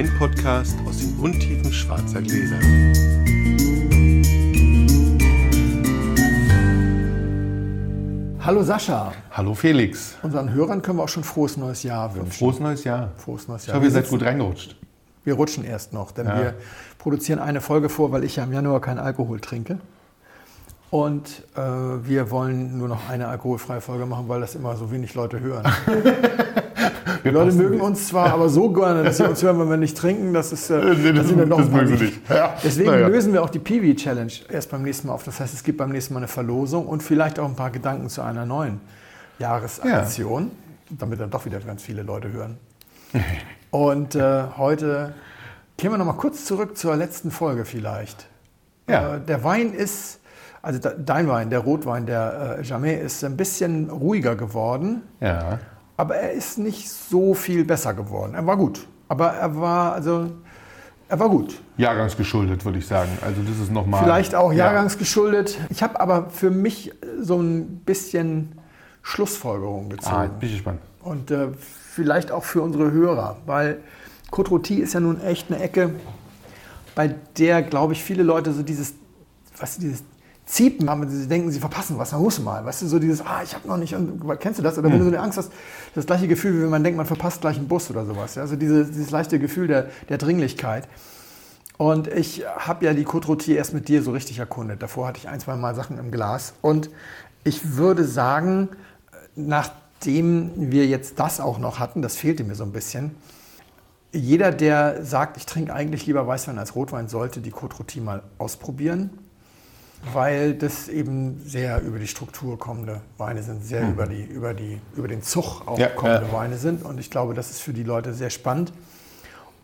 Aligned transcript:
Weinpodcast 0.00 0.76
aus 0.86 0.98
den 0.98 1.18
Untiefen 1.18 1.72
schwarzer 1.72 2.20
Gläser. 2.20 2.58
Hallo 8.40 8.62
Sascha. 8.62 9.12
Hallo 9.30 9.54
Felix. 9.54 10.16
Unseren 10.22 10.52
Hörern 10.52 10.82
können 10.82 10.98
wir 10.98 11.04
auch 11.04 11.08
schon 11.08 11.24
frohes 11.24 11.56
neues 11.56 11.82
Jahr 11.82 12.14
wünschen. 12.14 12.30
Frohes 12.30 12.60
neues 12.60 12.84
Jahr. 12.84 13.08
Frohes 13.16 13.48
neues 13.48 13.62
Ich 13.62 13.68
Jahr. 13.68 13.76
hoffe, 13.78 13.86
ihr 13.86 13.90
seid 13.90 14.10
gut 14.10 14.22
reingerutscht. 14.22 14.76
Wir 15.24 15.32
rutschen 15.32 15.64
erst 15.64 15.94
noch, 15.94 16.12
denn 16.12 16.26
Ja. 16.26 16.36
wir 16.42 16.54
produzieren 16.98 17.38
eine 17.38 17.62
Folge 17.62 17.88
vor, 17.88 18.12
weil 18.12 18.22
ich 18.22 18.36
ja 18.36 18.44
im 18.44 18.52
Januar 18.52 18.82
keinen 18.82 18.98
Alkohol 18.98 19.40
trinke. 19.40 19.78
Und 20.90 21.42
äh, 21.56 21.60
wir 21.62 22.30
wollen 22.30 22.76
nur 22.76 22.88
noch 22.88 23.08
eine 23.08 23.28
alkoholfreie 23.28 23.80
Folge 23.80 24.04
machen, 24.04 24.28
weil 24.28 24.42
das 24.42 24.56
immer 24.56 24.76
so 24.76 24.92
wenig 24.92 25.14
Leute 25.14 25.40
hören. 25.40 25.64
Die 27.26 27.34
Leute 27.34 27.54
mögen 27.56 27.80
uns 27.80 28.08
zwar, 28.08 28.32
aber 28.32 28.48
so 28.48 28.70
gerne, 28.70 29.02
dass 29.04 29.16
sie 29.18 29.24
uns 29.28 29.42
hören, 29.42 29.58
wenn 29.60 29.68
wir 29.70 29.76
nicht 29.76 29.96
trinken. 29.96 30.32
Das 30.34 30.52
ist, 30.52 30.70
äh, 30.70 30.78
Nee, 30.94 31.12
da 31.12 31.18
das- 31.18 31.28
sind 31.28 31.38
wir 31.38 31.46
noch 31.46 31.58
das 31.58 31.68
mögen 31.70 31.96
sie 31.96 32.04
nicht. 32.06 32.20
Ja, 32.30 32.54
Deswegen 32.62 32.90
naja. 32.90 33.08
lösen 33.08 33.32
wir 33.32 33.42
auch 33.42 33.50
die 33.50 33.58
Peewee 33.58 33.94
Challenge 33.94 34.32
erst 34.50 34.70
beim 34.70 34.82
nächsten 34.82 35.08
Mal 35.08 35.14
auf. 35.14 35.24
Das 35.24 35.38
heißt, 35.40 35.52
es 35.54 35.62
gibt 35.62 35.78
beim 35.78 35.90
nächsten 35.90 36.14
Mal 36.14 36.20
eine 36.20 36.28
Verlosung 36.28 36.86
und 36.86 37.02
vielleicht 37.02 37.38
auch 37.38 37.48
ein 37.48 37.56
paar 37.56 37.70
Gedanken 37.70 38.08
zu 38.08 38.22
einer 38.22 38.46
neuen 38.46 38.80
Jahresaktion, 39.38 40.50
damit 40.90 41.20
dann 41.20 41.30
doch 41.30 41.44
wieder 41.44 41.58
ganz 41.60 41.82
viele 41.82 42.02
Leute 42.02 42.32
hören. 42.32 42.56
Und 43.70 44.14
äh, 44.14 44.44
heute 44.56 45.14
kehren 45.78 45.92
wir 45.92 45.98
noch 45.98 46.06
mal 46.06 46.12
kurz 46.14 46.44
zurück 46.44 46.76
zur 46.76 46.96
letzten 46.96 47.30
Folge 47.30 47.64
vielleicht. 47.64 48.26
Ja. 48.88 49.16
Äh, 49.16 49.20
der 49.20 49.44
Wein 49.44 49.72
ist, 49.72 50.20
also 50.62 50.78
de- 50.78 50.94
dein 51.04 51.28
Wein, 51.28 51.50
der 51.50 51.60
Rotwein, 51.60 52.06
der 52.06 52.56
äh, 52.58 52.62
Jamais, 52.62 53.02
ist 53.02 53.24
ein 53.24 53.36
bisschen 53.36 53.90
ruhiger 53.90 54.36
geworden. 54.36 55.02
Ja. 55.20 55.58
Aber 55.96 56.16
er 56.16 56.32
ist 56.32 56.58
nicht 56.58 56.90
so 56.90 57.34
viel 57.34 57.64
besser 57.64 57.94
geworden. 57.94 58.34
Er 58.34 58.46
war 58.46 58.56
gut. 58.56 58.86
Aber 59.08 59.28
er 59.32 59.56
war, 59.56 59.92
also, 59.94 60.30
er 61.08 61.18
war 61.20 61.28
gut. 61.28 61.60
Jahrgangsgeschuldet, 61.78 62.64
würde 62.64 62.78
ich 62.78 62.86
sagen. 62.86 63.10
Also 63.22 63.40
das 63.42 63.58
ist 63.58 63.70
nochmal... 63.72 64.02
Vielleicht 64.02 64.34
auch 64.34 64.52
jahrgangsgeschuldet. 64.52 65.58
Ich 65.70 65.82
habe 65.82 65.98
aber 66.00 66.28
für 66.30 66.50
mich 66.50 66.92
so 67.20 67.40
ein 67.40 67.78
bisschen 67.84 68.58
Schlussfolgerung 69.02 69.86
Ah, 69.86 69.94
gezogen. 69.94 70.22
jetzt 70.24 70.40
bin 70.40 70.48
ich 70.48 70.54
gespannt. 70.56 70.80
Und 71.02 71.30
äh, 71.30 71.48
vielleicht 71.58 72.32
auch 72.32 72.44
für 72.44 72.62
unsere 72.62 72.90
Hörer. 72.90 73.36
Weil 73.46 73.78
Rôtie 74.32 74.80
ist 74.80 74.92
ja 74.94 75.00
nun 75.00 75.20
echt 75.20 75.50
eine 75.50 75.62
Ecke, 75.62 75.90
bei 76.94 77.14
der, 77.38 77.62
glaube 77.62 77.92
ich, 77.92 78.02
viele 78.02 78.22
Leute 78.22 78.52
so 78.52 78.62
dieses, 78.62 78.94
was 79.58 79.78
dieses 79.78 80.02
Ziepen 80.46 80.88
haben, 80.88 81.08
sie 81.08 81.26
denken, 81.26 81.50
sie 81.50 81.58
verpassen 81.58 81.98
was, 81.98 82.12
man 82.12 82.22
muss 82.22 82.38
mal. 82.38 82.64
Weißt 82.64 82.82
du, 82.82 82.86
so 82.86 83.00
dieses, 83.00 83.20
ah, 83.20 83.42
ich 83.42 83.52
habe 83.52 83.66
noch 83.66 83.76
nicht, 83.76 83.94
und, 83.94 84.22
kennst 84.38 84.60
du 84.60 84.62
das? 84.62 84.78
Oder 84.78 84.90
wenn 84.90 84.98
du 84.98 85.04
so 85.04 85.10
eine 85.10 85.20
Angst 85.20 85.38
hast, 85.38 85.50
das 85.94 86.06
gleiche 86.06 86.28
Gefühl, 86.28 86.56
wie 86.56 86.62
wenn 86.62 86.70
man 86.70 86.84
denkt, 86.84 86.96
man 86.96 87.06
verpasst 87.06 87.40
gleich 87.40 87.56
einen 87.56 87.66
Bus 87.66 87.90
oder 87.90 88.06
sowas. 88.06 88.36
Ja? 88.36 88.42
Also 88.42 88.54
diese, 88.54 88.84
dieses 88.84 89.10
leichte 89.10 89.40
Gefühl 89.40 89.66
der, 89.66 89.90
der 90.08 90.18
Dringlichkeit. 90.18 90.88
Und 91.78 92.06
ich 92.06 92.44
habe 92.46 92.84
ja 92.84 92.94
die 92.94 93.04
Côte 93.04 93.26
Rôtie 93.26 93.54
erst 93.54 93.74
mit 93.74 93.88
dir 93.88 94.02
so 94.02 94.12
richtig 94.12 94.38
erkundet. 94.38 94.82
Davor 94.82 95.08
hatte 95.08 95.18
ich 95.18 95.28
ein, 95.28 95.40
zwei 95.40 95.56
Mal 95.56 95.74
Sachen 95.74 95.98
im 95.98 96.12
Glas. 96.12 96.54
Und 96.62 96.90
ich 97.42 97.76
würde 97.76 98.04
sagen, 98.04 98.68
nachdem 99.34 100.52
wir 100.70 100.86
jetzt 100.86 101.18
das 101.18 101.40
auch 101.40 101.58
noch 101.58 101.80
hatten, 101.80 102.02
das 102.02 102.16
fehlte 102.16 102.44
mir 102.44 102.54
so 102.54 102.62
ein 102.62 102.72
bisschen, 102.72 103.16
jeder, 104.12 104.52
der 104.52 105.04
sagt, 105.04 105.36
ich 105.36 105.44
trinke 105.44 105.74
eigentlich 105.74 106.06
lieber 106.06 106.26
Weißwein 106.26 106.58
als 106.58 106.74
Rotwein, 106.76 107.08
sollte 107.08 107.40
die 107.40 107.52
Côte 107.52 107.74
Rôtie 107.74 108.00
mal 108.00 108.22
ausprobieren, 108.38 109.10
weil 110.12 110.54
das 110.54 110.88
eben 110.88 111.40
sehr 111.44 111.82
über 111.82 111.98
die 111.98 112.06
Struktur 112.06 112.58
kommende 112.58 113.00
Weine 113.18 113.42
sind, 113.42 113.64
sehr 113.64 113.88
über, 113.88 114.06
die, 114.06 114.22
über, 114.22 114.54
die, 114.54 114.80
über 114.94 115.08
den 115.08 115.22
Zug 115.22 115.66
auch 115.66 115.78
Ja, 115.78 115.88
kommende 115.88 116.26
ja. 116.26 116.32
Weine 116.32 116.56
sind. 116.58 116.84
Und 116.84 117.00
ich 117.00 117.10
glaube, 117.10 117.34
das 117.34 117.50
ist 117.50 117.60
für 117.60 117.72
die 117.72 117.82
Leute 117.82 118.14
sehr 118.14 118.30
spannend. 118.30 118.72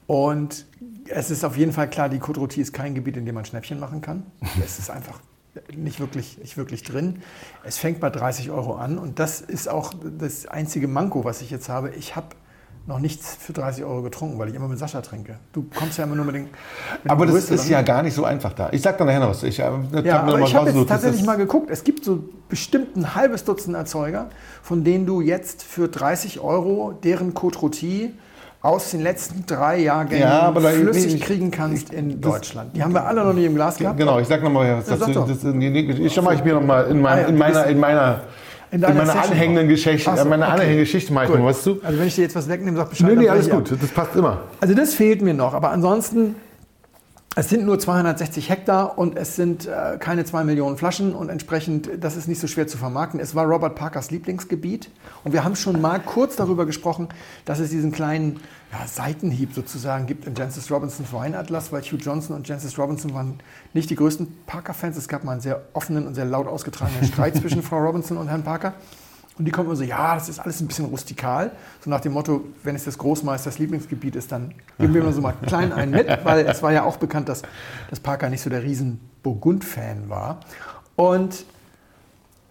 Und 0.06 0.66
es 1.06 1.30
ist 1.30 1.44
auf 1.44 1.56
jeden 1.56 1.72
Fall 1.72 1.88
klar, 1.88 2.08
die 2.08 2.18
Côte 2.18 2.38
Rôtie 2.38 2.60
ist 2.60 2.72
kein 2.72 2.94
Gebiet, 2.94 3.16
in 3.16 3.26
dem 3.26 3.34
man 3.34 3.44
Schnäppchen 3.44 3.78
machen 3.78 4.00
kann. 4.00 4.24
Es 4.64 4.78
ist 4.78 4.90
einfach 4.90 5.20
nicht 5.74 6.00
wirklich, 6.00 6.38
nicht 6.38 6.56
wirklich 6.56 6.82
drin. 6.82 7.22
Es 7.62 7.78
fängt 7.78 8.00
bei 8.00 8.10
30 8.10 8.50
Euro 8.50 8.74
an 8.74 8.98
und 8.98 9.18
das 9.18 9.40
ist 9.42 9.68
auch 9.68 9.92
das 10.18 10.46
einzige 10.46 10.88
Manko, 10.88 11.24
was 11.24 11.42
ich 11.42 11.50
jetzt 11.50 11.68
habe. 11.68 11.90
Ich 11.90 12.16
habe 12.16 12.28
noch 12.86 12.98
nichts 12.98 13.36
für 13.38 13.52
30 13.52 13.84
Euro 13.84 14.02
getrunken, 14.02 14.38
weil 14.38 14.48
ich 14.48 14.54
immer 14.54 14.66
mit 14.68 14.78
Sascha 14.78 15.00
trinke. 15.02 15.36
Du 15.52 15.64
kommst 15.74 15.98
ja 15.98 16.04
immer 16.04 16.16
nur 16.16 16.24
mit 16.24 16.34
den. 16.34 16.42
Mit 16.44 17.10
Aber 17.12 17.26
das 17.26 17.36
ist 17.36 17.48
größeren. 17.48 17.70
ja 17.70 17.82
gar 17.82 18.02
nicht 18.02 18.14
so 18.14 18.24
einfach 18.24 18.52
da. 18.54 18.68
Ich 18.72 18.82
sag 18.82 18.98
dann 18.98 19.06
nachher 19.06 19.20
noch 19.20 19.30
was. 19.30 19.42
Ich, 19.44 19.60
äh, 19.60 19.70
Ja, 20.04 20.22
aber 20.22 20.40
ich 20.40 20.54
habe 20.54 20.70
jetzt 20.70 20.88
tatsächlich 20.88 21.20
ist- 21.20 21.26
mal 21.26 21.36
geguckt. 21.36 21.70
Es 21.70 21.84
gibt 21.84 22.04
so 22.04 22.24
bestimmt 22.48 22.96
ein 22.96 23.14
halbes 23.14 23.44
Dutzend 23.44 23.76
Erzeuger, 23.76 24.30
von 24.62 24.82
denen 24.82 25.06
du 25.06 25.20
jetzt 25.20 25.62
für 25.62 25.86
30 25.88 26.40
Euro 26.40 26.92
deren 27.04 27.34
Côte 27.34 27.58
Rôtie 27.58 28.10
aus 28.62 28.90
den 28.92 29.00
letzten 29.00 29.44
drei 29.46 29.78
Jahrgängen 29.80 30.22
Ja, 30.28 30.52
flüssig 30.52 31.14
nee, 31.14 31.18
kriegen 31.20 31.50
kannst 31.50 31.92
in 31.92 32.20
Deutschland. 32.20 32.76
Die 32.76 32.82
haben 32.82 32.94
wir 32.94 33.04
alle 33.04 33.24
noch 33.24 33.32
nicht 33.32 33.44
im 33.46 33.54
Glas 33.56 33.76
gehabt. 33.76 33.98
Genau, 33.98 34.20
ich 34.20 34.28
sag 34.28 34.42
nochmal 34.42 34.78
was 34.78 34.88
Ja, 34.88 34.96
sag 34.96 35.06
dazu. 35.06 35.20
doch. 35.20 35.28
Das, 35.28 35.42
nee, 35.42 35.68
nee, 35.70 35.80
ich 35.80 36.20
mache 36.22 36.34
ich 36.34 36.44
mir 36.44 36.54
nochmal 36.54 36.86
in, 36.86 37.00
mein, 37.00 37.12
Ah 37.12 37.20
ja, 37.22 37.26
in 37.26 37.34
du 37.34 37.38
meiner, 37.40 37.58
bist- 37.60 37.70
in 37.70 37.80
meiner, 37.80 38.20
In 38.72 38.82
in 38.82 38.88
meiner 38.88 39.04
Session 39.04 39.32
anhängenden. 39.32 39.68
Geschichte, 39.68 40.10
so, 40.16 40.22
in 40.22 40.28
meiner 40.30 40.46
okay. 40.46 40.54
anhängenden 40.54 40.84
Geschichte 40.84 41.12
mache 41.12 41.26
ich 41.26 41.38
noch 41.38 41.44
was 41.44 41.62
zu. 41.62 41.78
Also 41.82 41.98
wenn 41.98 42.06
ich 42.06 42.14
dir 42.14 42.22
jetzt 42.22 42.34
was 42.34 42.48
wegnehme, 42.48 42.78
sag 42.78 42.88
Bescheid. 42.88 43.10
Nee, 43.10 43.16
nee, 43.16 43.28
alles 43.28 43.50
gut, 43.50 43.70
das 43.70 43.90
passt 43.90 44.16
immer. 44.16 44.44
Also 44.60 44.74
das 44.74 44.94
fehlt 44.94 45.20
mir 45.20 45.34
noch. 45.34 45.52
Aber 45.52 45.70
ansonsten, 45.70 46.36
es 47.34 47.48
sind 47.48 47.64
nur 47.64 47.78
260 47.78 48.50
Hektar 48.50 48.98
und 48.98 49.16
es 49.16 49.36
sind 49.36 49.66
äh, 49.66 49.96
keine 49.98 50.24
2 50.24 50.44
Millionen 50.44 50.76
Flaschen 50.76 51.14
und 51.14 51.30
entsprechend, 51.30 51.88
das 51.98 52.16
ist 52.16 52.28
nicht 52.28 52.40
so 52.40 52.46
schwer 52.46 52.66
zu 52.66 52.76
vermarkten. 52.76 53.20
Es 53.20 53.34
war 53.34 53.46
Robert 53.46 53.74
Parkers 53.74 54.10
Lieblingsgebiet 54.10 54.90
und 55.24 55.32
wir 55.32 55.42
haben 55.42 55.56
schon 55.56 55.80
mal 55.80 55.98
kurz 56.00 56.36
darüber 56.36 56.66
gesprochen, 56.66 57.08
dass 57.46 57.58
es 57.58 57.70
diesen 57.70 57.90
kleinen 57.90 58.40
ja, 58.70 58.86
Seitenhieb 58.86 59.54
sozusagen 59.54 60.06
gibt 60.06 60.26
in 60.26 60.34
Jancis 60.34 60.70
Robinsons 60.70 61.10
Weinatlas, 61.12 61.72
weil 61.72 61.80
Hugh 61.82 61.96
Johnson 61.96 62.36
und 62.36 62.48
Jancis 62.48 62.78
Robinson 62.78 63.14
waren 63.14 63.40
nicht 63.72 63.88
die 63.88 63.96
größten 63.96 64.44
Parker-Fans. 64.46 64.98
Es 64.98 65.08
gab 65.08 65.24
mal 65.24 65.32
einen 65.32 65.40
sehr 65.40 65.62
offenen 65.72 66.06
und 66.06 66.14
sehr 66.14 66.26
laut 66.26 66.46
ausgetragenen 66.46 67.04
Streit 67.04 67.36
zwischen 67.40 67.62
Frau 67.62 67.78
Robinson 67.78 68.18
und 68.18 68.28
Herrn 68.28 68.44
Parker. 68.44 68.74
Und 69.42 69.46
die 69.46 69.50
kommen 69.50 69.66
immer 69.66 69.74
so, 69.74 69.82
ja, 69.82 70.14
das 70.14 70.28
ist 70.28 70.38
alles 70.38 70.60
ein 70.60 70.68
bisschen 70.68 70.84
rustikal. 70.84 71.50
So 71.80 71.90
nach 71.90 72.00
dem 72.00 72.12
Motto, 72.12 72.44
wenn 72.62 72.76
es 72.76 72.84
des 72.84 72.96
Großmeisters 72.96 73.58
Lieblingsgebiet 73.58 74.14
ist, 74.14 74.30
dann 74.30 74.54
geben 74.78 74.94
wir 74.94 75.00
immer 75.00 75.12
so 75.12 75.20
mal 75.20 75.34
klein 75.44 75.72
einen 75.72 75.90
mit, 75.90 76.06
weil 76.22 76.46
es 76.46 76.62
war 76.62 76.72
ja 76.72 76.84
auch 76.84 76.96
bekannt, 76.96 77.28
dass, 77.28 77.42
dass 77.90 77.98
Parker 77.98 78.30
nicht 78.30 78.40
so 78.40 78.50
der 78.50 78.62
riesen 78.62 79.00
Burgund-Fan 79.24 80.08
war. 80.08 80.38
Und 80.94 81.44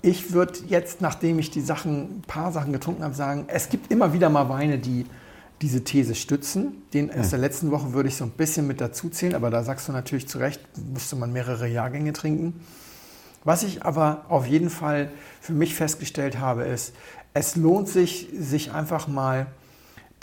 ich 0.01 0.33
würde 0.33 0.59
jetzt, 0.67 0.99
nachdem 0.99 1.39
ich 1.39 1.49
die 1.49 1.61
Sachen, 1.61 2.17
ein 2.17 2.23
paar 2.27 2.51
Sachen 2.51 2.73
getrunken 2.73 3.05
habe, 3.05 3.15
sagen, 3.15 3.45
es 3.47 3.69
gibt 3.69 3.89
immer 3.89 4.11
wieder 4.11 4.29
mal 4.29 4.49
Weine, 4.49 4.77
die 4.77 5.05
diese 5.61 5.85
These 5.85 6.13
stützen. 6.13 6.81
Den 6.93 7.09
aus 7.17 7.29
der 7.29 7.39
letzten 7.39 7.71
Woche 7.71 7.93
würde 7.93 8.09
ich 8.09 8.17
so 8.17 8.25
ein 8.25 8.31
bisschen 8.31 8.67
mit 8.67 8.81
dazu 8.81 9.07
zählen, 9.07 9.33
aber 9.33 9.49
da 9.49 9.63
sagst 9.63 9.87
du 9.87 9.93
natürlich 9.93 10.27
zu 10.27 10.39
Recht, 10.39 10.59
müsste 10.91 11.15
man 11.15 11.31
mehrere 11.31 11.69
Jahrgänge 11.69 12.11
trinken. 12.11 12.59
Was 13.43 13.63
ich 13.63 13.83
aber 13.83 14.25
auf 14.29 14.45
jeden 14.45 14.69
Fall 14.69 15.11
für 15.39 15.53
mich 15.53 15.73
festgestellt 15.75 16.39
habe, 16.39 16.63
ist, 16.63 16.93
es 17.33 17.55
lohnt 17.55 17.87
sich, 17.87 18.29
sich 18.37 18.71
einfach 18.71 19.07
mal 19.07 19.47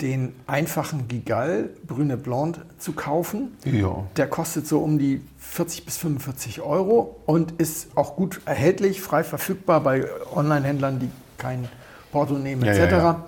den 0.01 0.33
einfachen 0.47 1.09
Gigal 1.09 1.69
Brüne 1.85 2.15
Blonde 2.15 2.61
zu 2.77 2.93
kaufen. 2.93 3.57
Ja. 3.65 4.07
Der 4.15 4.27
kostet 4.27 4.65
so 4.65 4.79
um 4.79 4.97
die 4.97 5.21
40 5.39 5.85
bis 5.85 5.97
45 5.97 6.61
Euro 6.61 7.19
und 7.25 7.51
ist 7.59 7.97
auch 7.97 8.15
gut 8.15 8.39
erhältlich, 8.45 9.01
frei 9.01 9.23
verfügbar 9.25 9.81
bei 9.81 10.05
Online-Händlern, 10.33 10.99
die 10.99 11.09
kein 11.37 11.67
Porto 12.11 12.35
nehmen 12.35 12.63
Ja, 12.63 12.73
etc. 12.73 12.91
ja. 12.91 13.27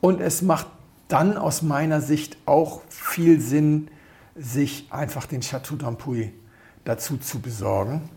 Und 0.00 0.20
es 0.20 0.42
macht 0.42 0.66
dann 1.06 1.36
aus 1.36 1.62
meiner 1.62 2.00
Sicht 2.00 2.36
auch 2.46 2.80
viel 2.88 3.40
Sinn, 3.40 3.88
sich 4.34 4.86
einfach 4.90 5.26
den 5.26 5.42
Chateau 5.42 5.74
d'Ampuy 5.74 6.30
dazu 6.84 7.18
zu 7.18 7.40
besorgen, 7.40 8.08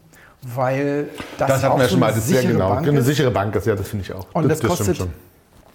weil 0.43 1.09
das, 1.37 1.47
Das 1.47 1.63
auch 1.63 1.77
wir 1.77 1.85
so 1.85 1.91
schon 1.91 1.99
mal, 1.99 2.07
eine 2.07 2.15
das 2.15 2.27
sichere 2.27 2.47
genau. 2.47 2.69
Bank 2.69 2.87
Eine 2.87 3.01
sichere 3.01 3.31
Bank 3.31 3.55
ist, 3.55 3.65
ja, 3.65 3.75
das 3.75 3.87
finde 3.87 4.05
ich 4.05 4.13
auch. 4.13 4.27
Und 4.33 4.49
das, 4.49 4.59
stimmt 4.59 4.77
kostet 4.77 5.07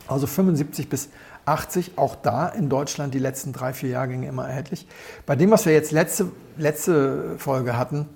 also 0.07 0.27
75 0.27 0.89
bis 0.89 1.11
80, 1.45 1.93
auch 1.97 2.17
da 2.17 2.49
in 2.49 2.69
Deutschland 2.69 3.15
die 3.15 3.19
letzten 3.19 3.53
drei, 3.53 3.73
vier 3.73 3.91
Jahrgänge 3.91 4.27
immer 4.27 4.47
erhältlich. 4.47 4.87
Bei 5.27 5.37
dem, 5.37 5.51
was 5.51 5.67
wir 5.67 5.73
jetzt 5.73 5.93
letzte, 5.93 6.31
letzte 6.57 7.37
Folge 7.39 7.77
hatten, 7.77 8.07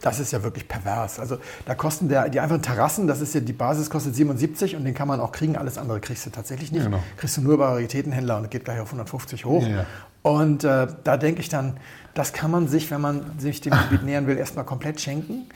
das 0.00 0.18
ist 0.18 0.32
ja 0.32 0.42
wirklich 0.42 0.66
pervers. 0.66 1.20
Also 1.20 1.38
da 1.64 1.74
kosten 1.74 2.08
der, 2.08 2.28
die 2.28 2.40
einfachen 2.40 2.62
Terrassen, 2.62 3.06
das 3.06 3.20
ist 3.20 3.34
ja 3.34 3.40
die 3.40 3.52
Basis, 3.52 3.88
kostet 3.88 4.16
77 4.16 4.76
und 4.76 4.84
den 4.84 4.94
kann 4.94 5.06
man 5.08 5.20
auch 5.20 5.30
kriegen. 5.30 5.56
Alles 5.56 5.78
andere 5.78 6.00
kriegst 6.00 6.26
du 6.26 6.30
tatsächlich 6.30 6.72
nicht. 6.72 6.82
Ja, 6.82 6.86
genau. 6.86 7.02
Kriegst 7.16 7.36
du 7.36 7.40
nur 7.40 7.56
bei 7.56 7.66
Raritätenhändler 7.66 8.38
und 8.38 8.50
geht 8.50 8.64
gleich 8.64 8.80
auf 8.80 8.88
150 8.88 9.44
hoch. 9.44 9.62
Ja, 9.62 9.68
ja. 9.68 9.86
Und 10.22 10.64
äh, 10.64 10.86
da 11.02 11.16
denke 11.16 11.40
ich 11.40 11.48
dann, 11.48 11.76
das 12.14 12.32
kann 12.32 12.50
man 12.50 12.68
sich, 12.68 12.90
wenn 12.90 13.00
man 13.00 13.38
sich 13.38 13.60
dem 13.60 13.72
Gebiet 13.72 14.04
nähern 14.04 14.26
will, 14.26 14.36
erstmal 14.36 14.64
komplett 14.64 15.00
schenken. 15.00 15.46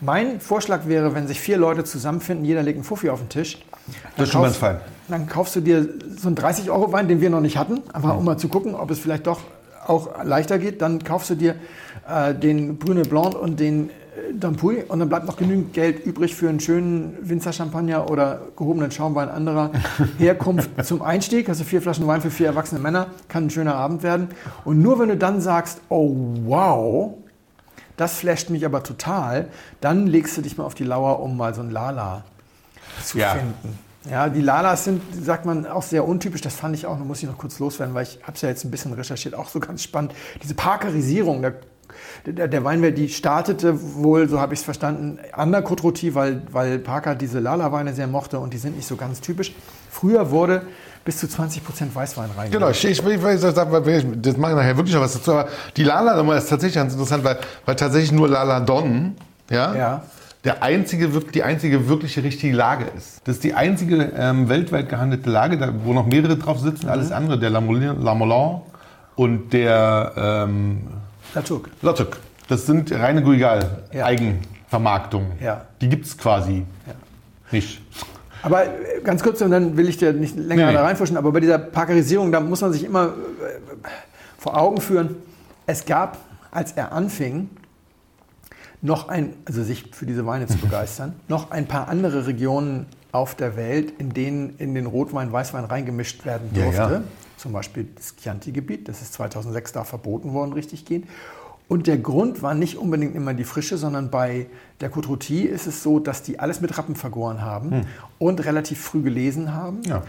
Mein 0.00 0.40
Vorschlag 0.40 0.86
wäre, 0.86 1.14
wenn 1.14 1.28
sich 1.28 1.40
vier 1.40 1.58
Leute 1.58 1.84
zusammenfinden, 1.84 2.44
jeder 2.44 2.62
legt 2.62 2.76
einen 2.76 2.84
Fuffi 2.84 3.10
auf 3.10 3.20
den 3.20 3.28
Tisch. 3.28 3.58
Das 4.16 4.26
ist 4.26 4.32
schon 4.32 4.42
ganz 4.42 4.56
fein. 4.56 4.80
Dann 5.08 5.28
kaufst 5.28 5.54
du 5.56 5.60
dir 5.60 5.86
so 6.16 6.28
einen 6.28 6.36
30-Euro-Wein, 6.36 7.06
den 7.08 7.20
wir 7.20 7.30
noch 7.30 7.40
nicht 7.40 7.56
hatten, 7.56 7.82
einfach 7.92 8.16
um 8.16 8.24
mal 8.24 8.38
zu 8.38 8.48
gucken, 8.48 8.74
ob 8.74 8.90
es 8.90 8.98
vielleicht 8.98 9.26
doch 9.26 9.40
auch 9.86 10.24
leichter 10.24 10.58
geht. 10.58 10.82
Dann 10.82 11.04
kaufst 11.04 11.30
du 11.30 11.34
dir 11.34 11.54
äh, 12.08 12.34
den 12.34 12.78
Brüne 12.78 13.02
Blanc 13.02 13.34
und 13.34 13.60
den 13.60 13.90
Dampui 14.32 14.82
und 14.88 14.98
dann 14.98 15.08
bleibt 15.08 15.26
noch 15.26 15.36
genügend 15.36 15.72
Geld 15.72 16.04
übrig 16.04 16.34
für 16.34 16.48
einen 16.48 16.60
schönen 16.60 17.16
Winzer-Champagner 17.22 18.10
oder 18.10 18.40
gehobenen 18.56 18.90
Schaumwein 18.90 19.28
anderer 19.28 19.70
Herkunft 20.18 20.70
zum 20.84 21.02
Einstieg. 21.02 21.48
Also 21.48 21.64
vier 21.64 21.82
Flaschen 21.82 22.06
Wein 22.06 22.20
für 22.20 22.30
vier 22.30 22.46
erwachsene 22.46 22.80
Männer, 22.80 23.08
kann 23.28 23.46
ein 23.46 23.50
schöner 23.50 23.74
Abend 23.76 24.02
werden. 24.02 24.28
Und 24.64 24.80
nur 24.82 24.98
wenn 24.98 25.08
du 25.08 25.16
dann 25.16 25.40
sagst, 25.40 25.80
oh 25.88 26.14
wow, 26.44 27.14
das 27.96 28.14
flasht 28.18 28.50
mich 28.50 28.64
aber 28.66 28.82
total, 28.82 29.48
dann 29.80 30.06
legst 30.06 30.36
du 30.36 30.42
dich 30.42 30.58
mal 30.58 30.64
auf 30.64 30.74
die 30.74 30.84
Lauer, 30.84 31.20
um 31.20 31.36
mal 31.36 31.54
so 31.54 31.62
ein 31.62 31.70
Lala 31.70 32.24
zu 33.02 33.18
Ja. 33.18 33.30
finden. 33.34 33.78
Ja, 34.10 34.28
die 34.28 34.40
Lalas 34.40 34.84
sind, 34.84 35.02
sagt 35.24 35.46
man, 35.46 35.66
auch 35.66 35.82
sehr 35.82 36.06
untypisch. 36.06 36.40
Das 36.40 36.54
fand 36.54 36.76
ich 36.76 36.86
auch, 36.86 36.96
da 36.96 37.04
muss 37.04 37.22
ich 37.24 37.28
noch 37.28 37.38
kurz 37.38 37.58
loswerden, 37.58 37.92
weil 37.92 38.04
ich 38.04 38.20
habe 38.22 38.34
es 38.34 38.40
ja 38.42 38.48
jetzt 38.48 38.64
ein 38.64 38.70
bisschen 38.70 38.92
recherchiert, 38.92 39.34
auch 39.34 39.48
so 39.48 39.58
ganz 39.58 39.82
spannend. 39.82 40.12
Diese 40.44 40.54
Parkerisierung 40.54 41.42
der, 41.42 41.54
der, 42.26 42.48
der 42.48 42.64
Weinwelt, 42.64 42.98
die 42.98 43.08
startete 43.08 43.74
wohl, 43.96 44.28
so 44.28 44.40
habe 44.40 44.54
ich 44.54 44.60
es 44.60 44.64
verstanden, 44.64 45.18
an 45.32 45.52
der 45.52 45.64
Côte 45.64 45.82
Rôtie, 45.82 46.14
weil, 46.14 46.42
weil 46.50 46.78
Parker 46.78 47.14
diese 47.14 47.38
Lala-Weine 47.40 47.92
sehr 47.94 48.06
mochte 48.06 48.38
und 48.38 48.52
die 48.52 48.58
sind 48.58 48.76
nicht 48.76 48.88
so 48.88 48.96
ganz 48.96 49.20
typisch. 49.20 49.54
Früher 49.90 50.30
wurde 50.30 50.62
bis 51.04 51.18
zu 51.18 51.28
20 51.28 51.64
Prozent 51.64 51.94
Weißwein 51.94 52.26
reingemacht. 52.36 52.52
Genau, 52.52 52.68
ich, 52.70 52.84
ich, 52.84 53.04
ich, 53.04 53.20
das, 53.40 53.54
das 53.54 54.36
mache 54.36 54.52
ich 54.52 54.56
nachher 54.56 54.76
wirklich 54.76 54.94
noch 54.94 55.02
was 55.02 55.14
dazu. 55.14 55.32
Aber 55.32 55.48
die 55.76 55.84
Lala 55.84 56.20
ist 56.36 56.48
tatsächlich 56.48 56.74
ganz 56.74 56.92
interessant, 56.92 57.22
weil, 57.24 57.38
weil 57.64 57.76
tatsächlich 57.76 58.12
nur 58.12 58.28
Lala 58.28 58.60
Don, 58.60 59.14
ja, 59.48 59.74
Ja. 59.74 60.02
der 60.44 60.62
einzige, 60.64 61.08
die 61.08 61.42
einzige 61.44 61.88
wirkliche 61.88 62.22
richtige 62.24 62.54
Lage 62.56 62.86
ist. 62.96 63.20
Das 63.24 63.36
ist 63.36 63.44
die 63.44 63.54
einzige 63.54 64.12
ähm, 64.16 64.48
weltweit 64.48 64.88
gehandelte 64.88 65.30
Lage, 65.30 65.56
da, 65.58 65.72
wo 65.84 65.92
noch 65.92 66.06
mehrere 66.06 66.36
drauf 66.36 66.58
sitzen. 66.58 66.88
Alles 66.88 67.12
andere, 67.12 67.38
der 67.38 67.50
Lamolin- 67.50 68.02
Lamolin 68.02 68.60
und 69.14 69.52
der 69.52 70.12
ähm, 70.16 70.88
Latour. 71.36 71.62
Lottek. 71.82 72.16
Das 72.48 72.66
sind 72.66 72.90
reine 72.92 73.22
Guigal 73.22 73.82
Ja. 73.92 74.04
Eigenvermarktungen. 74.06 75.32
Ja. 75.40 75.66
Die 75.80 75.88
gibt 75.88 76.06
es 76.06 76.16
quasi 76.18 76.64
nicht. 77.52 77.80
Aber 78.42 78.64
äh, 78.66 79.00
ganz 79.04 79.22
kurz, 79.22 79.40
und 79.42 79.50
dann 79.50 79.76
will 79.76 79.88
ich 79.88 79.96
dir 79.98 80.12
nicht 80.12 80.36
länger 80.36 80.66
Nee. 80.68 80.72
da 80.74 80.82
reinfuschen, 80.84 81.16
aber 81.16 81.32
bei 81.32 81.40
dieser 81.40 81.58
Parkerisierung, 81.58 82.32
da 82.32 82.40
muss 82.40 82.60
man 82.60 82.72
sich 82.72 82.84
immer 82.84 83.06
äh, 83.06 83.10
vor 84.38 84.56
Augen 84.56 84.80
führen, 84.80 85.16
es 85.66 85.84
gab, 85.84 86.18
als 86.50 86.72
er 86.72 86.92
anfing, 86.92 87.50
noch 88.82 89.08
ein, 89.08 89.32
also 89.46 89.62
sich 89.64 89.90
für 89.92 90.06
diese 90.06 90.26
Weine 90.26 90.46
zu 90.46 90.58
begeistern, 90.62 91.14
noch 91.28 91.50
ein 91.50 91.66
paar 91.66 91.88
andere 91.88 92.26
Regionen 92.26 92.86
auf 93.12 93.34
der 93.34 93.56
Welt, 93.56 93.92
in 93.98 94.10
denen 94.10 94.54
in 94.58 94.74
den 94.74 94.86
Rotwein, 94.86 95.32
Weißwein 95.32 95.64
reingemischt 95.64 96.24
werden 96.24 96.50
Ja, 96.54 96.62
durfte. 96.64 96.80
ja. 96.80 97.02
Zum 97.46 97.52
Beispiel 97.52 97.86
das 97.94 98.16
Chianti-Gebiet, 98.16 98.88
das 98.88 99.02
ist 99.02 99.12
2006 99.12 99.70
da 99.70 99.84
verboten 99.84 100.32
worden, 100.32 100.52
richtig 100.52 100.84
gehend. 100.84 101.06
Und 101.68 101.86
der 101.86 101.96
Grund 101.96 102.42
war 102.42 102.54
nicht 102.54 102.76
unbedingt 102.76 103.14
immer 103.14 103.34
die 103.34 103.44
Frische, 103.44 103.78
sondern 103.78 104.10
bei 104.10 104.48
der 104.80 104.90
Côte 104.90 105.44
ist 105.44 105.68
es 105.68 105.84
so, 105.84 106.00
dass 106.00 106.22
die 106.24 106.40
alles 106.40 106.60
mit 106.60 106.76
Rappen 106.76 106.96
vergoren 106.96 107.42
haben 107.42 107.86
und 108.18 108.44
relativ 108.44 108.80
früh 108.80 109.00
gelesen 109.02 109.54
haben. 109.54 109.76
Hm. 109.84 109.90
Ja. 109.90 110.02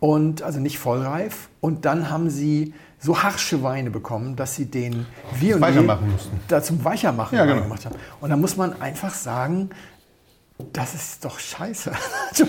Und 0.00 0.42
also 0.42 0.60
nicht 0.60 0.78
vollreif. 0.78 1.48
Und 1.62 1.86
dann 1.86 2.10
haben 2.10 2.28
sie 2.28 2.74
so 2.98 3.22
harsche 3.22 3.62
Weine 3.62 3.90
bekommen, 3.90 4.36
dass 4.36 4.54
sie 4.54 4.66
den 4.66 5.06
Viognier 5.38 5.60
Weicher 5.66 5.82
machen 5.82 6.10
mussten. 6.12 6.38
da 6.48 6.62
zum 6.62 6.84
Weichermachen 6.84 7.38
Ja, 7.38 7.46
genau. 7.46 7.62
gemacht 7.62 7.86
haben. 7.86 7.96
Und 8.20 8.28
da 8.28 8.36
muss 8.36 8.58
man 8.58 8.78
einfach 8.82 9.14
sagen, 9.14 9.70
das 10.72 10.94
ist 10.94 11.24
doch 11.24 11.38
scheiße. 11.38 11.92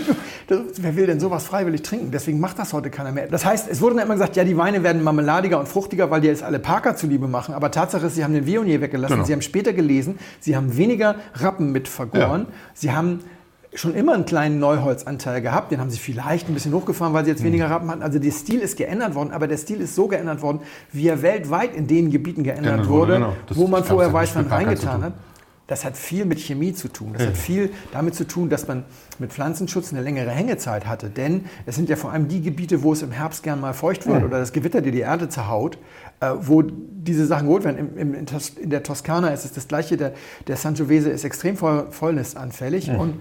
Wer 0.47 0.95
will 0.95 1.07
denn 1.07 1.19
sowas 1.19 1.45
freiwillig 1.45 1.81
trinken? 1.81 2.11
Deswegen 2.11 2.39
macht 2.39 2.59
das 2.59 2.73
heute 2.73 2.89
keiner 2.89 3.11
mehr. 3.11 3.27
Das 3.27 3.45
heißt, 3.45 3.69
es 3.69 3.81
wurde 3.81 3.95
dann 3.95 4.05
immer 4.05 4.15
gesagt, 4.15 4.35
ja, 4.35 4.43
die 4.43 4.57
Weine 4.57 4.83
werden 4.83 5.03
marmeladiger 5.03 5.59
und 5.59 5.67
fruchtiger, 5.67 6.11
weil 6.11 6.21
die 6.21 6.27
jetzt 6.27 6.43
alle 6.43 6.59
Parker 6.59 6.95
zuliebe 6.95 7.27
machen. 7.27 7.53
Aber 7.53 7.71
Tatsache 7.71 8.07
ist, 8.07 8.15
sie 8.15 8.23
haben 8.23 8.33
den 8.33 8.45
Viognier 8.45 8.81
weggelassen. 8.81 9.15
Genau. 9.15 9.25
Sie 9.25 9.33
haben 9.33 9.41
später 9.41 9.73
gelesen, 9.73 10.19
sie 10.39 10.55
haben 10.55 10.77
weniger 10.77 11.15
Rappen 11.35 11.71
mit 11.71 11.87
vergoren. 11.87 12.47
Ja. 12.49 12.55
Sie 12.73 12.91
haben 12.91 13.19
schon 13.75 13.95
immer 13.95 14.13
einen 14.13 14.25
kleinen 14.25 14.59
Neuholzanteil 14.59 15.41
gehabt. 15.41 15.71
Den 15.71 15.79
haben 15.79 15.89
sie 15.89 15.97
vielleicht 15.97 16.47
ein 16.47 16.53
bisschen 16.53 16.73
hochgefahren, 16.73 17.13
weil 17.13 17.25
sie 17.25 17.31
jetzt 17.31 17.43
weniger 17.43 17.69
Rappen 17.69 17.89
hatten. 17.89 18.03
Also 18.03 18.19
der 18.19 18.31
Stil 18.31 18.59
ist 18.59 18.77
geändert 18.77 19.15
worden, 19.15 19.31
aber 19.31 19.47
der 19.47 19.57
Stil 19.57 19.81
ist 19.81 19.95
so 19.95 20.07
geändert 20.07 20.41
worden, 20.41 20.59
wie 20.91 21.07
er 21.07 21.21
weltweit 21.21 21.75
in 21.75 21.87
den 21.87 22.11
Gebieten 22.11 22.43
geändert 22.43 22.63
Geändert 22.63 22.89
wurde, 22.89 23.13
genau. 23.13 23.33
Wo 23.49 23.67
man 23.67 23.83
vorher 23.83 24.13
Weißwein 24.13 24.47
reingetan 24.47 25.03
hat. 25.03 25.13
Das 25.67 25.85
hat 25.85 25.95
viel 25.95 26.25
mit 26.25 26.39
Chemie 26.39 26.73
zu 26.73 26.89
tun. 26.89 27.13
Das 27.13 27.25
hat 27.25 27.37
viel 27.37 27.71
damit 27.93 28.15
zu 28.15 28.27
tun, 28.27 28.49
dass 28.49 28.67
man 28.67 28.83
mit 29.17 29.31
Pflanzenschutz 29.31 29.93
eine 29.93 30.01
längere 30.01 30.29
Hängezeit 30.29 30.85
hatte. 30.85 31.09
Denn 31.09 31.45
es 31.65 31.75
sind 31.75 31.87
ja 31.87 31.95
vor 31.95 32.11
allem 32.11 32.27
die 32.27 32.41
Gebiete, 32.41 32.83
wo 32.83 32.91
es 32.91 33.01
im 33.01 33.11
Herbst 33.11 33.43
gern 33.43 33.61
mal 33.61 33.73
feucht 33.73 34.05
wird 34.05 34.23
oder 34.23 34.39
das 34.39 34.51
Gewitter 34.51 34.81
dir 34.81 34.91
die 34.91 34.99
Erde 34.99 35.29
zerhaut, 35.29 35.77
äh, 36.19 36.31
wo 36.37 36.61
diese 36.61 37.25
Sachen 37.25 37.47
geholt 37.47 37.63
werden. 37.63 37.77
Im, 37.77 37.97
im, 37.97 38.13
in, 38.13 38.69
der 38.69 38.83
Toskana 38.83 39.29
ist 39.29 39.45
es 39.45 39.53
das 39.53 39.69
Gleiche. 39.69 39.95
Der, 39.95 40.13
der 40.47 40.57
Sangiovese 40.57 41.09
ist 41.09 41.23
extrem 41.23 41.55
voll, 41.55 41.87
fäulnisanfällig 41.91 42.89
und 42.89 43.15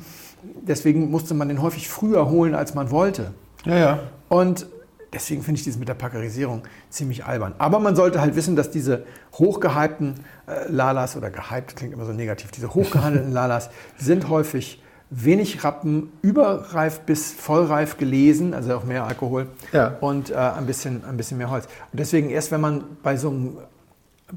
deswegen 0.63 1.11
musste 1.11 1.35
man 1.35 1.49
den 1.49 1.63
häufig 1.63 1.89
früher 1.89 2.29
holen, 2.29 2.55
als 2.55 2.75
man 2.75 2.91
wollte. 2.91 3.33
Ja, 3.65 3.79
ja. 3.79 3.99
Und 4.29 4.67
deswegen 5.13 5.43
finde 5.43 5.59
ich 5.59 5.65
dieses 5.65 5.79
mit 5.79 5.89
der 5.89 5.95
Packerisierung 5.95 6.63
ziemlich 6.91 7.25
albern. 7.25 7.55
Aber 7.59 7.79
man 7.79 7.97
sollte 7.97 8.21
halt 8.21 8.35
wissen, 8.37 8.57
dass 8.57 8.71
diese 8.71 9.05
hochgehypten 9.35 10.15
äh, 10.47 10.71
Lalas 10.71 11.17
oder 11.17 11.31
gehypt 11.31 11.77
klingt 11.77 11.93
immer 11.93 12.05
so 12.07 12.13
negativ, 12.13 12.51
diese 12.51 12.75
hochgehandelten 12.75 13.33
Lalas 13.33 13.71
sind 13.99 14.29
häufig 14.29 14.83
wenig 15.15 15.63
Rappen, 15.63 16.11
überreif 16.23 17.01
bis 17.01 17.33
vollreif 17.33 17.99
gelesen, 17.99 18.55
also 18.55 18.75
auch 18.75 18.85
mehr 18.85 19.05
Alkohol 19.05 19.47
Ja. 19.73 19.97
und 20.01 20.31
äh, 20.31 20.35
ein, 20.37 20.65
bisschen, 20.65 21.05
ein 21.05 21.19
bisschen 21.19 21.37
mehr 21.37 21.51
Holz. 21.51 21.67
Und 21.93 21.99
deswegen 22.01 22.31
erst, 22.31 22.51
wenn 22.51 22.63
man 22.63 22.85
bei 23.03 23.19
so 23.19 23.29
einem, 23.29 23.59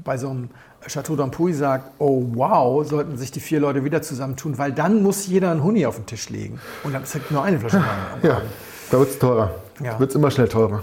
bei 0.04 0.18
so 0.18 0.28
einem 0.28 0.50
Chateau 0.86 1.14
d'Ampuy 1.14 1.54
sagt, 1.54 1.92
oh 1.98 2.22
wow, 2.34 2.86
sollten 2.86 3.16
sich 3.16 3.32
die 3.32 3.40
vier 3.40 3.58
Leute 3.58 3.84
wieder 3.84 4.02
zusammentun, 4.02 4.58
weil 4.58 4.70
dann 4.70 5.02
muss 5.02 5.26
jeder 5.26 5.50
einen 5.50 5.64
Huni 5.64 5.86
auf 5.86 5.96
den 5.96 6.04
Tisch 6.06 6.28
legen. 6.28 6.60
Und 6.84 6.92
dann 6.92 7.02
ist 7.04 7.14
halt 7.14 7.30
nur 7.30 7.42
eine 7.42 7.58
Flasche 7.58 7.78
Wein. 7.80 8.20
Ja, 8.22 8.42
da 8.90 8.98
wird 8.98 9.10
es 9.10 9.18
teurer. 9.18 9.54
Ja. 9.82 9.98
Wird 9.98 10.10
es 10.10 10.16
immer 10.16 10.30
schnell 10.30 10.48
teurer. 10.48 10.82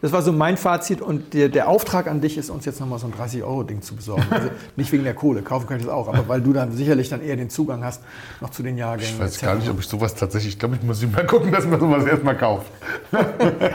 Das 0.00 0.12
war 0.12 0.20
so 0.20 0.32
mein 0.32 0.58
Fazit 0.58 1.00
und 1.00 1.32
der, 1.32 1.48
der 1.48 1.66
Auftrag 1.66 2.08
an 2.08 2.20
dich 2.20 2.36
ist, 2.36 2.50
uns 2.50 2.66
jetzt 2.66 2.78
nochmal 2.78 2.98
so 2.98 3.06
ein 3.06 3.14
30-Euro-Ding 3.14 3.80
zu 3.80 3.96
besorgen. 3.96 4.26
Also 4.28 4.50
nicht 4.76 4.92
wegen 4.92 5.02
der 5.04 5.14
Kohle, 5.14 5.40
kaufen 5.40 5.66
kann 5.66 5.78
ich 5.78 5.84
das 5.86 5.92
auch, 5.94 6.08
aber 6.08 6.28
weil 6.28 6.42
du 6.42 6.52
dann 6.52 6.72
sicherlich 6.72 7.08
dann 7.08 7.22
eher 7.22 7.36
den 7.36 7.48
Zugang 7.48 7.82
hast 7.82 8.02
noch 8.42 8.50
zu 8.50 8.62
den 8.62 8.76
Jahrgängen. 8.76 9.14
Ich 9.14 9.18
weiß 9.18 9.36
etc. 9.36 9.44
gar 9.46 9.54
nicht, 9.54 9.70
ob 9.70 9.80
ich 9.80 9.86
sowas 9.88 10.14
tatsächlich. 10.14 10.52
Ich 10.54 10.58
glaube, 10.58 10.76
ich 10.76 10.82
muss 10.82 11.00
mal 11.06 11.24
gucken, 11.26 11.50
dass 11.52 11.64
man 11.66 11.80
sowas 11.80 12.04
erstmal 12.04 12.36
kauft. 12.36 12.66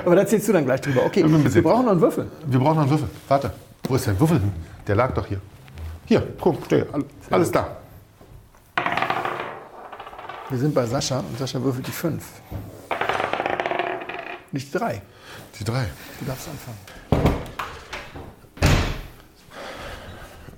Aber 0.05 0.15
da 0.15 0.21
erzählst 0.21 0.47
du 0.47 0.53
dann 0.53 0.65
gleich 0.65 0.81
drüber. 0.81 1.03
Okay, 1.05 1.23
wir 1.25 1.63
brauchen 1.63 1.85
noch 1.85 1.91
einen 1.93 2.01
Würfel. 2.01 2.27
Wir 2.45 2.59
brauchen 2.59 2.75
noch 2.75 2.81
einen 2.83 2.91
Würfel. 2.91 3.07
Warte, 3.27 3.51
wo 3.87 3.95
ist 3.95 4.05
der 4.05 4.19
Würfel? 4.19 4.39
Der 4.87 4.95
lag 4.95 5.11
doch 5.15 5.25
hier. 5.25 5.41
Hier, 6.05 6.21
guck, 6.39 6.63
steh, 6.65 6.83
all- 6.91 7.05
alles 7.31 7.51
da. 7.51 7.77
Wir 10.49 10.57
sind 10.59 10.75
bei 10.75 10.85
Sascha 10.85 11.19
und 11.19 11.39
Sascha 11.39 11.61
würfelt 11.63 11.87
die 11.87 11.91
5. 11.91 12.23
Nicht 14.51 14.73
die 14.73 14.77
3. 14.77 15.01
Die 15.59 15.63
drei. 15.63 15.87
Du 16.19 16.25
darfst 16.25 16.47
anfangen. 16.47 16.77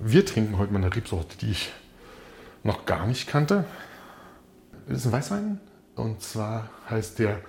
Wir 0.00 0.24
trinken 0.24 0.58
heute 0.58 0.72
mal 0.72 0.78
eine 0.78 0.94
Rebsorte, 0.94 1.36
die 1.38 1.50
ich 1.50 1.72
noch 2.62 2.86
gar 2.86 3.06
nicht 3.06 3.28
kannte. 3.28 3.64
Das 4.88 4.98
ist 4.98 5.06
ein 5.06 5.12
Weißwein. 5.12 5.60
Und 5.94 6.22
zwar 6.22 6.70
heißt 6.88 7.18
der 7.18 7.40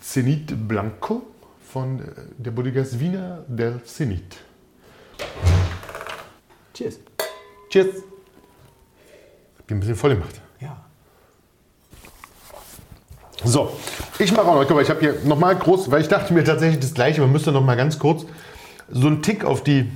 Zenit 0.00 0.66
Blanco 0.66 1.26
von 1.70 2.00
äh, 2.00 2.04
der 2.38 2.50
Bodegas 2.52 2.98
Wiener 2.98 3.44
del 3.46 3.82
Zenit. 3.84 4.38
Cheers. 6.72 7.00
Cheers. 7.68 7.96
Hab 9.58 9.66
die 9.68 9.74
ein 9.74 9.80
bisschen 9.80 9.96
voll 9.96 10.14
gemacht. 10.14 10.40
So, 13.44 13.72
ich 14.18 14.32
mache 14.32 14.46
auch 14.46 14.54
noch, 14.54 14.66
guck 14.66 14.76
mal, 14.76 14.82
ich 14.82 14.90
habe 14.90 15.00
hier 15.00 15.16
nochmal 15.24 15.56
groß, 15.56 15.90
weil 15.90 16.00
ich 16.00 16.08
dachte 16.08 16.32
mir 16.32 16.44
tatsächlich 16.44 16.80
das 16.80 16.94
Gleiche, 16.94 17.20
man 17.20 17.32
müsste 17.32 17.52
noch 17.52 17.62
mal 17.62 17.76
ganz 17.76 17.98
kurz 17.98 18.24
so 18.90 19.06
einen 19.06 19.22
Tick 19.22 19.44
auf 19.44 19.62
die, 19.64 19.90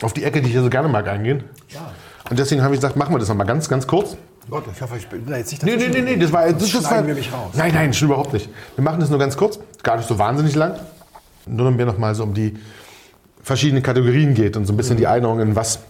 auf 0.00 0.12
die 0.12 0.24
Ecke, 0.24 0.40
die 0.40 0.46
ich 0.46 0.52
hier 0.52 0.62
so 0.62 0.70
gerne 0.70 0.88
mag, 0.88 1.08
eingehen. 1.08 1.44
Ja. 1.70 1.90
Und 2.30 2.38
deswegen 2.38 2.62
habe 2.62 2.74
ich 2.74 2.80
gesagt, 2.80 2.96
machen 2.96 3.14
wir 3.14 3.18
das 3.18 3.28
noch 3.28 3.36
mal 3.36 3.44
ganz, 3.44 3.68
ganz 3.68 3.86
kurz. 3.86 4.16
Gott, 4.50 4.64
ich 4.74 4.82
hoffe, 4.82 4.96
ich 4.96 5.08
bin 5.08 5.24
da 5.26 5.36
jetzt 5.36 5.52
nicht 5.52 5.62
Nee, 5.62 5.76
nee, 5.76 5.88
nee, 5.88 6.00
nee, 6.00 6.16
das 6.16 6.32
war, 6.32 6.44
das, 6.44 6.58
das 6.58 6.70
schneiden 6.70 6.90
war, 6.90 7.06
wir 7.06 7.14
mich 7.14 7.32
raus. 7.32 7.50
Nein, 7.54 7.72
nein, 7.74 7.94
schon 7.94 8.08
überhaupt 8.08 8.32
nicht. 8.32 8.48
Wir 8.76 8.84
machen 8.84 9.00
das 9.00 9.10
nur 9.10 9.18
ganz 9.18 9.36
kurz, 9.36 9.58
gar 9.82 9.96
nicht 9.96 10.08
so 10.08 10.18
wahnsinnig 10.18 10.54
lang. 10.54 10.78
Nur 11.46 11.64
damit 11.64 11.78
wir 11.78 11.86
noch 11.86 11.98
mal 11.98 12.14
so 12.14 12.22
um 12.22 12.34
die 12.34 12.56
verschiedenen 13.42 13.82
Kategorien 13.82 14.34
geht 14.34 14.56
und 14.56 14.66
so 14.66 14.72
ein 14.72 14.76
bisschen 14.76 14.96
die 14.96 15.06
Einordnung 15.06 15.48
in 15.48 15.56
was. 15.56 15.80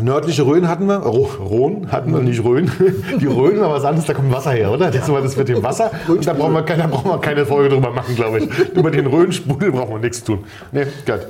Nördliche 0.00 0.42
Rhön 0.44 0.66
hatten 0.66 0.86
wir, 0.88 1.04
Rhön 1.04 1.92
hatten 1.92 2.12
wir, 2.12 2.20
nicht 2.20 2.42
Rhön. 2.42 2.68
Die 3.20 3.26
Rhön 3.26 3.60
war 3.60 3.70
was 3.70 3.84
anderes, 3.84 4.06
da 4.06 4.14
kommt 4.14 4.32
Wasser 4.32 4.50
her, 4.50 4.72
oder? 4.72 4.90
Das 4.90 5.08
war 5.08 5.20
das 5.22 5.36
mit 5.36 5.48
dem 5.48 5.62
Wasser. 5.62 5.92
Und 6.08 6.26
da 6.26 6.32
brauchen 6.32 6.52
wir 6.52 6.62
keine, 6.64 6.82
da 6.82 6.88
brauchen 6.88 7.10
wir 7.12 7.18
keine 7.18 7.46
Folge 7.46 7.68
drüber 7.76 7.90
machen, 7.92 8.16
glaube 8.16 8.40
ich. 8.40 8.58
Über 8.74 8.90
den 8.90 9.06
Rhön-Sprudel 9.06 9.70
brauchen 9.70 9.92
wir 9.92 9.98
nichts 10.00 10.24
tun. 10.24 10.40
Nee, 10.72 10.86
gut. 11.06 11.20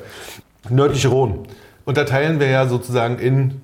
Nördliche 0.70 1.08
Rhön. 1.08 1.40
Unterteilen 1.84 2.40
wir 2.40 2.48
ja 2.48 2.66
sozusagen 2.66 3.18
in, 3.18 3.60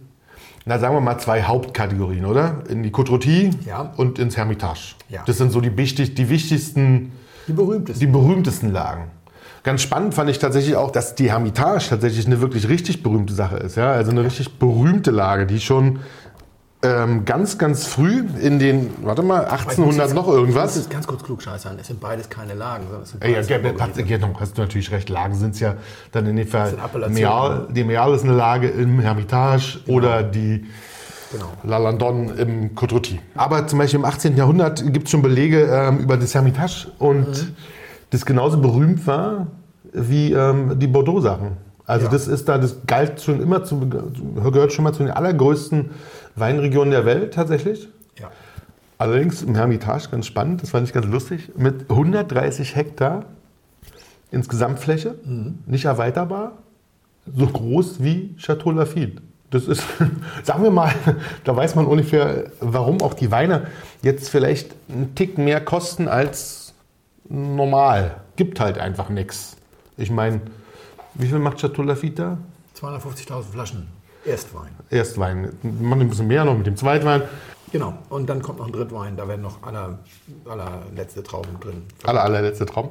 na 0.66 0.78
sagen 0.78 0.94
wir 0.94 1.00
mal, 1.00 1.16
zwei 1.18 1.44
Hauptkategorien, 1.44 2.26
oder? 2.26 2.56
In 2.68 2.82
die 2.82 2.90
Côte 2.90 3.08
Rôtie 3.12 3.52
Ja. 3.66 3.92
und 3.96 4.18
ins 4.18 4.36
Hermitage. 4.36 4.96
Ja. 5.08 5.22
Das 5.24 5.38
sind 5.38 5.50
so 5.50 5.62
die, 5.62 5.74
wichtig, 5.78 6.14
die 6.14 6.28
wichtigsten 6.28 7.12
Die 7.48 7.52
berühmtesten. 7.54 8.00
die 8.00 8.06
berühmtesten 8.06 8.70
Lagen. 8.70 9.04
Ganz 9.62 9.82
spannend 9.82 10.14
fand 10.14 10.30
ich 10.30 10.38
tatsächlich 10.38 10.76
auch, 10.76 10.90
dass 10.90 11.14
die 11.14 11.30
Hermitage 11.30 11.86
tatsächlich 11.90 12.26
eine 12.26 12.40
wirklich 12.40 12.68
richtig 12.68 13.02
berühmte 13.02 13.34
Sache 13.34 13.56
ist. 13.56 13.76
Ja? 13.76 13.92
Also 13.92 14.10
eine 14.10 14.24
richtig 14.24 14.58
berühmte 14.58 15.10
Lage, 15.10 15.46
die 15.46 15.60
schon 15.60 16.00
ähm, 16.82 17.26
ganz, 17.26 17.58
ganz 17.58 17.86
früh 17.86 18.24
in 18.40 18.58
den, 18.58 18.90
warte 19.02 19.22
mal, 19.22 19.44
1800 19.44 20.14
noch 20.14 20.26
irgendwas. 20.28 20.74
Das 20.74 20.82
ist 20.84 20.90
ganz 20.90 21.06
kurz 21.06 21.22
klugscheißern. 21.22 21.78
Es 21.78 21.88
sind 21.88 22.00
beides 22.00 22.30
keine 22.30 22.54
Lagen, 22.54 22.86
sind 23.04 23.22
Ja, 23.22 23.32
beides 23.32 23.48
ja, 23.50 23.58
ja, 23.58 24.16
genau, 24.16 24.32
hast 24.40 24.56
du 24.56 24.62
natürlich 24.62 24.90
recht. 24.90 25.10
Lagen 25.10 25.34
sind 25.34 25.54
es 25.54 25.60
ja 25.60 25.74
dann 26.12 26.26
in 26.26 26.36
dem 26.36 26.48
Fall. 26.48 26.74
Meal, 27.10 27.68
die 27.70 27.84
Meal 27.84 28.14
ist 28.14 28.24
eine 28.24 28.32
Lage 28.32 28.68
im 28.68 29.00
Hermitage 29.00 29.80
oder 29.88 30.22
die 30.22 30.66
Genau. 31.32 31.46
La 31.62 31.78
Landon 31.78 32.36
im 32.36 32.74
Côte-Rôti. 32.74 33.18
Aber 33.36 33.64
zum 33.68 33.78
Beispiel 33.78 34.00
im 34.00 34.04
18. 34.04 34.36
Jahrhundert 34.36 34.82
gibt 34.92 35.04
es 35.04 35.12
schon 35.12 35.22
Belege 35.22 35.60
ähm, 35.62 35.98
über 35.98 36.16
das 36.16 36.34
Hermitage 36.34 36.88
und 36.98 37.28
Mhm. 37.28 37.56
Das 38.10 38.26
genauso 38.26 38.58
berühmt 38.58 39.06
war 39.06 39.46
wie 39.92 40.32
ähm, 40.32 40.78
die 40.78 40.86
Bordeaux-Sachen. 40.86 41.56
Also 41.86 42.06
Ja. 42.06 42.12
das 42.12 42.28
ist 42.28 42.48
da, 42.48 42.58
das 42.58 42.76
galt 42.86 43.20
schon 43.20 43.40
immer 43.40 43.64
zu, 43.64 43.80
gehört 43.88 44.72
schon 44.72 44.84
mal 44.84 44.92
zu 44.92 45.02
den 45.02 45.10
allergrößten 45.12 45.90
Weinregionen 46.36 46.92
der 46.92 47.04
Welt 47.04 47.34
tatsächlich. 47.34 47.88
Ja. 48.20 48.30
Allerdings 48.98 49.42
im 49.42 49.54
Hermitage, 49.56 50.08
ganz 50.10 50.26
spannend, 50.26 50.62
das 50.62 50.70
fand 50.70 50.86
ich 50.86 50.92
ganz 50.92 51.06
lustig, 51.06 51.50
mit 51.56 51.90
130 51.90 52.76
Hektar 52.76 53.24
insgesamt 54.30 54.78
Fläche, 54.78 55.16
nicht 55.66 55.86
erweiterbar, 55.86 56.52
so 57.34 57.46
groß 57.46 58.02
wie 58.02 58.36
Chateau 58.36 58.70
Lafite. 58.70 59.22
Das 59.50 59.66
ist, 59.66 59.82
sagen 60.44 60.62
wir 60.62 60.70
mal, 60.70 60.92
da 61.44 61.56
weiß 61.56 61.74
man 61.74 61.86
ungefähr, 61.86 62.44
warum 62.60 63.00
auch 63.02 63.14
die 63.14 63.32
Weine 63.32 63.66
jetzt 64.02 64.28
vielleicht 64.28 64.72
einen 64.88 65.14
Tick 65.16 65.38
mehr 65.38 65.60
kosten 65.60 66.06
als 66.06 66.59
normal. 67.30 68.20
Gibt 68.36 68.60
halt 68.60 68.78
einfach 68.78 69.08
nichts. 69.08 69.56
Ich 69.96 70.10
meine, 70.10 70.40
wie 71.14 71.26
viel 71.26 71.38
macht 71.38 71.58
Chateau 71.58 71.82
Lafite 71.82 72.22
da? 72.22 72.38
250.000 72.78 73.42
Flaschen 73.42 74.00
Erstwein. 74.24 74.68
Erstwein. 74.90 75.48
Man 75.62 76.00
ein 76.00 76.08
bisschen 76.08 76.26
mehr 76.26 76.44
noch 76.44 76.56
mit 76.56 76.66
dem 76.66 76.76
Zweitwein. 76.76 77.22
Genau. 77.72 77.94
Und 78.08 78.28
dann 78.28 78.42
kommt 78.42 78.58
noch 78.58 78.66
ein 78.66 78.72
Drittwein. 78.72 79.16
Da 79.16 79.26
werden 79.26 79.42
noch 79.42 79.62
aller, 79.62 79.98
allerletzte 80.46 81.22
Trauben 81.22 81.58
drin. 81.60 81.82
Aller, 82.04 82.22
allerletzte 82.22 82.66
Traum. 82.66 82.90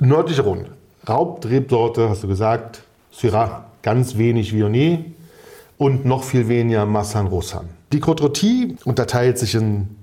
Nördliche 0.00 0.42
Rhone. 0.42 0.66
Raubrebsorte, 1.08 2.08
hast 2.08 2.22
du 2.22 2.28
gesagt. 2.28 2.82
Syrah, 3.10 3.66
ganz 3.82 4.16
wenig 4.16 4.54
Viognier 4.54 5.04
und 5.76 6.04
noch 6.04 6.22
viel 6.22 6.48
weniger 6.48 6.86
Massan 6.86 7.26
Rosan. 7.26 7.68
Die 7.92 8.00
Côte 8.00 8.76
unterteilt 8.84 9.38
sich 9.38 9.54
in 9.54 9.96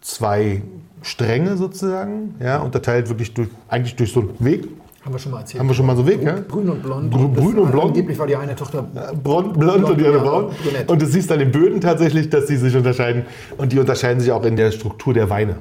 zwei 0.00 0.62
Stränge 1.02 1.56
sozusagen. 1.56 2.34
Ja, 2.40 2.58
unterteilt 2.58 3.08
wirklich 3.08 3.34
durch, 3.34 3.48
eigentlich 3.68 3.96
durch 3.96 4.12
so 4.12 4.20
einen 4.20 4.34
Weg. 4.38 4.68
Haben 5.04 5.14
wir 5.14 5.18
schon 5.18 5.32
mal 5.32 5.40
erzählt. 5.40 5.58
Haben 5.60 5.68
wir 5.68 5.74
schon 5.74 5.86
mal 5.86 5.96
so 5.96 6.02
einen 6.02 6.10
Weg, 6.10 6.22
ja? 6.22 6.38
Grün 6.48 6.68
und 6.70 6.82
blond. 6.82 7.12
Grün- 7.12 7.34
grün 7.34 7.58
und 7.58 7.70
blond. 7.72 7.86
Angeblich 7.88 8.18
war 8.18 8.26
die 8.28 8.36
eine 8.36 8.54
Tochter. 8.54 8.82
Blond, 8.82 9.58
blond 9.58 9.84
und 9.84 10.00
die 10.00 10.06
andere 10.06 10.22
braun. 10.22 10.50
Und 10.86 11.02
du 11.02 11.06
siehst 11.06 11.32
an 11.32 11.40
den 11.40 11.50
Böden 11.50 11.80
tatsächlich, 11.80 12.30
dass 12.30 12.46
die 12.46 12.56
sich 12.56 12.76
unterscheiden. 12.76 13.24
Und 13.58 13.72
die 13.72 13.80
unterscheiden 13.80 14.20
sich 14.20 14.30
auch 14.30 14.44
in 14.44 14.54
der 14.54 14.70
Struktur 14.70 15.12
der 15.12 15.28
Weine. 15.28 15.56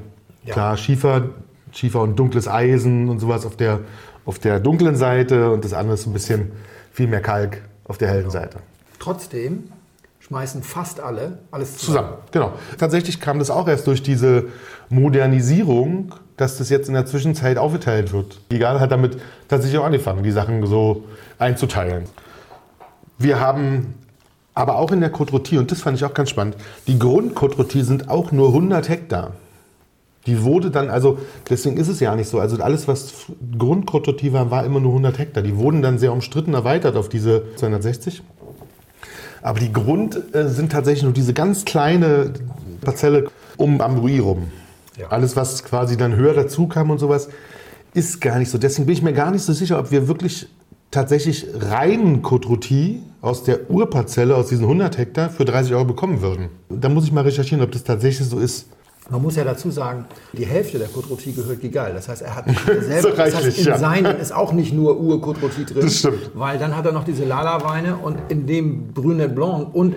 Ja. 0.45 0.53
Klar, 0.53 0.77
Schiefer, 0.77 1.29
Schiefer 1.71 2.01
und 2.01 2.17
dunkles 2.19 2.47
Eisen 2.47 3.09
und 3.09 3.17
sowas 3.19 3.45
auf 3.47 3.55
der, 3.57 3.79
auf 4.25 4.37
der 4.37 4.59
dunklen 4.59 4.95
Seite 4.95 5.49
und 5.51 5.65
das 5.65 5.73
andere 5.73 5.95
ist 5.95 6.05
ein 6.05 6.13
bisschen 6.13 6.51
viel 6.91 7.07
mehr 7.07 7.21
Kalk 7.21 7.63
auf 7.87 7.97
der 7.97 8.09
hellen 8.09 8.29
Seite. 8.29 8.57
Trotzdem 8.99 9.63
schmeißen 10.31 10.63
fast 10.63 11.01
alle 11.01 11.39
alles 11.51 11.75
zusammen. 11.77 12.07
Zusammen, 12.07 12.17
genau. 12.31 12.53
Tatsächlich 12.77 13.19
kam 13.19 13.37
das 13.39 13.49
auch 13.49 13.67
erst 13.67 13.85
durch 13.85 14.01
diese 14.01 14.45
Modernisierung, 14.89 16.15
dass 16.37 16.57
das 16.57 16.69
jetzt 16.69 16.87
in 16.87 16.93
der 16.93 17.05
Zwischenzeit 17.05 17.57
aufgeteilt 17.57 18.13
wird. 18.13 18.39
Egal 18.49 18.79
hat 18.79 18.93
damit 18.93 19.17
tatsächlich 19.49 19.77
auch 19.77 19.83
angefangen, 19.83 20.23
die 20.23 20.31
Sachen 20.31 20.65
so 20.65 21.03
einzuteilen. 21.37 22.05
Wir 23.17 23.41
haben 23.41 23.95
aber 24.53 24.77
auch 24.77 24.93
in 24.93 25.01
der 25.01 25.13
Côte 25.13 25.31
Rôtie, 25.31 25.59
und 25.59 25.69
das 25.69 25.81
fand 25.81 25.97
ich 25.97 26.05
auch 26.05 26.13
ganz 26.13 26.29
spannend, 26.29 26.55
die 26.87 26.97
Grund-Côte 26.97 27.57
Rôtie 27.57 27.83
sind 27.83 28.09
auch 28.09 28.31
nur 28.31 28.47
100 28.47 28.87
Hektar. 28.87 29.33
Die 30.27 30.43
wurde 30.43 30.71
dann, 30.71 30.89
also 30.89 31.19
deswegen 31.49 31.75
ist 31.75 31.89
es 31.89 31.99
ja 31.99 32.15
nicht 32.15 32.29
so, 32.29 32.39
also 32.39 32.61
alles, 32.63 32.87
was 32.87 33.25
Grund-Côte 33.57 34.11
Rôtie 34.11 34.31
war, 34.31 34.49
war 34.49 34.63
immer 34.63 34.79
nur 34.79 34.91
100 34.91 35.19
Hektar. 35.19 35.43
Die 35.43 35.57
wurden 35.57 35.81
dann 35.81 35.99
sehr 35.99 36.13
umstritten 36.13 36.53
erweitert 36.53 36.95
auf 36.95 37.09
diese 37.09 37.43
260. 37.57 38.23
Aber 39.41 39.59
die 39.59 39.73
Grund 39.73 40.35
äh, 40.35 40.47
sind 40.47 40.71
tatsächlich 40.71 41.03
nur 41.03 41.13
diese 41.13 41.33
ganz 41.33 41.65
kleine 41.65 42.33
Parzelle 42.81 43.29
um 43.57 43.81
Ambrouille 43.81 44.21
rum. 44.21 44.51
Ja. 44.97 45.07
Alles, 45.07 45.35
was 45.35 45.63
quasi 45.63 45.97
dann 45.97 46.15
höher 46.15 46.33
dazu 46.33 46.67
kam 46.67 46.89
und 46.89 46.99
sowas, 46.99 47.29
ist 47.93 48.21
gar 48.21 48.39
nicht 48.39 48.49
so. 48.49 48.57
Deswegen 48.57 48.85
bin 48.85 48.93
ich 48.93 49.01
mir 49.01 49.13
gar 49.13 49.31
nicht 49.31 49.43
so 49.43 49.53
sicher, 49.53 49.79
ob 49.79 49.91
wir 49.91 50.07
wirklich 50.07 50.47
tatsächlich 50.91 51.47
reinen 51.53 52.21
Rôtie 52.21 52.99
aus 53.21 53.43
der 53.43 53.69
Urparzelle, 53.69 54.35
aus 54.35 54.47
diesen 54.47 54.63
100 54.63 54.97
Hektar, 54.97 55.29
für 55.29 55.45
30 55.45 55.73
Euro 55.73 55.85
bekommen 55.85 56.21
würden. 56.21 56.49
Da 56.69 56.89
muss 56.89 57.05
ich 57.05 57.11
mal 57.11 57.21
recherchieren, 57.23 57.63
ob 57.63 57.71
das 57.71 57.83
tatsächlich 57.83 58.27
so 58.27 58.39
ist. 58.39 58.67
Man 59.09 59.21
muss 59.21 59.35
ja 59.35 59.43
dazu 59.43 59.71
sagen, 59.71 60.05
die 60.33 60.45
Hälfte 60.45 60.77
der 60.77 60.87
Côte 60.87 61.07
Rôtie 61.07 61.33
gehört 61.35 61.59
Gigal. 61.59 61.93
Das 61.93 62.07
heißt, 62.07 62.21
er 62.21 62.35
hat 62.35 62.45
So 62.65 62.81
selber, 62.81 63.09
das 63.11 63.35
heißt, 63.35 63.57
in 63.59 63.65
ja. 63.65 63.77
seinen 63.77 64.17
ist 64.17 64.31
auch 64.31 64.53
nicht 64.53 64.73
nur 64.73 64.99
Ur-Côte 64.99 65.39
Rôtie 65.41 65.65
drin. 65.65 65.81
Das 65.81 65.97
stimmt. 65.99 66.31
Weil 66.33 66.57
dann 66.59 66.77
hat 66.77 66.85
er 66.85 66.91
noch 66.91 67.03
diese 67.03 67.25
Lala-Weine 67.25 67.97
und 67.97 68.17
in 68.29 68.45
dem 68.47 68.93
Brunet 68.93 69.33
Blanc 69.35 69.73
und 69.73 69.95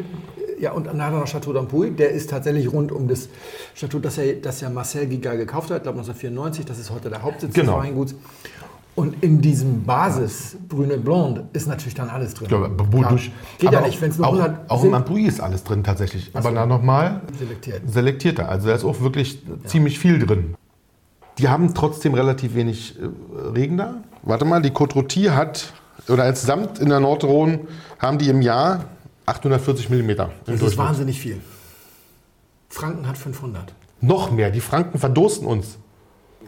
ja, 0.59 0.73
und 0.73 0.87
dann 0.87 1.03
hat 1.05 1.13
er 1.13 1.19
noch 1.21 1.27
Chateau 1.29 1.51
d'Ampuy, 1.53 1.95
der 1.95 2.11
ist 2.13 2.31
tatsächlich 2.31 2.73
rund 2.73 2.91
um 2.93 3.07
das 3.09 3.29
Chateau, 3.77 3.99
das 3.99 4.17
er, 4.19 4.35
das 4.35 4.61
ja 4.63 4.71
Marcel 4.71 5.07
Gigal 5.07 5.37
gekauft 5.37 5.71
hat, 5.71 5.79
ich 5.79 5.83
glaube 5.83 5.99
1994, 5.99 6.65
das 6.65 6.79
ist 6.79 6.91
heute 6.91 7.11
der 7.11 7.23
Hauptsitz 7.23 7.53
Genau. 7.55 7.77
des 7.77 7.83
Weinguts. 7.85 8.15
Und 8.97 9.23
in 9.25 9.41
diesem 9.41 9.83
Basis 9.83 10.57
Brunet 10.69 11.05
Blanc 11.05 11.43
ist 11.53 11.67
natürlich 11.67 11.95
dann 11.95 12.09
alles 12.09 12.35
drin. 12.35 12.49
Ja, 12.49 12.59
wodurch- 12.93 13.33
Geht 13.59 13.73
ja 13.73 13.81
nicht, 13.81 14.01
wenn 14.01 14.11
es 14.11 14.19
nur 14.19 14.29
auch, 14.29 14.33
100 14.35 14.71
Auch 14.71 14.81
sind, 14.81 14.89
im 14.91 14.95
Ambrouille 14.95 15.27
ist 15.29 15.41
alles 15.41 15.65
drin 15.65 15.83
tatsächlich. 15.83 16.31
Aber 16.33 16.53
dann 16.53 16.69
nochmal 16.69 17.23
selektiert. 17.37 17.83
selektierter. 17.87 18.49
Also 18.49 18.69
da 18.69 18.75
ist 18.75 18.85
auch 18.85 19.01
wirklich 19.01 19.43
ziemlich 19.65 19.99
viel 19.99 20.25
drin. 20.25 20.55
Die 21.39 21.49
haben 21.49 21.75
trotzdem 21.75 22.15
relativ 22.15 22.55
wenig 22.55 22.97
äh, 23.01 23.49
Regen 23.49 23.77
da. 23.77 23.97
Warte 24.23 24.45
mal, 24.45 24.63
die 24.63 24.71
Côte 24.71 24.93
Rôtie 24.95 25.31
hat, 25.31 25.73
oder 26.09 26.29
insgesamt 26.29 26.79
in 26.79 26.89
der 26.89 27.01
Nordrhone 27.01 27.61
haben 27.99 28.19
die 28.19 28.29
im 28.29 28.43
Jahr 28.43 28.85
840 29.27 29.91
mm. 29.91 29.95
im 29.95 30.17
Das 30.47 30.61
ist 30.63 30.79
wahnsinnig 30.79 31.21
viel. 31.21 31.41
Franken 32.69 33.09
hat 33.09 33.19
500. 33.19 33.73
Noch 34.01 34.31
mehr. 34.31 34.51
Die 34.51 34.61
Franken 34.61 34.99
verdursten 34.99 35.47
uns. 35.47 35.79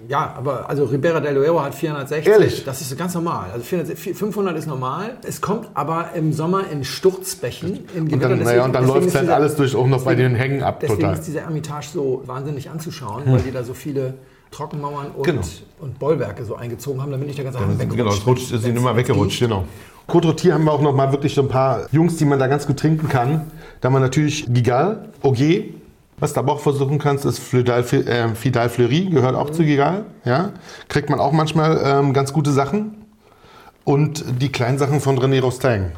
Ja, 0.09 0.35
aber 0.37 0.69
also 0.69 0.85
Ribera 0.85 1.21
del 1.21 1.35
Duero 1.35 1.63
hat 1.63 1.75
460. 1.75 2.33
Ehrlich? 2.33 2.65
Das 2.65 2.81
ist 2.81 2.97
ganz 2.97 3.15
normal. 3.15 3.51
Also 3.53 3.65
400, 3.65 3.99
500 3.99 4.57
ist 4.57 4.67
normal. 4.67 5.17
Es 5.27 5.41
kommt 5.41 5.69
aber 5.75 6.11
im 6.15 6.33
Sommer 6.33 6.65
in 6.71 6.85
Sturzbächen, 6.85 7.81
in 7.95 8.03
Und 8.03 8.09
Gewittern. 8.09 8.31
dann, 8.31 8.43
naja, 8.45 8.65
und 8.65 8.73
dann 8.75 8.83
deswegen 8.85 8.95
läuft 9.01 9.09
ist 9.09 9.15
halt 9.15 9.25
dieser- 9.25 9.35
alles 9.37 9.57
durch 9.57 9.75
auch 9.75 9.87
noch 9.87 10.03
bei 10.05 10.15
den 10.15 10.35
Hängen 10.35 10.63
ab. 10.63 10.81
Deswegen 10.81 11.01
Total. 11.01 11.15
Hm. 11.15 11.21
ist 11.21 11.27
dieser 11.29 11.41
Ermitage 11.43 11.87
so 11.93 12.23
wahnsinnig 12.27 12.71
anzuschauen, 12.71 13.23
weil 13.27 13.41
die 13.41 13.51
da 13.53 13.65
so 13.65 13.75
viele 13.75 14.15
Trockenmauern 14.53 15.09
und, 15.17 15.25
Genau. 15.25 15.41
und 15.81 15.99
Bollwerke 15.99 16.45
so 16.45 16.55
eingezogen 16.55 17.03
haben, 17.03 17.11
damit 17.11 17.27
nicht 17.27 17.39
der 17.39 17.45
ganze 17.45 17.59
Hang 17.61 17.79
wegrutscht. 17.79 17.97
Genau, 17.97 18.11
es 18.11 18.27
rutscht, 18.27 18.53
es 18.53 18.63
sind 18.63 18.77
immer 18.77 18.97
weggerutscht, 18.97 19.41
genau. 19.41 19.65
Côte 20.09 20.53
haben 20.53 20.65
wir 20.65 20.73
auch 20.73 20.81
noch 20.83 20.95
mal 20.95 21.11
wirklich 21.11 21.35
so 21.35 21.43
ein 21.43 21.49
paar 21.49 21.89
Jungs, 21.91 22.17
die 22.17 22.25
man 22.25 22.39
da 22.39 22.47
ganz 22.47 22.65
gut 22.67 22.79
trinken 22.79 23.09
kann. 23.09 23.51
Da 23.81 23.89
haben 23.89 23.95
wir 23.95 24.01
natürlich 24.01 24.47
Gigal, 24.49 25.09
Augier. 25.23 25.65
Was 26.19 26.33
du 26.33 26.41
aber 26.41 26.53
auch 26.53 26.61
versuchen 26.61 26.99
kannst, 26.99 27.25
ist 27.25 27.39
Fidal, 27.39 27.81
äh, 27.81 28.35
Fidal 28.35 28.69
Fleury, 28.71 29.07
gehört 29.07 29.35
auch 29.35 29.51
zu 29.51 29.65
Gigal. 29.65 30.07
Ja? 30.25 30.53
Kriegt 30.89 31.11
man 31.11 31.21
auch 31.21 31.33
manchmal 31.33 31.81
ähm, 31.85 32.13
ganz 32.13 32.33
gute 32.33 32.53
Sachen. 32.53 33.05
Und 33.85 34.25
die 34.41 34.51
kleinen 34.51 34.79
Sachen 34.79 35.01
von 35.01 35.19
René 35.19 35.41
Rostaing, 35.41 35.93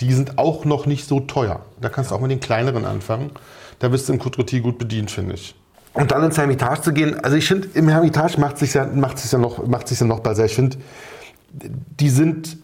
die 0.00 0.12
sind 0.12 0.38
auch 0.38 0.64
noch 0.64 0.86
nicht 0.86 1.08
so 1.08 1.20
teuer. 1.20 1.60
Da 1.80 1.88
kannst 1.88 2.10
du 2.10 2.14
auch 2.14 2.20
mit 2.20 2.30
den 2.30 2.40
kleineren 2.40 2.84
anfangen. 2.84 3.30
Da 3.78 3.88
bist 3.88 4.08
du 4.08 4.12
im 4.12 4.20
Rôtie 4.20 4.60
gut 4.60 4.78
bedient, 4.78 5.10
finde 5.10 5.34
ich. 5.34 5.54
Und 5.94 6.10
dann 6.10 6.24
ins 6.24 6.38
Hermitage 6.38 6.82
zu 6.82 6.92
gehen, 6.92 7.18
also 7.24 7.36
ich 7.36 7.46
finde, 7.46 7.68
im 7.74 7.88
Hermitage 7.88 8.38
macht 8.38 8.58
sich 8.58 8.74
ja, 8.74 8.86
macht 8.86 9.18
sich 9.18 9.30
ja 9.32 9.38
noch, 9.38 9.66
macht 9.66 9.88
sich 9.88 9.98
ja 9.98 10.06
noch 10.06 10.20
besser. 10.20 10.44
Ich 10.44 10.54
finde, 10.54 10.76
die 11.52 12.08
sind, 12.08 12.58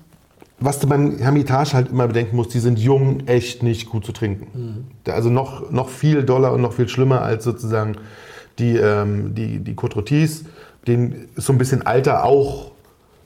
was 0.61 0.79
du 0.79 0.87
beim 0.87 1.17
Hermitage 1.19 1.73
halt 1.73 1.89
immer 1.89 2.07
bedenken 2.07 2.37
musst, 2.37 2.53
die 2.55 2.59
sind 2.61 2.79
jung, 2.79 3.27
echt 3.27 3.63
nicht 3.63 3.89
gut 3.89 4.05
zu 4.05 4.13
trinken. 4.13 4.87
Da- 5.05 5.15
Also 5.15 5.31
noch, 5.31 5.71
noch 5.71 5.89
viel 5.89 6.23
doller 6.23 6.53
und 6.53 6.61
noch 6.61 6.75
viel 6.75 6.89
schlimmer 6.89 7.23
als 7.23 7.45
sozusagen 7.45 7.97
die, 8.59 8.77
ähm, 8.77 9.35
die, 9.35 9.59
die 9.61 9.75
Côte 9.75 9.95
Rôties. 9.97 10.45
Den 10.87 11.29
ist 11.35 11.47
so 11.47 11.53
ein 11.53 11.59
bisschen 11.59 11.87
Alter 11.87 12.25
auch, 12.25 12.73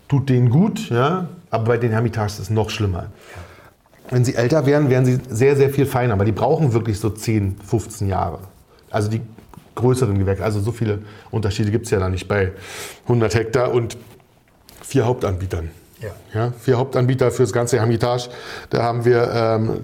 tut 0.09 0.29
denen 0.29 0.49
gut, 0.50 0.91
ja, 0.91 1.29
aber 1.50 1.64
bei 1.64 1.76
den 1.79 1.91
Hermitages 1.93 2.35
ist 2.35 2.41
es 2.41 2.50
noch 2.50 2.71
schlimmer. 2.71 3.07
Wenn 4.11 4.25
sie 4.25 4.35
älter 4.35 4.67
werden, 4.67 4.91
werden 4.91 5.05
sie 5.07 5.19
sehr, 5.31 5.57
sehr 5.57 5.71
viel 5.71 5.87
feiner, 5.87 6.12
aber 6.14 6.25
die 6.25 6.33
brauchen 6.33 6.73
wirklich 6.73 6.99
so 7.00 7.11
10, 7.11 7.57
15 7.64 8.09
Jahre. 8.09 8.38
Also 8.91 9.09
die 9.11 9.21
größeren 9.76 10.17
Gewächse, 10.19 10.45
also 10.45 10.61
so 10.61 10.71
viele 10.73 11.00
Unterschiede 11.33 11.71
gibt 11.73 11.87
es 11.87 11.91
ja 11.91 11.99
da 11.99 12.09
nicht 12.09 12.29
bei 12.29 12.53
100 13.05 13.35
Hektar 13.35 13.73
und 13.73 13.97
vier 14.83 15.05
Hauptanbietern. 15.07 15.71
Ja. 16.04 16.12
Ja, 16.34 16.52
vier 16.58 16.78
Hauptanbieter 16.78 17.30
für 17.30 17.42
das 17.42 17.52
ganze 17.52 17.78
Hermitage. 17.78 18.28
Da 18.70 18.82
haben 18.82 19.04
wir 19.04 19.30
ähm, 19.32 19.80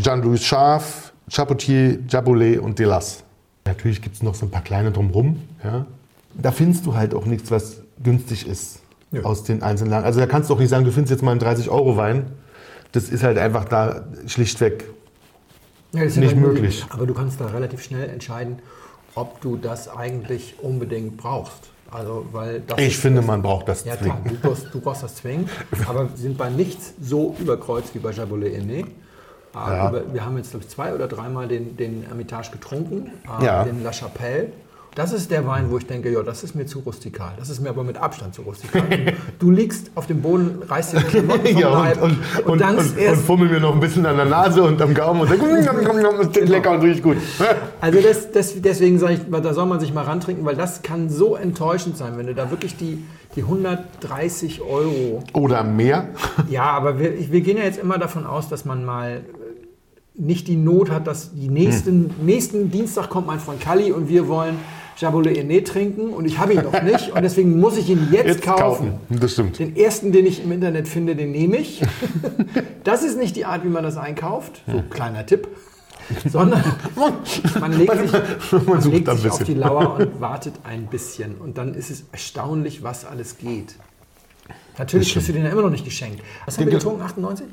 Jean-Louis 0.00 0.44
Schaf, 0.44 1.12
Chapoutier, 1.30 1.98
Jaboulet 2.08 2.58
und 2.58 2.78
Delas. 2.78 3.24
Natürlich 3.66 4.00
gibt 4.00 4.16
es 4.16 4.22
noch 4.22 4.34
so 4.34 4.46
ein 4.46 4.50
paar 4.50 4.62
kleine 4.62 4.92
drumherum. 4.92 5.42
Ja. 5.62 5.86
Da 6.34 6.52
findest 6.52 6.86
du 6.86 6.94
halt 6.94 7.14
auch 7.14 7.26
nichts, 7.26 7.50
was 7.50 7.82
günstig 8.02 8.46
ist 8.46 8.80
Nö. 9.10 9.22
aus 9.22 9.44
den 9.44 9.62
einzelnen 9.62 9.90
Lagen. 9.90 10.04
Also 10.06 10.20
da 10.20 10.26
kannst 10.26 10.48
du 10.48 10.54
auch 10.54 10.58
nicht 10.58 10.70
sagen, 10.70 10.84
du 10.84 10.92
findest 10.92 11.10
jetzt 11.10 11.22
mal 11.22 11.32
einen 11.32 11.40
30-Euro-Wein. 11.40 12.26
Das 12.92 13.08
ist 13.08 13.22
halt 13.22 13.36
einfach 13.36 13.64
da 13.66 14.04
schlichtweg 14.26 14.84
Ja, 15.92 16.00
das 16.00 16.12
ist 16.12 16.16
ja 16.16 16.22
nicht 16.22 16.34
dann 16.34 16.40
möglich. 16.40 16.86
Aber 16.90 17.06
du 17.06 17.14
kannst 17.14 17.40
da 17.40 17.46
relativ 17.46 17.82
schnell 17.82 18.08
entscheiden, 18.08 18.60
ob 19.14 19.40
du 19.40 19.56
das 19.56 19.88
eigentlich 19.88 20.54
unbedingt 20.62 21.16
brauchst. 21.16 21.70
Also, 21.90 22.26
weil 22.32 22.62
Ich 22.76 22.88
ist- 22.88 23.00
finde, 23.00 23.22
man 23.22 23.40
braucht 23.42 23.68
das 23.68 23.84
Ja 23.84 23.96
klar, 23.96 24.18
zwingend. 24.22 24.42
du 24.42 24.48
brauchst, 24.48 24.66
du 24.74 24.80
brauchst 24.80 25.02
das 25.02 25.14
zwingend, 25.16 25.48
aber 25.88 26.10
wir 26.10 26.16
sind 26.16 26.36
bei 26.36 26.50
nichts 26.50 26.92
so 27.00 27.34
überkreuzt 27.38 27.94
wie 27.94 27.98
bei 27.98 28.10
Jabolet 28.12 28.54
Aimé. 28.60 28.84
Ja. 29.54 29.88
über- 29.88 30.12
Wir 30.12 30.24
haben 30.24 30.36
jetzt, 30.36 30.50
glaube 30.50 30.64
ich, 30.64 30.70
zwei 30.70 30.94
oder 30.94 31.08
dreimal 31.08 31.48
den, 31.48 31.76
den 31.76 32.04
Hermitage 32.06 32.50
getrunken, 32.52 33.10
äh, 33.40 33.44
Ja. 33.44 33.64
den 33.64 33.82
La 33.82 33.92
Chapelle. 33.92 34.52
Das 34.98 35.12
ist 35.12 35.30
der 35.30 35.46
Wein, 35.46 35.70
wo 35.70 35.78
ich 35.78 35.86
denke, 35.86 36.12
ja, 36.12 36.24
das 36.24 36.42
ist 36.42 36.56
mir 36.56 36.66
zu 36.66 36.80
rustikal. 36.80 37.32
Das 37.38 37.50
ist 37.50 37.60
mir 37.60 37.68
aber 37.68 37.84
mit 37.84 37.96
Abstand 37.98 38.34
zu 38.34 38.42
rustikal. 38.42 38.82
du 39.38 39.52
liegst 39.52 39.92
auf 39.94 40.08
dem 40.08 40.20
Boden, 40.20 40.60
reißt 40.68 40.92
dir 40.92 40.98
die 40.98 41.04
Klamotten 41.04 41.46
vom 41.52 41.56
Ja, 41.56 41.72
Leib 41.72 42.02
und, 42.02 42.18
und, 42.38 42.46
und, 42.46 42.60
dankst 42.60 42.90
und, 42.90 42.96
und 42.96 43.02
erst 43.04 43.22
fummel 43.22 43.48
mir 43.48 43.60
noch 43.60 43.74
ein 43.74 43.78
bisschen 43.78 44.04
an 44.06 44.16
der 44.16 44.26
Nase 44.26 44.60
und 44.60 44.82
am 44.82 44.92
Gaumen 44.94 45.20
und 45.20 45.28
sag, 45.28 45.38
das 45.38 46.32
klingt 46.32 46.48
lecker 46.48 46.72
und 46.72 46.80
riecht 46.80 47.04
gut. 47.04 47.16
Also 47.80 48.00
das, 48.00 48.32
das, 48.32 48.60
deswegen 48.60 48.98
sage 48.98 49.14
ich, 49.14 49.20
da 49.30 49.54
soll 49.54 49.66
man 49.66 49.78
sich 49.78 49.94
mal 49.94 50.02
rantrinken, 50.02 50.44
weil 50.44 50.56
das 50.56 50.82
kann 50.82 51.08
so 51.08 51.36
enttäuschend 51.36 51.96
sein, 51.96 52.18
wenn 52.18 52.26
du 52.26 52.34
da 52.34 52.50
wirklich 52.50 52.76
die, 52.76 53.04
die 53.36 53.42
130 53.42 54.62
Euro. 54.62 55.22
Oder 55.32 55.62
mehr. 55.62 56.08
Ja, 56.50 56.64
aber 56.64 56.98
wir, 56.98 57.30
wir 57.30 57.40
gehen 57.40 57.56
ja 57.56 57.62
jetzt 57.62 57.78
immer 57.78 57.98
davon 57.98 58.26
aus, 58.26 58.48
dass 58.48 58.64
man 58.64 58.84
mal 58.84 59.18
äh, 59.18 60.20
nicht 60.20 60.48
die 60.48 60.56
Not 60.56 60.90
hat, 60.90 61.06
dass 61.06 61.34
die 61.34 61.48
nächsten, 61.48 62.10
nächsten 62.24 62.72
Dienstag 62.72 63.10
kommt 63.10 63.28
mein 63.28 63.38
Freund 63.38 63.60
Kalli 63.60 63.92
und 63.92 64.08
wir 64.08 64.26
wollen 64.26 64.56
Jabolet 64.98 65.36
Aîné 65.38 65.62
trinken 65.64 66.10
und 66.12 66.24
ich 66.24 66.38
habe 66.38 66.54
ihn 66.54 66.62
noch 66.62 66.82
nicht 66.82 67.12
und 67.12 67.22
deswegen 67.22 67.60
muss 67.60 67.76
ich 67.76 67.88
ihn 67.88 68.08
jetzt, 68.10 68.26
Jetzt 68.26 68.42
kaufen. 68.42 68.98
kaufen. 69.08 69.18
Das 69.20 69.32
stimmt. 69.32 69.58
Den 69.58 69.76
ersten, 69.76 70.10
den 70.12 70.26
ich 70.26 70.42
im 70.42 70.50
Internet 70.50 70.88
finde, 70.88 71.14
den 71.14 71.30
nehme 71.32 71.56
ich. 71.58 71.82
Das 72.84 73.02
ist 73.02 73.18
nicht 73.18 73.36
die 73.36 73.44
Art, 73.44 73.64
wie 73.64 73.68
man 73.68 73.82
das 73.84 73.98
einkauft. 73.98 74.62
So, 74.66 74.82
kleiner 74.88 75.26
Tipp. 75.26 75.46
Sondern 76.26 76.64
man 77.60 77.72
legt 77.78 77.92
sich, 77.98 78.12
man 78.66 78.80
sucht 78.80 78.94
legt 78.94 79.10
sich 79.18 79.30
auf 79.30 79.44
die 79.44 79.52
Lauer 79.52 79.96
und 79.98 80.20
wartet 80.22 80.54
ein 80.64 80.86
bisschen. 80.86 81.34
Und 81.36 81.58
dann 81.58 81.74
ist 81.74 81.90
es 81.90 82.04
erstaunlich, 82.12 82.82
was 82.82 83.04
alles 83.04 83.36
geht. 83.36 83.74
Natürlich 84.78 85.12
kriegst 85.12 85.28
du 85.28 85.32
den 85.34 85.44
ja 85.44 85.50
immer 85.50 85.60
noch 85.62 85.70
nicht 85.70 85.84
geschenkt. 85.84 86.22
Was 86.46 86.56
haben 86.56 86.64
wir 86.64 86.70
Den- 86.70 86.78
getrunken? 86.78 87.02
98? 87.02 87.46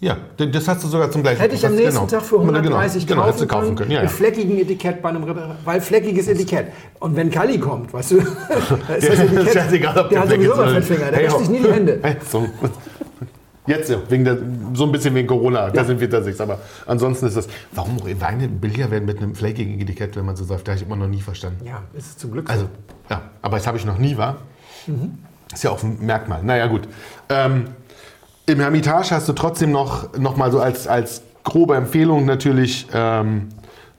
Ja, 0.00 0.16
das 0.36 0.68
hast 0.68 0.82
du 0.84 0.88
sogar 0.88 1.10
zum 1.10 1.22
gleichen 1.22 1.40
Hätte 1.40 1.54
ich 1.54 1.64
am 1.64 1.74
nächsten 1.76 1.94
genau. 1.94 2.06
Tag 2.06 2.22
für 2.22 2.38
130 2.40 3.06
genau, 3.06 3.22
genau, 3.22 3.32
du 3.38 3.46
kaufen, 3.46 3.48
kaufen 3.48 3.76
können. 3.76 3.90
Ja, 3.92 3.96
ja. 3.98 4.02
Mit 4.02 4.10
fleckigen 4.10 4.58
Etikett 4.58 5.00
bei 5.00 5.08
einem 5.08 5.24
Re- 5.24 5.56
weil 5.64 5.80
fleckiges 5.80 6.28
Etikett. 6.28 6.66
Und 7.00 7.16
wenn 7.16 7.30
Kali 7.30 7.58
kommt, 7.58 7.92
weißt 7.92 8.10
du, 8.10 8.16
da 8.18 8.94
ist 8.96 9.08
das 9.08 9.18
Ja, 9.18 9.24
Etikett, 9.24 9.52
scheißegal, 9.54 9.98
ob 9.98 10.08
der 10.10 10.20
hat 10.20 10.28
sowieso 10.30 10.52
oder 10.54 10.68
Fettfinger, 10.68 11.10
der 11.10 11.12
nicht. 11.12 11.22
wäscht 11.26 11.38
sich 11.38 11.48
nie 11.48 11.60
die 11.60 11.72
Hände. 11.72 11.98
Hey, 12.02 12.16
so. 12.30 12.46
Jetzt 13.66 13.88
ja, 13.88 13.96
wegen 14.10 14.24
der, 14.26 14.36
so 14.74 14.84
ein 14.84 14.92
bisschen 14.92 15.14
wegen 15.14 15.26
Corona, 15.26 15.70
da 15.70 15.84
sind 15.84 15.98
wir 15.98 16.10
tatsächlich. 16.10 16.42
Aber 16.42 16.58
ansonsten 16.84 17.26
ist 17.26 17.36
das, 17.38 17.48
warum 17.72 17.96
Weine 18.20 18.46
billiger 18.48 18.90
werden 18.90 19.06
mit 19.06 19.16
einem 19.18 19.34
flakigen 19.34 19.80
Etikett, 19.80 20.16
wenn 20.16 20.26
man 20.26 20.36
so 20.36 20.44
sagt, 20.44 20.68
da 20.68 20.72
habe 20.72 20.80
ich 20.82 20.86
immer 20.86 20.96
noch 20.96 21.08
nie 21.08 21.22
verstanden. 21.22 21.64
Ja, 21.64 21.82
ist 21.94 22.06
es 22.08 22.16
zum 22.18 22.32
Glück 22.32 22.46
so. 22.48 22.52
Also, 22.52 22.66
ja, 23.08 23.22
aber 23.40 23.56
das 23.56 23.66
habe 23.66 23.78
ich 23.78 23.86
noch 23.86 23.96
nie, 23.96 24.18
war. 24.18 24.36
Ist 25.50 25.64
ja 25.64 25.70
auch 25.70 25.82
ein 25.82 25.96
Merkmal. 26.00 26.42
Naja, 26.42 26.66
gut. 26.66 26.82
Ähm, 27.30 27.68
Im 28.46 28.60
Hermitage 28.60 29.10
hast 29.12 29.28
du 29.28 29.32
trotzdem 29.32 29.72
noch, 29.72 30.18
noch 30.18 30.36
mal 30.36 30.52
so 30.52 30.60
als, 30.60 30.86
als 30.86 31.22
grobe 31.44 31.76
Empfehlung 31.76 32.26
natürlich 32.26 32.86
ähm, 32.92 33.48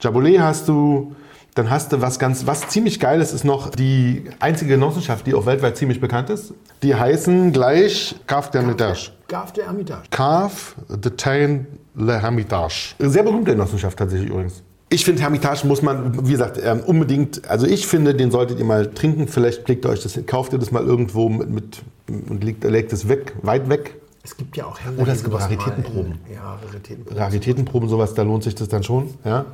Jabolet 0.00 0.40
hast 0.40 0.68
du. 0.68 1.14
Dann 1.54 1.70
hast 1.70 1.90
du 1.90 2.02
was 2.02 2.18
ganz, 2.18 2.46
was 2.46 2.68
ziemlich 2.68 3.00
geiles 3.00 3.32
ist 3.32 3.42
noch 3.42 3.70
die 3.70 4.24
einzige 4.40 4.74
Genossenschaft, 4.74 5.26
die 5.26 5.34
auch 5.34 5.46
weltweit 5.46 5.78
ziemlich 5.78 6.02
bekannt 6.02 6.28
ist. 6.28 6.52
Die 6.82 6.94
heißen 6.94 7.50
gleich 7.50 8.14
Cave 8.26 8.50
de 8.52 8.60
Hermitage. 8.60 9.10
Gaf 9.26 9.52
der 9.54 9.64
Hermitage. 9.64 10.02
Cave 10.10 10.52
de 10.90 11.12
Tain 11.16 11.66
Le 11.94 12.20
Hermitage. 12.20 12.94
Sehr 12.98 13.22
berühmte 13.22 13.52
Genossenschaft 13.52 13.98
tatsächlich 13.98 14.28
übrigens. 14.28 14.62
Ich 14.90 15.06
finde, 15.06 15.22
Hermitage 15.22 15.66
muss 15.66 15.80
man, 15.80 16.28
wie 16.28 16.32
gesagt, 16.32 16.60
ähm, 16.62 16.80
unbedingt, 16.80 17.48
also 17.48 17.66
ich 17.66 17.86
finde, 17.86 18.14
den 18.14 18.30
solltet 18.30 18.58
ihr 18.58 18.66
mal 18.66 18.88
trinken. 18.92 19.26
Vielleicht 19.26 19.64
blickt 19.64 19.86
ihr 19.86 19.88
euch 19.88 20.02
das, 20.02 20.20
kauft 20.26 20.52
ihr 20.52 20.58
das 20.58 20.70
mal 20.70 20.84
irgendwo 20.84 21.30
mit, 21.30 21.48
mit 21.48 21.82
und 22.28 22.44
legt, 22.44 22.64
legt 22.64 22.92
es 22.92 23.08
weg, 23.08 23.34
weit 23.40 23.70
weg. 23.70 23.96
Es 24.26 24.36
gibt 24.36 24.56
ja 24.56 24.66
auch 24.66 24.80
Händler, 24.80 25.04
Oder 25.04 25.12
es 25.12 25.22
gibt 25.22 25.36
Raritätenproben. 25.38 26.18
in- 26.28 26.34
Ja, 26.34 26.58
Raritätenproben. 26.66 27.16
Raritätenproben, 27.18 27.88
sowas, 27.88 28.14
da 28.14 28.22
lohnt 28.22 28.42
sich 28.42 28.56
das 28.56 28.66
dann 28.68 28.82
schon. 28.82 29.14
Ja? 29.24 29.44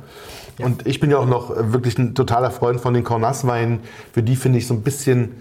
Und 0.57 0.87
ich 0.87 0.99
bin 0.99 1.11
ja 1.11 1.19
auch 1.19 1.27
noch 1.27 1.51
äh, 1.55 1.71
wirklich 1.71 1.95
ein 1.99 2.15
totaler 2.15 2.49
Freund 2.49 2.81
von 2.81 2.95
den 2.95 3.03
Cornas-Weinen. 3.03 3.81
Für 4.13 4.23
die 4.23 4.35
finde 4.35 4.57
ich 4.57 4.65
so 4.65 4.73
ein 4.73 4.81
bisschen, 4.81 5.33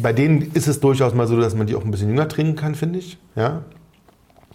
bei 0.00 0.14
denen 0.14 0.40
ist 0.54 0.68
es 0.68 0.80
durchaus 0.80 1.12
mal 1.12 1.26
so, 1.26 1.38
dass 1.38 1.54
man 1.54 1.66
die 1.66 1.74
auch 1.74 1.84
ein 1.84 1.90
bisschen 1.90 2.08
jünger 2.08 2.28
trinken 2.28 2.56
kann, 2.56 2.74
finde 2.74 2.98
ich. 3.00 3.18
Ja? 3.34 3.62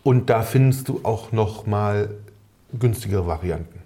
Und 0.01 0.31
da 0.31 0.41
findest 0.41 0.89
du 0.89 1.01
auch 1.03 1.31
noch 1.31 1.67
mal 1.67 2.09
günstigere 2.73 3.27
Varianten. 3.27 3.81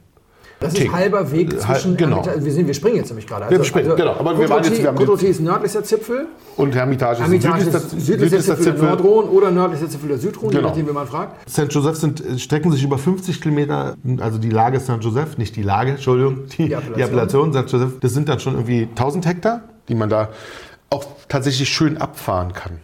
Das 0.59 0.73
ist 0.73 0.79
Tick. 0.79 0.91
halber 0.93 1.31
Weg 1.31 1.53
Äh, 1.53 1.57
zwischen 1.57 1.97
genau. 1.97 2.17
Hermitage. 2.17 2.45
Wir, 2.45 2.51
sind, 2.53 2.67
wir 2.67 2.73
springen 2.73 2.95
jetzt 2.97 3.09
nämlich 3.09 3.27
gerade. 3.27 3.45
Also, 3.45 3.57
Wir 3.57 3.63
springen, 3.65 3.95
genau. 3.95 4.13
Aber 4.17 4.39
wir 4.39 4.49
waren 4.49 4.63
jetzt- 4.63 4.81
wir 4.81 4.87
haben 4.87 4.97
d'Auty 4.97 5.25
ist 5.25 5.41
nördlichster 5.41 5.83
Zipfel. 5.83 6.27
Und 6.55 6.73
Hermitage, 6.73 7.19
Hermitage 7.21 7.59
ist 7.63 7.67
ist 7.67 7.89
südlichster, 7.91 7.99
südlichster 8.39 8.55
Zipfel 8.57 8.73
der 8.87 8.97
Nordrhône 8.97 9.27
oder 9.29 9.51
nördlichster 9.51 9.89
Zipfel 9.89 10.09
der 10.09 10.17
Südrhône, 10.19 10.43
je 10.51 10.57
Genau. 10.57 10.69
nachdem, 10.69 10.87
wie 10.87 10.91
man 10.93 11.07
fragt. 11.07 11.49
St. 11.49 11.67
Joseph 11.69 11.97
sind, 11.97 12.25
äh, 12.25 12.39
strecken 12.39 12.71
sich 12.71 12.83
über 12.83 12.97
50 12.97 13.41
Kilometer, 13.41 13.95
also 14.19 14.37
die 14.37 14.49
Lage 14.49 14.79
St. 14.79 14.93
Joseph, 15.01 15.37
nicht 15.37 15.55
die 15.57 15.63
Lage, 15.63 15.91
Entschuldigung, 15.91 16.45
die, 16.57 16.67
Die 16.67 16.73
Appellation. 16.73 16.95
die 16.95 17.01
Appellation 17.03 17.53
St. 17.53 17.71
Joseph, 17.73 17.99
das 17.99 18.13
sind 18.13 18.29
dann 18.29 18.39
schon 18.39 18.53
irgendwie 18.53 18.87
1000 18.95 19.25
Hektar, 19.25 19.61
die 19.89 19.95
man 19.95 20.09
da 20.09 20.29
auch 20.89 21.03
tatsächlich 21.27 21.67
schön 21.67 21.97
abfahren 21.97 22.53
kann. 22.53 22.79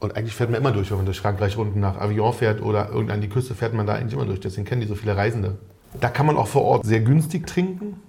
Und 0.00 0.16
eigentlich 0.16 0.34
fährt 0.34 0.50
man 0.50 0.60
immer 0.60 0.72
durch, 0.72 0.90
wenn 0.90 0.96
man 0.98 1.06
durch 1.06 1.20
Frankreich 1.20 1.56
unten 1.56 1.78
nach 1.80 1.98
Avion 1.98 2.32
fährt 2.32 2.60
oder 2.60 2.88
irgendwann 2.88 3.14
an 3.16 3.20
die 3.22 3.28
Küste, 3.28 3.54
fährt 3.54 3.72
man 3.72 3.86
da 3.86 3.94
eigentlich 3.94 4.12
immer 4.14 4.26
durch. 4.26 4.40
Deswegen 4.40 4.66
kennen 4.66 4.80
die 4.82 4.86
so 4.88 4.96
viele 4.96 5.16
Reisende. 5.16 5.54
Da 6.00 6.08
kann 6.08 6.26
man 6.26 6.36
auch 6.36 6.48
vor 6.48 6.62
Ort 6.62 6.84
sehr 6.86 7.00
günstig 7.00 7.46
trinken, 7.46 8.00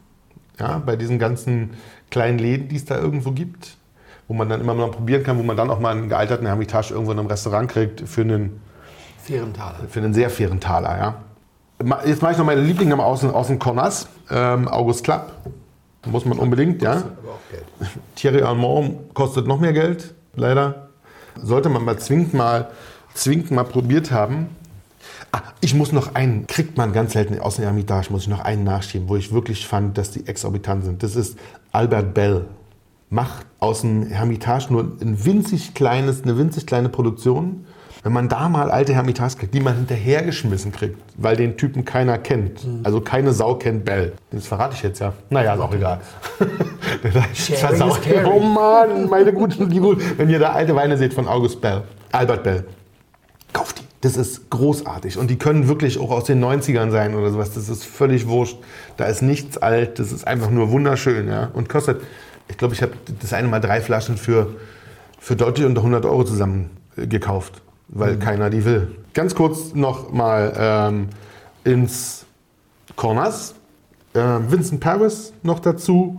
ja, 0.60 0.82
bei 0.86 0.96
diesen 0.96 1.20
ganzen 1.20 1.72
kleinen 2.10 2.40
Läden, 2.40 2.68
die 2.68 2.76
es 2.78 2.86
da 2.86 2.98
irgendwo 2.98 3.32
gibt, 3.32 3.78
wo 4.28 4.34
man 4.34 4.50
dann 4.50 4.62
immer 4.62 4.74
mal 4.74 4.90
probieren 4.90 5.24
kann, 5.24 5.38
wo 5.38 5.44
man 5.44 5.56
dann 5.58 5.70
auch 5.70 5.80
mal 5.80 5.92
einen 5.96 6.10
gealterten 6.10 6.48
Hermitage 6.48 6.94
irgendwo 6.94 7.12
in 7.12 7.20
einem 7.20 7.28
Restaurant 7.28 7.70
kriegt 7.70 8.08
für 8.08 8.22
einen 8.22 8.60
Fehrentaler. 9.24 9.76
für 9.90 10.00
einen 10.00 10.14
sehr 10.14 10.30
fairen 10.30 10.60
Taler, 10.60 10.98
ja. 10.98 11.16
Jetzt 12.06 12.22
mache 12.22 12.32
ich 12.32 12.38
noch 12.38 12.46
meine 12.46 12.62
Lieblinge 12.62 12.98
aus, 13.04 13.20
dem- 13.22 13.32
aus 13.32 13.48
dem 13.48 13.60
Cornas. 13.60 14.08
Ähm, 14.32 14.68
August 14.68 15.04
Klapp. 15.04 15.34
Muss 16.06 16.24
man 16.26 16.40
unbedingt, 16.40 16.82
ja. 16.82 16.92
Aber 16.94 17.02
auch 17.04 17.52
Geld. 17.52 17.66
Thierry 18.16 18.42
Allemand 18.44 19.14
kostet 19.14 19.46
noch 19.48 19.60
mehr 19.60 19.74
Geld, 19.74 20.14
leider. 20.36 20.90
Sollte 21.42 21.68
man 21.70 21.84
mal 21.84 21.98
zwingend 22.00 22.34
mal, 22.34 22.70
zwingend 23.14 23.52
mal 23.52 23.66
probiert 23.66 24.12
haben. 24.12 24.48
Ah, 25.36 25.42
ich 25.60 25.74
muss 25.74 25.92
noch 25.92 26.16
einen, 26.16 26.48
kriegt 26.48 26.78
man 26.78 26.94
ganz 26.94 27.12
selten 27.12 27.38
aus 27.42 27.58
der 27.58 27.66
Hermitage, 27.66 28.08
muss 28.10 28.22
ich 28.22 28.30
noch 28.30 28.40
einen 28.40 28.64
nachschieben, 28.64 29.10
wo 29.10 29.18
ich 29.18 29.34
wirklich 29.34 29.68
fand, 29.68 29.98
dass 29.98 30.12
die 30.12 30.26
exorbitant 30.28 30.86
sind. 30.86 31.04
Das 31.04 31.18
ist 31.18 31.38
Albert 31.74 32.14
Bell. 32.14 32.46
Macht 33.10 33.46
aus 33.60 33.82
dem 33.82 34.08
Hermitage 34.08 34.68
nur 34.72 34.84
ein 35.02 35.26
winzig 35.26 35.74
kleines, 35.74 36.24
eine 36.24 36.38
winzig 36.38 36.66
kleine 36.66 36.88
Produktion. 36.88 37.66
Wenn 38.04 38.14
man 38.14 38.30
da 38.30 38.48
mal 38.48 38.72
alte 38.72 38.94
Hermitage 38.94 39.36
kriegt, 39.36 39.54
die 39.54 39.60
man 39.60 39.76
hinterhergeschmissen 39.76 40.72
kriegt, 40.72 40.98
weil 41.18 41.36
den 41.36 41.58
Typen 41.58 41.84
keiner 41.84 42.18
kennt. 42.18 42.66
Also 42.84 43.02
keine 43.02 43.34
Sau 43.34 43.56
kennt 43.56 43.84
Bell. 43.84 44.14
Das 44.32 44.48
verrate 44.48 44.76
ich 44.76 44.84
jetzt 44.84 45.00
ja. 45.00 45.12
Naja, 45.30 45.56
ist 45.56 45.60
auch 45.60 45.74
egal. 45.74 46.00
Sharing 47.34 47.60
Versau- 47.60 47.90
is 47.90 48.02
caring. 48.02 48.26
Oh 48.32 48.40
Mann, 48.40 49.10
meine 49.10 49.34
guten, 49.34 49.70
die 49.70 49.80
gut. 49.80 50.02
Wenn 50.18 50.30
ihr 50.30 50.40
da 50.40 50.52
alte 50.54 50.76
Weine 50.76 50.98
seht 50.98 51.14
von 51.14 51.28
August 51.28 51.60
Bell, 51.60 51.82
Albert 52.14 52.44
Bell, 52.44 52.64
kauft 53.52 53.80
die. 53.80 53.85
Das 54.06 54.18
ist 54.18 54.52
großartig. 54.52 55.18
Und 55.18 55.32
die 55.32 55.38
können 55.40 55.68
wirklich 55.68 55.98
auch 55.98 56.12
aus 56.12 56.26
den 56.26 56.40
90ern 56.40 56.92
sein 56.92 57.16
oder 57.16 57.32
sowas. 57.32 57.56
Das 57.56 57.70
ist 57.70 57.84
völlig 57.84 58.28
wurscht. 58.28 58.60
Da 58.98 59.06
ist 59.06 59.24
nichts 59.24 59.58
alt. 59.58 59.98
Das 59.98 60.12
ist 60.12 60.28
einfach 60.28 60.52
nur 60.52 60.70
wunderschön. 60.70 61.28
Ja? 61.28 61.50
Und 61.54 61.70
kostet, 61.70 62.04
ich 62.48 62.56
glaube, 62.56 62.76
ich 62.76 62.84
habe 62.84 62.92
das 63.20 63.34
eine 63.34 63.48
Mal 63.48 63.62
drei 63.62 63.82
Flaschen 63.82 64.18
für, 64.18 64.58
für 65.20 65.36
deutlich 65.36 65.66
unter 65.66 65.80
100 65.82 66.06
Euro 66.06 66.24
zusammen 66.24 66.70
äh, 66.96 67.08
gekauft, 67.08 67.64
weil 67.88 68.20
keiner 68.20 68.52
die 68.52 68.64
will. 68.64 68.96
Ganz 69.16 69.34
kurz 69.34 69.74
noch 69.74 70.12
mal 70.12 70.54
ähm, 70.56 71.10
ins 71.64 72.28
Cornas. 72.96 73.56
Äh, 74.14 74.20
Vincent 74.20 74.82
Paris 74.82 75.34
noch 75.42 75.58
dazu. 75.58 76.18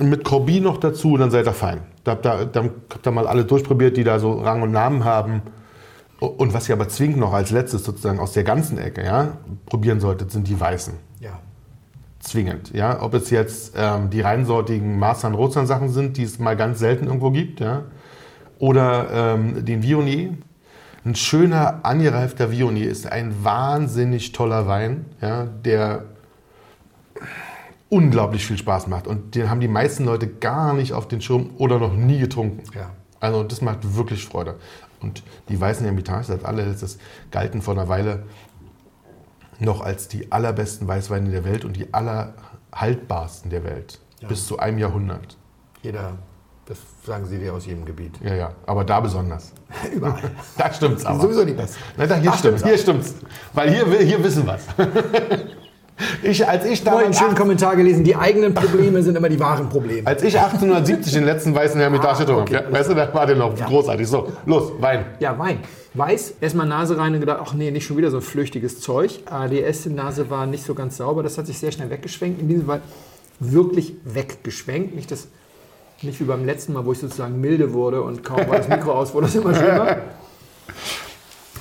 Mit 0.00 0.24
Corby 0.24 0.58
noch 0.58 0.78
dazu, 0.78 1.16
dann 1.16 1.30
seid 1.30 1.46
ihr 1.46 1.52
fein. 1.52 1.78
Da 2.02 2.10
habt 2.10 2.26
ihr, 2.26 2.44
dann 2.46 2.70
habt 2.92 3.06
ihr 3.06 3.12
mal 3.12 3.28
alle 3.28 3.44
durchprobiert, 3.44 3.96
die 3.96 4.02
da 4.02 4.18
so 4.18 4.32
Rang 4.32 4.62
und 4.62 4.72
Namen 4.72 5.04
haben. 5.04 5.42
Und 6.20 6.52
was 6.52 6.68
ihr 6.68 6.74
aber 6.74 6.88
zwingend 6.88 7.18
noch 7.18 7.32
als 7.32 7.50
letztes 7.50 7.84
sozusagen 7.84 8.18
aus 8.18 8.32
der 8.32 8.42
ganzen 8.42 8.78
Ecke 8.78 9.04
ja, 9.04 9.38
probieren 9.66 10.00
solltet, 10.00 10.32
sind 10.32 10.48
die 10.48 10.58
Weißen. 10.58 10.94
Ja. 11.20 11.38
Zwingend. 12.18 12.74
Ja? 12.74 13.00
Ob 13.02 13.14
es 13.14 13.30
jetzt 13.30 13.74
ähm, 13.76 14.10
die 14.10 14.20
reinsortigen 14.20 14.98
Marsan 14.98 15.34
Rozan 15.34 15.66
Sachen 15.66 15.90
sind, 15.90 16.16
die 16.16 16.24
es 16.24 16.40
mal 16.40 16.56
ganz 16.56 16.80
selten 16.80 17.06
irgendwo 17.06 17.30
gibt, 17.30 17.60
ja? 17.60 17.84
oder 18.58 19.08
ähm, 19.12 19.64
den 19.64 19.82
Viognier. 19.82 20.34
Ein 21.04 21.14
schöner, 21.14 21.80
angereifter 21.84 22.50
Viognier 22.50 22.90
ist 22.90 23.10
ein 23.10 23.44
wahnsinnig 23.44 24.32
toller 24.32 24.66
Wein, 24.66 25.06
ja, 25.20 25.44
der 25.44 26.04
unglaublich 27.88 28.44
viel 28.44 28.58
Spaß 28.58 28.88
macht. 28.88 29.06
Und 29.06 29.34
den 29.34 29.48
haben 29.48 29.60
die 29.60 29.68
meisten 29.68 30.04
Leute 30.04 30.26
gar 30.26 30.74
nicht 30.74 30.92
auf 30.92 31.08
den 31.08 31.20
Schirm 31.20 31.50
oder 31.56 31.78
noch 31.78 31.94
nie 31.94 32.18
getrunken. 32.18 32.64
Ja. 32.74 32.90
Also 33.20 33.44
das 33.44 33.62
macht 33.62 33.96
wirklich 33.96 34.24
Freude. 34.24 34.56
Und 35.00 35.22
die 35.48 35.60
weißen 35.60 35.84
Hermitage, 35.84 36.28
das 36.28 36.44
allerletztes, 36.44 36.98
galten 37.30 37.62
vor 37.62 37.74
einer 37.74 37.88
Weile 37.88 38.24
noch 39.58 39.80
als 39.80 40.08
die 40.08 40.30
allerbesten 40.30 40.86
Weißweine 40.86 41.30
der 41.30 41.44
Welt 41.44 41.64
und 41.64 41.76
die 41.76 41.92
allerhaltbarsten 41.92 43.50
der 43.50 43.64
Welt. 43.64 44.00
Bis 44.26 44.46
zu 44.46 44.58
einem 44.58 44.78
Jahrhundert. 44.78 45.36
Jeder, 45.82 46.18
das 46.66 46.78
sagen 47.04 47.24
sie 47.26 47.38
dir 47.38 47.54
aus 47.54 47.66
jedem 47.66 47.84
Gebiet. 47.84 48.20
Ja, 48.20 48.34
ja, 48.34 48.52
aber 48.66 48.84
da 48.84 49.00
besonders. 49.00 49.52
Überall. 49.92 50.30
Da 50.56 50.72
stimmt's 50.72 51.04
aber. 51.04 51.20
Sowieso 51.20 51.44
die 51.44 51.52
besten. 51.52 51.78
Nein, 51.96 52.08
da, 52.08 52.16
hier 52.16 52.30
Ach, 52.32 52.38
stimmt's, 52.38 52.60
stimmt's 52.60 52.64
hier 52.64 52.78
stimmt's. 52.78 53.14
Weil 53.54 53.70
hier, 53.70 53.86
hier 54.00 54.22
wissen 54.22 54.46
wir's. 54.46 54.66
Ich, 56.22 56.46
als 56.46 56.64
ich 56.64 56.80
Vorhin 56.82 57.06
einen 57.06 57.12
damals 57.12 57.18
schönen 57.18 57.34
Kommentar 57.34 57.76
gelesen, 57.76 58.04
die 58.04 58.14
eigenen 58.14 58.54
Probleme 58.54 59.02
sind 59.02 59.16
immer 59.16 59.28
die 59.28 59.40
wahren 59.40 59.68
Probleme. 59.68 60.06
Als 60.06 60.22
ich 60.22 60.38
1870 60.38 61.12
den 61.12 61.24
letzten 61.24 61.54
weißen 61.54 61.80
Herr 61.80 61.90
mit 61.90 62.00
Ah, 62.00 62.04
Darstellung 62.04 62.42
okay, 62.42 62.56
habe, 62.56 62.66
ja, 62.66 62.72
weißt 62.72 62.90
du, 62.90 62.94
da 62.94 63.12
war 63.12 63.26
der 63.26 63.36
noch 63.36 63.54
großartig. 63.56 64.06
So, 64.06 64.32
los, 64.46 64.72
Wein. 64.78 65.06
Ja, 65.18 65.36
Wein. 65.38 65.58
Weiß, 65.94 66.34
erstmal 66.40 66.66
Nase 66.66 66.96
rein 66.96 67.14
und 67.14 67.20
gedacht, 67.20 67.40
ach 67.42 67.54
nee, 67.54 67.70
nicht 67.70 67.86
schon 67.86 67.96
wieder 67.96 68.10
so 68.10 68.18
ein 68.18 68.22
flüchtiges 68.22 68.80
Zeug. 68.80 69.20
ADS, 69.26 69.82
die 69.84 69.90
Nase 69.90 70.30
war 70.30 70.46
nicht 70.46 70.64
so 70.64 70.74
ganz 70.74 70.96
sauber, 70.98 71.22
das 71.22 71.36
hat 71.38 71.46
sich 71.46 71.58
sehr 71.58 71.72
schnell 71.72 71.90
weggeschwenkt. 71.90 72.40
In 72.40 72.48
diesem 72.48 72.66
Fall 72.66 72.80
wirklich 73.40 73.94
weggeschwenkt. 74.04 74.94
Nicht, 74.94 75.10
das, 75.10 75.28
nicht 76.02 76.20
wie 76.20 76.24
beim 76.24 76.44
letzten 76.44 76.74
Mal, 76.74 76.84
wo 76.84 76.92
ich 76.92 76.98
sozusagen 76.98 77.40
milde 77.40 77.72
wurde 77.72 78.02
und 78.02 78.22
kaum 78.22 78.46
war 78.48 78.58
das 78.58 78.68
Mikro 78.68 78.92
aus, 78.92 79.14
wurde 79.14 79.26
das 79.26 79.34
immer 79.34 79.54
schlimmer. 79.54 79.96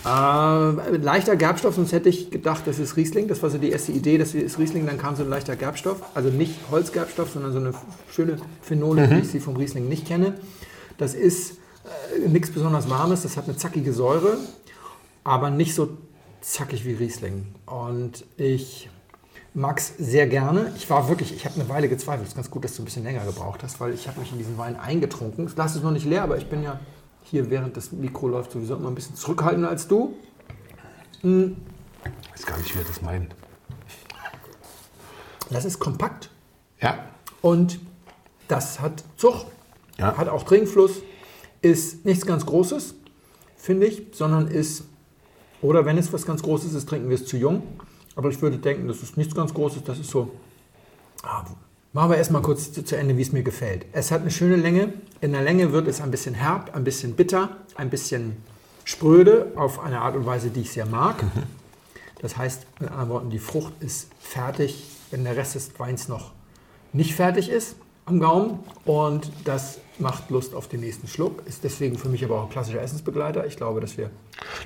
Äh, 0.07 0.97
leichter 0.97 1.35
Gerbstoff, 1.35 1.75
sonst 1.75 1.91
hätte 1.91 2.07
ich 2.07 2.31
gedacht, 2.31 2.63
das 2.65 2.79
ist 2.79 2.95
Riesling. 2.95 3.27
Das 3.27 3.43
war 3.43 3.49
so 3.49 3.57
die 3.57 3.71
erste 3.71 3.91
Idee, 3.91 4.17
das 4.17 4.33
ist 4.33 4.57
Riesling. 4.57 4.85
Dann 4.85 4.97
kam 4.97 5.15
so 5.15 5.23
ein 5.23 5.29
leichter 5.29 5.55
Gerbstoff. 5.55 6.01
Also 6.13 6.29
nicht 6.29 6.55
Holzgerbstoff, 6.71 7.31
sondern 7.31 7.51
so 7.51 7.59
eine 7.59 7.73
schöne 8.11 8.37
Phenole, 8.61 9.09
wie 9.09 9.19
ich 9.19 9.27
sie 9.27 9.39
vom 9.39 9.57
Riesling 9.57 9.89
nicht 9.89 10.07
kenne. 10.07 10.35
Das 10.97 11.13
ist 11.13 11.57
äh, 12.23 12.27
nichts 12.27 12.51
besonders 12.51 12.89
Warmes, 12.89 13.23
das 13.23 13.37
hat 13.37 13.45
eine 13.45 13.57
zackige 13.57 13.93
Säure, 13.93 14.37
aber 15.23 15.49
nicht 15.49 15.75
so 15.75 15.89
zackig 16.41 16.85
wie 16.85 16.93
Riesling. 16.93 17.47
Und 17.65 18.25
ich 18.37 18.89
mag 19.53 19.79
es 19.79 19.93
sehr 19.97 20.27
gerne. 20.27 20.71
Ich 20.77 20.89
war 20.89 21.09
wirklich, 21.09 21.35
ich 21.35 21.45
habe 21.45 21.55
eine 21.59 21.67
Weile 21.67 21.89
gezweifelt. 21.89 22.23
Es 22.23 22.29
ist 22.29 22.35
ganz 22.35 22.49
gut, 22.49 22.63
dass 22.63 22.75
du 22.75 22.81
ein 22.81 22.85
bisschen 22.85 23.03
länger 23.03 23.25
gebraucht 23.25 23.63
hast, 23.63 23.79
weil 23.79 23.93
ich 23.93 24.07
habe 24.07 24.19
mich 24.19 24.31
in 24.31 24.37
diesen 24.37 24.57
Wein 24.57 24.75
eingetrunken. 24.77 25.45
Das 25.45 25.55
Glas 25.55 25.75
ist 25.75 25.83
noch 25.83 25.91
nicht 25.91 26.05
leer, 26.05 26.23
aber 26.23 26.37
ich 26.37 26.47
bin 26.47 26.63
ja 26.63 26.79
hier, 27.29 27.49
während 27.49 27.75
das 27.77 27.91
Mikro 27.91 28.27
läuft, 28.27 28.51
sowieso 28.51 28.75
immer 28.75 28.89
ein 28.89 28.95
bisschen 28.95 29.15
zurückhaltender 29.15 29.69
als 29.69 29.87
du. 29.87 30.15
Ich 31.23 31.25
weiß 32.33 32.45
gar 32.45 32.57
nicht, 32.57 32.73
wie 32.75 32.79
er 32.79 32.85
das 32.85 33.01
meint. 33.01 33.35
Das 35.49 35.65
ist 35.65 35.79
kompakt 35.79 36.29
Ja, 36.81 37.05
und 37.41 37.79
das 38.47 38.79
hat 38.79 39.03
Zug, 39.15 39.45
Ja. 39.97 40.15
hat 40.17 40.27
auch 40.29 40.43
Trinkfluss, 40.43 41.01
ist 41.61 42.05
nichts 42.05 42.25
ganz 42.25 42.45
Großes, 42.45 42.95
finde 43.55 43.87
ich, 43.87 44.03
sondern 44.11 44.47
ist, 44.47 44.83
oder 45.61 45.85
wenn 45.85 45.97
es 45.97 46.11
was 46.13 46.25
ganz 46.25 46.43
Großes 46.43 46.73
ist, 46.73 46.87
trinken 46.87 47.09
wir 47.09 47.15
es 47.15 47.25
zu 47.25 47.37
jung. 47.37 47.63
Aber 48.15 48.29
ich 48.29 48.41
würde 48.41 48.57
denken, 48.57 48.87
das 48.87 49.01
ist 49.03 49.17
nichts 49.17 49.35
ganz 49.35 49.53
Großes, 49.53 49.83
das 49.83 49.99
ist 49.99 50.09
so. 50.09 50.31
Ah, 51.23 51.43
machen 51.97 52.11
wir 52.11 52.17
erstmal 52.17 52.43
kurz 52.43 52.71
zu, 52.71 52.85
zu 52.85 52.95
Ende, 52.95 53.17
wie 53.17 53.23
es 53.23 53.31
mir 53.31 53.41
gefällt. 53.41 53.87
Es 53.91 54.11
hat 54.11 54.21
eine 54.21 54.29
schöne 54.29 54.55
Länge. 54.55 54.93
In 55.19 55.31
der 55.31 55.41
Länge 55.41 55.71
wird 55.71 55.87
es 55.87 55.99
ein 55.99 56.11
bisschen 56.11 56.35
herb, 56.35 56.75
ein 56.75 56.83
bisschen 56.83 57.13
bitter, 57.15 57.57
ein 57.73 57.89
bisschen 57.89 58.37
spröde, 58.83 59.51
auf 59.55 59.79
eine 59.79 59.99
Art 60.01 60.15
und 60.15 60.27
Weise, 60.27 60.51
die 60.51 60.61
ich 60.61 60.71
sehr 60.71 60.85
mag. 60.85 61.15
Das 62.19 62.35
heißt, 62.35 62.65
mit 62.79 62.89
anderen 62.89 63.09
Worten, 63.09 63.29
die 63.29 63.37
Frucht 63.37 63.73
ist 63.79 64.09
fertig, 64.19 64.83
wenn 65.11 65.23
der 65.23 65.35
Rest 65.35 65.53
des 65.53 65.79
Weins 65.79 66.07
noch 66.07 66.31
nicht 66.91 67.13
fertig 67.13 67.47
ist 67.47 67.75
am 68.05 68.19
Gaumen. 68.19 68.59
Und 68.85 69.31
das 69.43 69.79
macht 69.99 70.29
Lust 70.31 70.55
auf 70.55 70.67
den 70.67 70.79
nächsten 70.79 71.07
Schluck. 71.07 71.43
Ist 71.45 71.63
deswegen 71.63 71.97
für 71.97 72.09
mich 72.09 72.23
aber 72.23 72.39
auch 72.39 72.43
ein 72.45 72.49
klassischer 72.49 72.81
Essensbegleiter. 72.81 73.45
Ich 73.45 73.55
glaube, 73.55 73.81
dass 73.81 73.97
wir. 73.97 74.09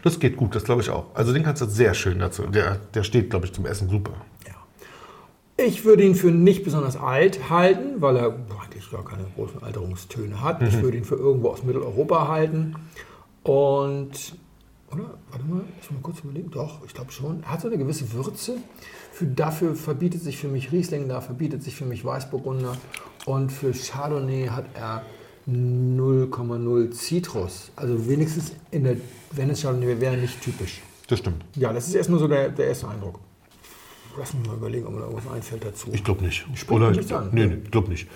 das 0.03 0.19
geht 0.19 0.37
gut, 0.37 0.55
das 0.55 0.63
glaube 0.63 0.81
ich 0.81 0.89
auch. 0.89 1.05
Also 1.13 1.33
den 1.33 1.43
kannst 1.43 1.61
du 1.61 1.65
sehr 1.65 1.93
schön 1.93 2.19
dazu. 2.19 2.43
Der, 2.43 2.77
der 2.93 3.03
steht, 3.03 3.29
glaube 3.29 3.45
ich, 3.45 3.53
zum 3.53 3.65
Essen 3.65 3.89
super. 3.89 4.13
Ich 5.65 5.85
würde 5.85 6.03
ihn 6.03 6.15
für 6.15 6.31
nicht 6.31 6.63
besonders 6.63 6.97
alt 6.97 7.49
halten, 7.49 8.01
weil 8.01 8.17
er 8.17 8.35
eigentlich 8.61 8.89
gar 8.89 9.05
keine 9.05 9.25
großen 9.35 9.61
Alterungstöne 9.61 10.41
hat. 10.41 10.61
Ich 10.63 10.81
würde 10.81 10.97
ihn 10.97 11.03
für 11.03 11.15
irgendwo 11.15 11.49
aus 11.49 11.63
Mitteleuropa 11.63 12.27
halten. 12.27 12.75
Und, 13.43 14.35
oder? 14.91 15.17
Warte 15.29 15.45
mal, 15.45 15.61
lass 15.77 15.91
mal 15.91 16.01
kurz 16.01 16.19
überlegen. 16.21 16.49
Doch, 16.51 16.83
ich 16.85 16.93
glaube 16.93 17.11
schon. 17.11 17.43
Er 17.43 17.51
hat 17.51 17.61
so 17.61 17.67
eine 17.67 17.77
gewisse 17.77 18.11
Würze. 18.13 18.57
Für, 19.11 19.25
dafür 19.25 19.75
verbietet 19.75 20.21
sich 20.21 20.37
für 20.37 20.47
mich 20.47 20.71
Riesling, 20.71 21.07
da 21.07 21.21
verbietet 21.21 21.61
sich 21.63 21.75
für 21.75 21.85
mich 21.85 22.03
Weißburgunder. 22.03 22.75
Und 23.25 23.51
für 23.51 23.71
Chardonnay 23.71 24.47
hat 24.47 24.65
er 24.73 25.03
0,0 25.47 26.91
Zitrus. 26.91 27.71
Also 27.75 28.07
wenigstens 28.07 28.53
in 28.71 28.83
der, 28.83 28.97
wenn 29.31 29.49
es 29.49 29.61
Chardonnay 29.61 29.99
wäre, 29.99 30.17
nicht 30.17 30.41
typisch. 30.41 30.81
Das 31.07 31.19
stimmt. 31.19 31.43
Ja, 31.55 31.71
das 31.71 31.87
ist 31.87 31.93
erstmal 31.93 32.19
so 32.19 32.27
der, 32.27 32.49
der 32.49 32.67
erste 32.67 32.87
Eindruck. 32.87 33.19
Lass 34.17 34.33
mich 34.33 34.45
mal 34.47 34.55
überlegen, 34.55 34.85
ob 34.87 34.93
mir 34.93 34.99
da 35.01 35.05
irgendwas 35.07 35.31
einfällt 35.33 35.63
dazu. 35.65 35.89
Ich 35.93 36.03
glaube 36.03 36.23
nicht. 36.23 36.45
Oder 36.69 36.91
ich, 36.91 37.13
an. 37.15 37.29
nee, 37.31 37.45
nee, 37.45 37.57
ich 37.63 37.71
glaube 37.71 37.89
nicht. 37.89 38.07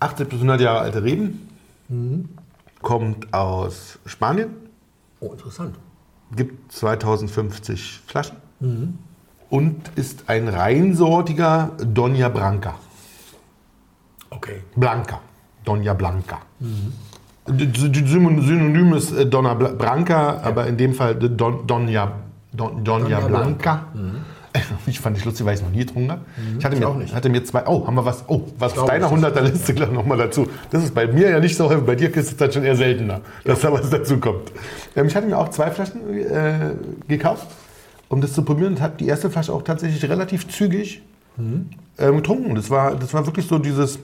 80 0.00 0.28
bis 0.28 0.36
100 0.38 0.60
Jahre 0.60 0.80
alte 0.80 1.02
Reben. 1.02 1.48
Kommt 2.82 3.32
aus 3.32 3.98
Spanien. 4.06 4.50
oh, 5.20 5.32
interessant. 5.32 5.76
Gibt 6.34 6.72
2050 6.72 8.00
Flaschen. 8.06 8.36
Und 9.48 9.90
ist 9.94 10.24
ein 10.28 10.48
reinsortiger 10.48 11.70
Doña 11.78 12.28
Branca. 12.28 12.74
Okay. 14.30 14.62
Blanca. 14.74 15.20
Doña 15.64 15.94
Blanca. 15.94 16.40
D- 17.48 17.70
Synonym 17.74 18.94
ist 18.94 19.12
äh, 19.12 19.24
Donna 19.26 19.54
Branca, 19.54 20.40
aber 20.42 20.66
in 20.66 20.76
dem 20.76 20.94
Fall 20.94 21.14
Don, 21.14 21.64
Doña, 21.66 22.10
Don, 22.52 22.82
Doña 22.84 23.20
Doña 23.20 23.26
Blanca. 23.28 23.84
Ich 24.86 25.00
fand 25.00 25.16
ich 25.18 25.24
lustig, 25.24 25.44
weil 25.46 25.54
ich 25.54 25.60
es 25.60 25.64
noch 25.66 25.72
nie 25.72 25.80
getrunken 25.84 26.10
habe. 26.12 26.20
Ich 26.58 26.64
hatte 26.64 26.76
mir, 26.76 26.88
auch 26.88 26.96
nicht. 26.96 27.14
hatte 27.14 27.28
mir 27.28 27.44
zwei, 27.44 27.66
oh, 27.66 27.86
haben 27.86 27.94
wir 27.94 28.04
was, 28.04 28.24
oh, 28.28 28.42
was 28.58 28.76
auf 28.78 28.88
deiner 28.88 29.08
das 29.08 29.12
ist- 29.18 29.24
100er 29.24 29.40
Liste 29.42 29.74
gleich 29.74 29.90
nochmal 29.90 30.18
dazu. 30.18 30.46
Das 30.70 30.82
ist 30.84 30.94
bei 30.94 31.06
mir 31.06 31.30
ja 31.30 31.40
nicht 31.40 31.56
so 31.56 31.68
häufig, 31.68 31.84
bei 31.84 31.94
dir 31.94 32.08
ist 32.14 32.30
es 32.30 32.36
dann 32.36 32.52
schon 32.52 32.64
eher 32.64 32.76
seltener, 32.76 33.20
dass 33.44 33.60
da 33.60 33.72
was 33.72 33.88
dazu 33.90 34.18
kommt. 34.18 34.52
Ähm, 34.94 35.06
ich 35.06 35.16
hatte 35.16 35.26
mir 35.26 35.38
auch 35.38 35.50
zwei 35.50 35.70
Flaschen 35.70 36.00
äh, 36.16 36.70
gekauft, 37.08 37.46
um 38.08 38.20
das 38.20 38.32
zu 38.32 38.42
probieren 38.42 38.74
und 38.74 38.80
habe 38.80 38.94
die 38.98 39.06
erste 39.08 39.30
Flasche 39.30 39.52
auch 39.52 39.62
tatsächlich 39.62 40.08
relativ 40.08 40.48
zügig 40.48 41.02
ähm, 41.38 41.68
getrunken. 41.98 42.54
Das 42.54 42.70
war, 42.70 42.94
das 42.94 43.12
war 43.12 43.26
wirklich 43.26 43.46
so 43.46 43.58
dieses, 43.58 43.98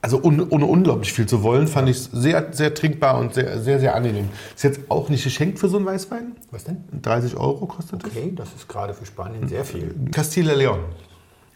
also 0.00 0.18
un, 0.22 0.48
ohne 0.48 0.64
unglaublich 0.66 1.12
viel 1.12 1.26
zu 1.26 1.42
wollen, 1.42 1.66
fand 1.66 1.88
ich 1.88 1.96
es 1.96 2.04
sehr, 2.12 2.52
sehr 2.52 2.72
trinkbar 2.74 3.18
und 3.18 3.34
sehr, 3.34 3.58
sehr, 3.60 3.80
sehr 3.80 3.94
angenehm. 3.94 4.28
Ist 4.54 4.64
jetzt 4.64 4.80
auch 4.88 5.08
nicht 5.08 5.24
geschenkt 5.24 5.58
für 5.58 5.68
so 5.68 5.76
einen 5.76 5.86
Weißwein. 5.86 6.36
Was 6.50 6.64
denn? 6.64 6.84
30 7.02 7.36
Euro 7.36 7.66
kostet 7.66 8.04
es. 8.04 8.10
Okay, 8.10 8.32
das 8.34 8.48
ist 8.54 8.68
gerade 8.68 8.94
für 8.94 9.04
Spanien 9.06 9.48
sehr 9.48 9.64
viel. 9.64 9.94
Castilla 10.12 10.54
León. 10.54 10.78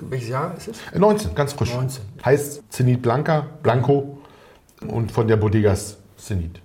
Welches 0.01 0.29
Jahr 0.31 0.57
ist 0.57 0.69
es? 0.69 0.79
Äh, 0.93 0.99
19, 0.99 1.35
ganz 1.35 1.53
frisch. 1.53 1.73
19. 1.73 2.03
Heißt 2.25 2.63
Zenit 2.71 3.03
Blanca, 3.03 3.47
Blanco 3.63 4.19
und 4.89 5.13
von 5.13 5.29
der 5.29 5.37
Bodegas 5.37 5.99
Zenit. 6.17 6.61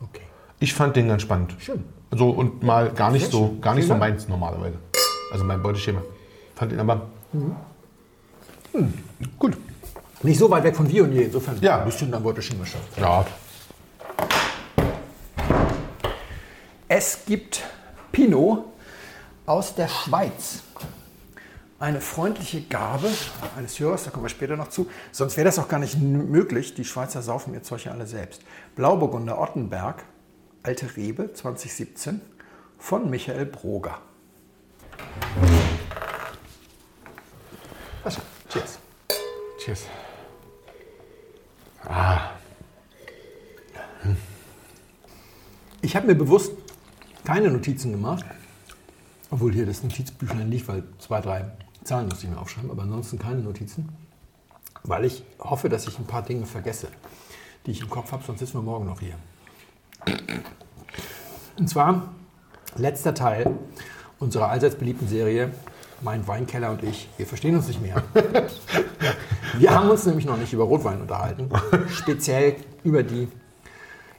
Okay. 0.00 0.22
Ich 0.58 0.74
fand 0.74 0.96
den 0.96 1.08
ganz 1.08 1.22
spannend. 1.22 1.54
Schön. 1.58 1.84
So 2.10 2.30
und 2.30 2.62
mal 2.62 2.90
gar 2.90 3.12
nicht 3.12 3.22
Sehr 3.22 3.30
so, 3.32 3.46
schön. 3.46 3.60
gar 3.60 3.74
nicht 3.74 3.84
so 3.84 3.90
Vielen 3.90 4.00
meins 4.00 4.28
normalerweise. 4.28 4.76
Also 5.32 5.44
mein 5.44 5.62
Beuteschema. 5.62 6.02
Fand 6.56 6.72
ihn 6.72 6.80
aber 6.80 7.08
gut. 9.38 9.56
Nicht 10.22 10.38
so 10.38 10.48
weit 10.50 10.62
weg 10.64 10.76
von 10.76 10.88
Viognier, 10.88 11.26
insofern. 11.26 11.58
Ja. 11.60 11.78
Ein 11.80 11.84
bisschen 11.86 12.10
dann 12.10 12.22
wollte 12.22 12.42
schon 12.42 12.58
geschafft. 12.60 12.96
Ja, 12.96 13.24
Es 16.88 17.24
gibt 17.26 17.62
Pinot 18.12 18.64
aus 19.46 19.74
der 19.74 19.88
Schweiz. 19.88 20.62
Eine 21.78 22.00
freundliche 22.00 22.60
Gabe 22.60 23.10
eines 23.56 23.80
Hörers, 23.80 24.04
da 24.04 24.10
kommen 24.10 24.26
wir 24.26 24.28
später 24.28 24.56
noch 24.56 24.68
zu. 24.68 24.88
Sonst 25.10 25.36
wäre 25.36 25.46
das 25.46 25.58
auch 25.58 25.68
gar 25.68 25.80
nicht 25.80 25.98
möglich. 25.98 26.74
Die 26.74 26.84
Schweizer 26.84 27.22
saufen 27.22 27.54
ihr 27.54 27.62
Zeug 27.62 27.86
ja 27.86 27.92
alle 27.92 28.06
selbst. 28.06 28.42
Blauburgunder 28.76 29.40
Ottenberg, 29.40 30.04
Alte 30.62 30.94
Rebe 30.96 31.32
2017 31.32 32.20
von 32.78 33.10
Michael 33.10 33.46
Broger. 33.46 33.98
Was? 38.04 38.18
Cheers. 39.58 39.86
Cheers. 41.86 42.20
Ich 45.84 45.96
habe 45.96 46.06
mir 46.06 46.14
bewusst 46.14 46.52
keine 47.24 47.50
Notizen 47.50 47.90
gemacht, 47.90 48.24
obwohl 49.30 49.52
hier 49.52 49.66
das 49.66 49.82
Notizbüchlein 49.82 50.48
liegt, 50.48 50.68
weil 50.68 50.84
zwei, 50.98 51.20
drei 51.20 51.44
Zahlen 51.82 52.08
musste 52.08 52.26
ich 52.26 52.32
mir 52.32 52.38
aufschreiben, 52.38 52.70
aber 52.70 52.82
ansonsten 52.82 53.18
keine 53.18 53.40
Notizen, 53.40 53.88
weil 54.84 55.04
ich 55.04 55.24
hoffe, 55.40 55.68
dass 55.68 55.88
ich 55.88 55.98
ein 55.98 56.06
paar 56.06 56.22
Dinge 56.22 56.46
vergesse, 56.46 56.86
die 57.66 57.72
ich 57.72 57.80
im 57.80 57.90
Kopf 57.90 58.12
habe, 58.12 58.22
sonst 58.24 58.38
sitzen 58.38 58.54
wir 58.54 58.62
morgen 58.62 58.86
noch 58.86 59.00
hier. 59.00 59.16
Und 61.58 61.68
zwar 61.68 62.12
letzter 62.76 63.12
Teil 63.12 63.50
unserer 64.20 64.50
allseits 64.50 64.76
beliebten 64.76 65.08
Serie 65.08 65.52
Mein 66.00 66.26
Weinkeller 66.28 66.70
und 66.70 66.84
ich, 66.84 67.08
wir 67.16 67.26
verstehen 67.26 67.56
uns 67.56 67.66
nicht 67.66 67.82
mehr. 67.82 68.02
Wir 69.58 69.74
haben 69.74 69.90
uns 69.90 70.06
nämlich 70.06 70.24
noch 70.24 70.36
nicht 70.36 70.52
über 70.52 70.64
Rotwein 70.64 71.00
unterhalten, 71.00 71.48
speziell 71.88 72.56
über 72.84 73.02
die 73.02 73.28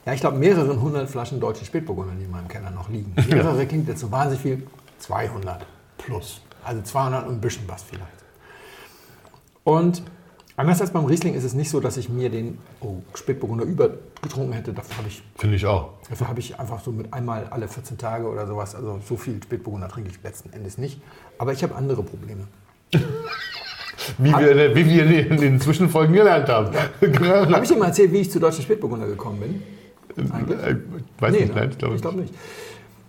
ja, 0.06 0.14
ich 0.14 0.20
glaube, 0.20 0.38
mehreren 0.38 0.82
hundert 0.82 1.10
Flaschen 1.10 1.40
deutschen 1.40 1.66
Spätburgunder, 1.66 2.14
die 2.16 2.26
in 2.26 2.32
meinem 2.32 2.50
Keller 2.50 2.72
noch 2.72 2.90
liegen. 2.90 3.14
Mehrere 3.30 3.66
klingt 3.66 3.88
jetzt 3.88 4.02
so 4.02 4.12
wahnsinnig 4.12 4.42
viel. 4.42 4.68
200 5.00 5.66
plus. 5.98 6.42
Also 6.64 6.82
200 6.82 7.28
und 7.28 7.36
ein 7.36 7.42
bisschen 7.42 7.64
was 7.68 7.84
vielleicht. 7.84 8.12
Und 9.64 10.04
anders 10.58 10.82
als 10.82 10.92
beim 10.92 11.06
Riesling 11.06 11.36
ist 11.36 11.46
es 11.46 11.54
nicht 11.54 11.70
so, 11.70 11.80
dass 11.80 11.96
ich 11.96 12.10
mir 12.10 12.30
den 12.30 12.58
oh, 12.82 12.98
Spätburgunder 13.14 13.64
übergetrunken 13.64 14.52
hätte. 14.52 14.74
Dafür 14.74 14.98
habe 14.98 15.08
ich, 15.08 15.24
Finde 15.38 15.56
ich 15.56 15.66
auch. 15.66 15.94
dafür 16.10 16.28
habe 16.28 16.42
ich 16.42 16.60
einfach 16.60 16.82
so 16.82 16.92
mit 16.92 17.14
einmal 17.14 17.48
alle 17.48 17.70
14 17.70 17.98
Tage 17.98 18.28
oder 18.28 18.46
sowas. 18.46 18.76
Also 18.76 19.00
so 19.08 19.16
viel 19.16 19.42
Spätburgunder 19.42 19.88
trinke 19.88 20.10
ich 20.10 20.22
letzten 20.22 20.52
Endes 20.52 20.78
nicht. 20.78 21.02
Aber 21.38 21.54
ich 21.54 21.64
habe 21.64 21.76
andere 21.76 22.04
Probleme. 22.04 22.48
Wie 24.18 24.32
wir, 24.32 24.76
wie 24.76 24.86
wir 24.90 25.30
in 25.32 25.38
den 25.38 25.60
Zwischenfolgen 25.60 26.14
gelernt 26.14 26.50
haben. 26.50 26.70
Habe 27.02 27.60
ich 27.64 27.70
dir 27.70 27.78
mal 27.78 27.88
erzählt, 27.88 28.12
wie 28.12 28.20
ich 28.20 28.32
zu 28.32 28.40
deutschen 28.40 28.64
Spätburgunder 28.64 29.08
gekommen 29.08 29.40
bin? 29.40 30.32
Eigentlich? 30.32 30.60
Äh, 30.60 30.76
Weiß 31.20 31.32
Nee, 31.34 31.40
nicht, 31.42 31.56
ne? 31.56 31.62
nein, 31.62 31.70
ich 31.72 31.78
glaube 31.78 31.96
ich 31.96 32.02
glaube 32.02 32.20
nicht. 32.22 32.34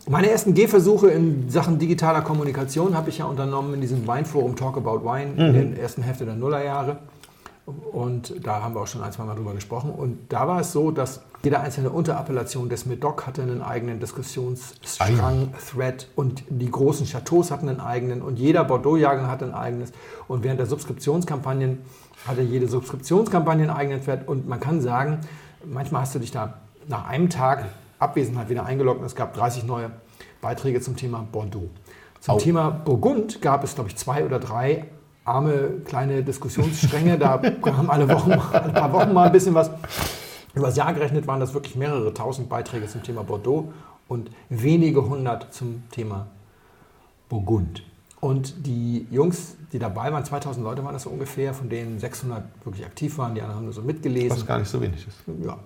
Meine 0.08 0.28
ersten 0.28 0.52
Gehversuche 0.52 1.08
in 1.08 1.48
Sachen 1.48 1.78
digitaler 1.78 2.20
Kommunikation 2.20 2.94
habe 2.94 3.08
ich 3.08 3.18
ja 3.18 3.24
unternommen 3.24 3.74
in 3.74 3.80
diesem 3.80 4.06
Weinforum 4.06 4.54
Talk 4.54 4.76
About 4.76 5.02
Wine 5.02 5.32
in 5.36 5.74
der 5.74 5.82
ersten 5.82 6.02
Hälfte 6.02 6.26
der 6.26 6.34
Nullerjahre. 6.34 6.98
Und 7.92 8.34
da 8.46 8.62
haben 8.62 8.74
wir 8.74 8.82
auch 8.82 8.86
schon 8.86 9.02
ein, 9.02 9.12
zwei 9.12 9.24
Mal 9.24 9.34
drüber 9.34 9.54
gesprochen. 9.54 9.90
Und 9.90 10.18
da 10.28 10.46
war 10.46 10.60
es 10.60 10.72
so, 10.72 10.90
dass 10.90 11.22
jede 11.44 11.60
einzelne 11.60 11.90
Unterappellation 11.90 12.68
des 12.68 12.86
Medoc 12.86 13.26
hatte 13.26 13.42
einen 13.42 13.60
eigenen 13.60 14.00
Diskussionsstrang, 14.00 15.52
Thread 15.70 16.08
und 16.16 16.44
die 16.48 16.70
großen 16.70 17.06
Chateaus 17.06 17.50
hatten 17.50 17.68
einen 17.68 17.80
eigenen 17.80 18.22
und 18.22 18.38
jeder 18.38 18.64
Bordeaux-Jahrgang 18.64 19.26
hatte 19.28 19.44
ein 19.44 19.54
eigenes. 19.54 19.92
Und 20.26 20.42
während 20.42 20.58
der 20.58 20.66
Subskriptionskampagnen 20.66 21.80
hatte 22.26 22.40
jede 22.40 22.66
Subskriptionskampagne 22.66 23.64
einen 23.64 23.76
eigenen 23.76 24.02
Thread. 24.02 24.26
Und 24.26 24.48
man 24.48 24.58
kann 24.58 24.80
sagen, 24.80 25.20
manchmal 25.66 26.02
hast 26.02 26.14
du 26.14 26.18
dich 26.18 26.30
da 26.30 26.54
nach 26.88 27.06
einem 27.06 27.28
Tag 27.28 27.66
Abwesenheit 27.98 28.48
wieder 28.48 28.64
eingeloggt 28.64 29.00
und 29.00 29.06
es 29.06 29.14
gab 29.14 29.34
30 29.34 29.64
neue 29.64 29.90
Beiträge 30.40 30.80
zum 30.80 30.96
Thema 30.96 31.26
Bordeaux. 31.30 31.70
Zum 32.20 32.34
Au. 32.34 32.38
Thema 32.38 32.70
Burgund 32.70 33.42
gab 33.42 33.64
es, 33.64 33.74
glaube 33.74 33.90
ich, 33.90 33.96
zwei 33.96 34.24
oder 34.24 34.38
drei 34.38 34.86
arme 35.24 35.80
kleine 35.84 36.22
Diskussionsstränge. 36.22 37.18
Da 37.18 37.40
haben 37.66 37.90
alle 37.90 38.08
Wochen, 38.08 38.32
alle 38.32 38.72
paar 38.72 38.92
Wochen 38.92 39.12
mal 39.12 39.26
ein 39.26 39.32
bisschen 39.32 39.54
was. 39.54 39.70
Über 40.54 40.66
das 40.66 40.76
Jahr 40.76 40.94
gerechnet 40.94 41.26
waren 41.26 41.40
das 41.40 41.54
wirklich 41.54 41.74
mehrere 41.74 42.14
tausend 42.14 42.48
Beiträge 42.48 42.86
zum 42.86 43.02
Thema 43.02 43.24
Bordeaux 43.24 43.72
und 44.08 44.30
wenige 44.48 45.08
hundert 45.08 45.52
zum 45.52 45.82
Thema 45.90 46.28
Burgund. 47.28 47.82
Und 48.20 48.66
die 48.66 49.06
Jungs, 49.10 49.56
die 49.72 49.78
dabei 49.78 50.12
waren, 50.12 50.24
2000 50.24 50.64
Leute 50.64 50.84
waren 50.84 50.94
das 50.94 51.02
so 51.02 51.10
ungefähr, 51.10 51.52
von 51.52 51.68
denen 51.68 51.98
600 51.98 52.44
wirklich 52.64 52.86
aktiv 52.86 53.18
waren, 53.18 53.34
die 53.34 53.42
anderen 53.42 53.58
haben 53.58 53.64
nur 53.64 53.74
so 53.74 53.82
mitgelesen. 53.82 54.30
Was 54.30 54.46
gar 54.46 54.58
nicht 54.58 54.70
so 54.70 54.80
wenig 54.80 55.06
ist. 55.06 55.18
Ja. 55.44 55.58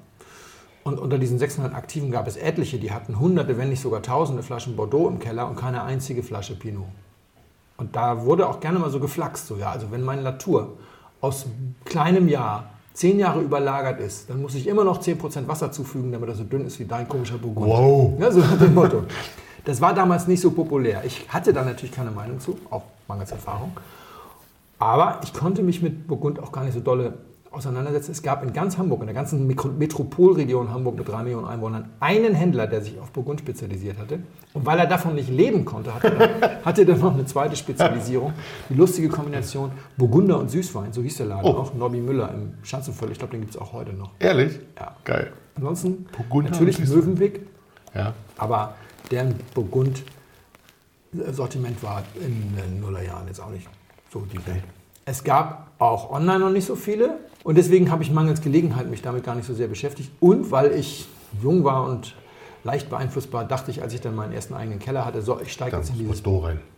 Und 0.82 0.98
unter 0.98 1.18
diesen 1.18 1.38
600 1.38 1.74
Aktiven 1.74 2.10
gab 2.10 2.26
es 2.26 2.36
etliche, 2.36 2.78
die 2.78 2.90
hatten 2.90 3.20
hunderte, 3.20 3.58
wenn 3.58 3.68
nicht 3.68 3.80
sogar 3.80 4.02
tausende 4.02 4.42
Flaschen 4.42 4.74
Bordeaux 4.74 5.08
im 5.08 5.18
Keller 5.18 5.48
und 5.48 5.56
keine 5.56 5.82
einzige 5.82 6.22
Flasche 6.22 6.58
Pinot. 6.58 6.86
Und 7.76 7.94
da 7.94 8.24
wurde 8.24 8.48
auch 8.48 8.58
gerne 8.58 8.78
mal 8.78 8.90
so 8.90 8.98
geflaxt, 8.98 9.46
so 9.46 9.56
ja, 9.56 9.70
also 9.70 9.92
wenn 9.92 10.02
mein 10.02 10.22
Latour 10.22 10.78
aus 11.20 11.46
kleinem 11.84 12.26
Jahr 12.28 12.70
zehn 12.98 13.20
Jahre 13.20 13.40
überlagert 13.40 14.00
ist, 14.00 14.28
dann 14.28 14.42
muss 14.42 14.56
ich 14.56 14.66
immer 14.66 14.82
noch 14.82 15.00
10% 15.00 15.46
Wasser 15.46 15.70
zufügen, 15.70 16.10
damit 16.10 16.28
er 16.30 16.34
so 16.34 16.42
dünn 16.42 16.66
ist 16.66 16.80
wie 16.80 16.84
dein 16.84 17.08
komischer 17.08 17.38
Burgunder. 17.38 17.72
Wow. 17.72 18.12
Ja, 18.18 18.32
so 18.32 18.40
nach 18.40 18.58
dem 18.58 18.74
Motto. 18.74 19.04
Das 19.64 19.80
war 19.80 19.94
damals 19.94 20.26
nicht 20.26 20.40
so 20.40 20.50
populär. 20.50 21.02
Ich 21.04 21.28
hatte 21.28 21.52
da 21.52 21.62
natürlich 21.62 21.94
keine 21.94 22.10
Meinung 22.10 22.40
zu, 22.40 22.58
auch 22.70 22.82
mangels 23.06 23.30
Erfahrung. 23.30 23.70
Aber 24.80 25.20
ich 25.22 25.32
konnte 25.32 25.62
mich 25.62 25.80
mit 25.80 26.08
Burgund 26.08 26.40
auch 26.40 26.50
gar 26.50 26.64
nicht 26.64 26.74
so 26.74 26.80
dolle 26.80 27.14
auseinandersetzen. 27.58 28.12
Es 28.12 28.22
gab 28.22 28.42
in 28.42 28.52
ganz 28.52 28.78
Hamburg, 28.78 29.00
in 29.00 29.06
der 29.06 29.14
ganzen 29.14 29.46
Metropolregion 29.46 30.70
Hamburg 30.72 30.96
mit 30.96 31.06
drei 31.08 31.22
Millionen 31.22 31.46
Einwohnern, 31.46 31.90
einen 32.00 32.34
Händler, 32.34 32.66
der 32.66 32.80
sich 32.80 32.98
auf 32.98 33.10
Burgund 33.10 33.40
spezialisiert 33.40 33.98
hatte. 33.98 34.20
Und 34.54 34.64
weil 34.64 34.78
er 34.78 34.86
davon 34.86 35.14
nicht 35.14 35.28
leben 35.28 35.64
konnte, 35.64 35.94
hatte 35.94 36.14
er, 36.16 36.60
hatte 36.64 36.86
dann 36.86 37.00
noch 37.00 37.12
eine 37.14 37.26
zweite 37.26 37.54
Spezialisierung. 37.56 38.32
Die 38.70 38.74
lustige 38.74 39.08
Kombination 39.08 39.72
Burgunder 39.96 40.38
und 40.38 40.50
Süßwein, 40.50 40.92
so 40.92 41.02
hieß 41.02 41.18
der 41.18 41.26
Laden 41.26 41.44
Oh. 41.44 41.56
auch. 41.58 41.74
Nobby 41.74 42.00
Müller 42.00 42.32
im 42.32 42.54
Schanzenviertel, 42.62 43.12
ich 43.12 43.18
glaube, 43.18 43.32
den 43.32 43.40
gibt 43.42 43.54
es 43.54 43.60
auch 43.60 43.72
heute 43.74 43.92
noch. 43.92 44.12
Ehrlich? 44.18 44.58
Ja. 44.78 44.96
Geil. 45.04 45.32
Ansonsten 45.56 46.06
Burgunder 46.16 46.50
natürlich. 46.50 46.78
Möwenpick, 46.78 47.40
Ja. 47.94 48.14
aber 48.38 48.74
deren 49.10 49.34
Burgund-Sortiment 51.12 51.82
war 51.82 52.02
in 52.16 52.54
den 52.56 52.80
Nullerjahren 52.80 53.26
jetzt 53.26 53.40
auch 53.40 53.50
nicht 53.50 53.66
so 54.12 54.20
die 54.20 54.36
Welt. 54.46 54.62
Es 55.04 55.24
gab 55.24 55.68
auch 55.78 56.10
online 56.10 56.38
noch 56.40 56.50
nicht 56.50 56.66
so 56.66 56.74
viele 56.76 57.18
und 57.44 57.56
deswegen 57.56 57.90
habe 57.90 58.02
ich 58.02 58.10
mangels 58.10 58.40
Gelegenheit 58.40 58.90
mich 58.90 59.02
damit 59.02 59.24
gar 59.24 59.34
nicht 59.34 59.46
so 59.46 59.54
sehr 59.54 59.68
beschäftigt. 59.68 60.10
Und 60.20 60.50
weil 60.50 60.72
ich 60.72 61.06
jung 61.42 61.64
war 61.64 61.88
und 61.88 62.14
leicht 62.64 62.90
beeinflussbar, 62.90 63.44
dachte 63.44 63.70
ich, 63.70 63.82
als 63.82 63.94
ich 63.94 64.00
dann 64.00 64.14
meinen 64.14 64.32
ersten 64.32 64.54
eigenen 64.54 64.78
Keller 64.78 65.04
hatte, 65.04 65.22
so, 65.22 65.40
ich 65.40 65.52
steige 65.52 65.76
jetzt 65.76 65.90
in 65.90 65.98
dieses. 65.98 66.10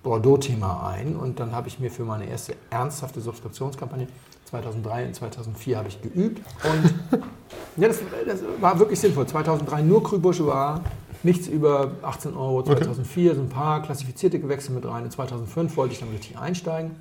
Bordeaux-Thema 0.02 0.88
ein 0.88 1.16
und 1.16 1.40
dann 1.40 1.52
habe 1.52 1.68
ich 1.68 1.80
mir 1.80 1.90
für 1.90 2.04
meine 2.04 2.28
erste 2.28 2.54
ernsthafte 2.70 3.20
Subskriptionskampagne 3.20 4.06
2003 4.44 5.06
und 5.06 5.14
2004 5.14 5.78
habe 5.78 5.88
ich 5.88 6.02
geübt 6.02 6.42
und 6.64 7.20
ja, 7.76 7.88
das, 7.88 8.00
das 8.26 8.40
war 8.60 8.78
wirklich 8.78 9.00
sinnvoll. 9.00 9.26
2003 9.26 9.82
nur 9.82 10.02
Cru 10.02 10.18
Bourgeois, 10.18 10.80
nichts 11.22 11.46
über 11.46 11.92
18 12.02 12.34
Euro. 12.36 12.62
2004 12.62 13.34
so 13.36 13.40
ein 13.42 13.48
paar 13.48 13.82
klassifizierte 13.82 14.40
Gewächse 14.40 14.72
mit 14.72 14.84
rein. 14.84 15.04
Und 15.04 15.10
2005 15.10 15.76
wollte 15.76 15.94
ich 15.94 16.00
dann 16.00 16.10
richtig 16.10 16.38
einsteigen 16.38 16.92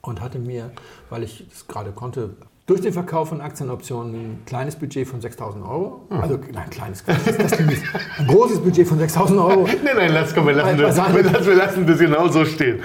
und 0.00 0.20
hatte 0.20 0.38
mir, 0.38 0.70
weil 1.10 1.22
ich 1.22 1.46
das 1.48 1.66
gerade 1.66 1.92
konnte, 1.92 2.30
durch 2.66 2.80
den 2.80 2.92
Verkauf 2.94 3.28
von 3.28 3.40
Aktienoptionen 3.42 4.14
ein 4.14 4.42
kleines 4.46 4.76
Budget 4.76 5.06
von 5.06 5.20
6.000 5.20 5.68
Euro. 5.68 6.06
Also, 6.08 6.38
nein, 6.52 6.70
kleines. 6.70 7.04
Ein 7.06 8.26
großes 8.26 8.60
Budget 8.60 8.88
von 8.88 8.98
6.000 8.98 9.36
Euro. 9.36 9.68
Nein, 9.84 9.96
nein, 9.96 10.12
lass, 10.12 10.34
komm, 10.34 10.46
wir 10.46 10.54
lassen, 10.54 10.78
das, 10.78 10.96
wir, 10.96 11.22
lassen, 11.22 11.46
wir 11.46 11.54
lassen 11.56 11.86
das 11.86 11.98
genau 11.98 12.28
so 12.28 12.44
stehen. 12.44 12.80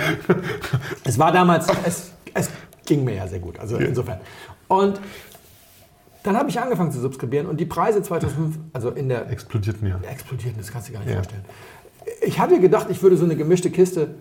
Es 1.05 1.17
war 1.17 1.31
damals, 1.31 1.67
es, 1.85 2.11
es 2.33 2.49
ging 2.85 3.05
mir 3.05 3.15
ja 3.15 3.27
sehr 3.27 3.39
gut, 3.39 3.57
also 3.57 3.77
insofern. 3.77 4.19
Und 4.67 4.99
dann 6.23 6.35
habe 6.35 6.49
ich 6.49 6.59
angefangen 6.59 6.91
zu 6.91 6.99
subskribieren 6.99 7.47
und 7.47 7.57
die 7.59 7.65
Preise 7.65 8.01
2005, 8.01 8.57
also 8.73 8.89
in 8.89 9.07
der 9.07 9.29
Explodiert 9.29 9.81
mir. 9.81 9.99
explodierten, 10.11 10.59
das 10.59 10.71
kannst 10.71 10.89
du 10.89 10.91
dir 10.91 10.97
gar 10.99 11.05
nicht 11.05 11.13
Ja. 11.13 11.21
vorstellen. 11.21 11.45
Ich 12.21 12.37
hatte 12.39 12.59
gedacht, 12.59 12.87
ich 12.89 13.01
würde 13.01 13.15
so 13.15 13.23
eine 13.23 13.37
gemischte 13.37 13.69
Kiste 13.69 14.15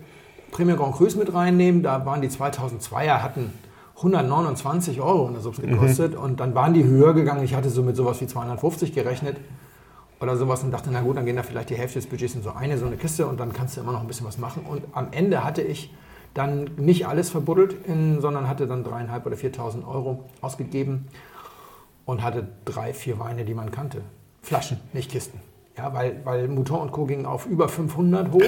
Premier 0.51 0.77
Grand 0.77 0.95
Cru's 0.95 1.15
mit 1.17 1.33
reinnehmen. 1.33 1.83
Da 1.83 2.05
waren 2.05 2.21
die 2.21 2.29
2002er, 2.29 3.21
hatten 3.21 3.51
129 3.99 5.01
Euro 5.01 5.27
oder 5.27 5.41
so 5.41 5.51
gekostet 5.51 6.15
und 6.15 6.39
dann 6.39 6.55
waren 6.55 6.73
die 6.73 6.85
höher 6.85 7.13
gegangen. 7.13 7.43
Ich 7.43 7.53
hatte 7.53 7.69
so 7.69 7.83
mit 7.83 7.97
sowas 7.97 8.21
wie 8.21 8.27
250 8.27 8.93
gerechnet 8.93 9.37
oder 10.21 10.37
sowas 10.37 10.63
und 10.63 10.71
dachte, 10.71 10.89
na 10.91 11.01
gut, 11.01 11.17
dann 11.17 11.25
gehen 11.25 11.35
da 11.35 11.43
vielleicht 11.43 11.69
die 11.69 11.75
Hälfte 11.75 11.99
des 11.99 12.07
Budgets 12.07 12.35
in 12.35 12.41
so 12.41 12.51
eine, 12.51 12.77
so 12.77 12.85
eine 12.85 12.95
Kiste 12.95 13.27
und 13.27 13.39
dann 13.39 13.51
kannst 13.51 13.75
du 13.75 13.81
immer 13.81 13.91
noch 13.91 14.01
ein 14.01 14.07
bisschen 14.07 14.25
was 14.25 14.37
machen. 14.37 14.65
Und 14.69 14.83
am 14.93 15.09
Ende 15.11 15.43
hatte 15.43 15.61
ich 15.61 15.93
dann 16.33 16.71
nicht 16.77 17.07
alles 17.07 17.29
verbuddelt, 17.29 17.75
in, 17.87 18.21
sondern 18.21 18.47
hatte 18.47 18.67
dann 18.67 18.85
dreieinhalb 18.85 19.25
oder 19.25 19.35
4.000 19.35 19.85
Euro 19.85 20.29
ausgegeben 20.39 21.07
und 22.05 22.23
hatte 22.23 22.47
drei, 22.63 22.93
vier 22.93 23.19
Weine, 23.19 23.43
die 23.43 23.53
man 23.53 23.71
kannte. 23.71 24.01
Flaschen, 24.41 24.79
nicht 24.93 25.11
Kisten. 25.11 25.41
Ja, 25.77 25.93
weil, 25.93 26.21
weil 26.23 26.47
Mouton 26.47 26.81
und 26.81 26.91
Co. 26.91 27.05
gingen 27.05 27.25
auf 27.25 27.45
über 27.45 27.67
500 27.67 28.31
hoch. 28.31 28.41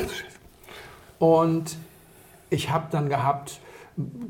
Und 1.19 1.77
ich 2.49 2.69
habe 2.71 2.85
dann 2.91 3.09
gehabt 3.09 3.59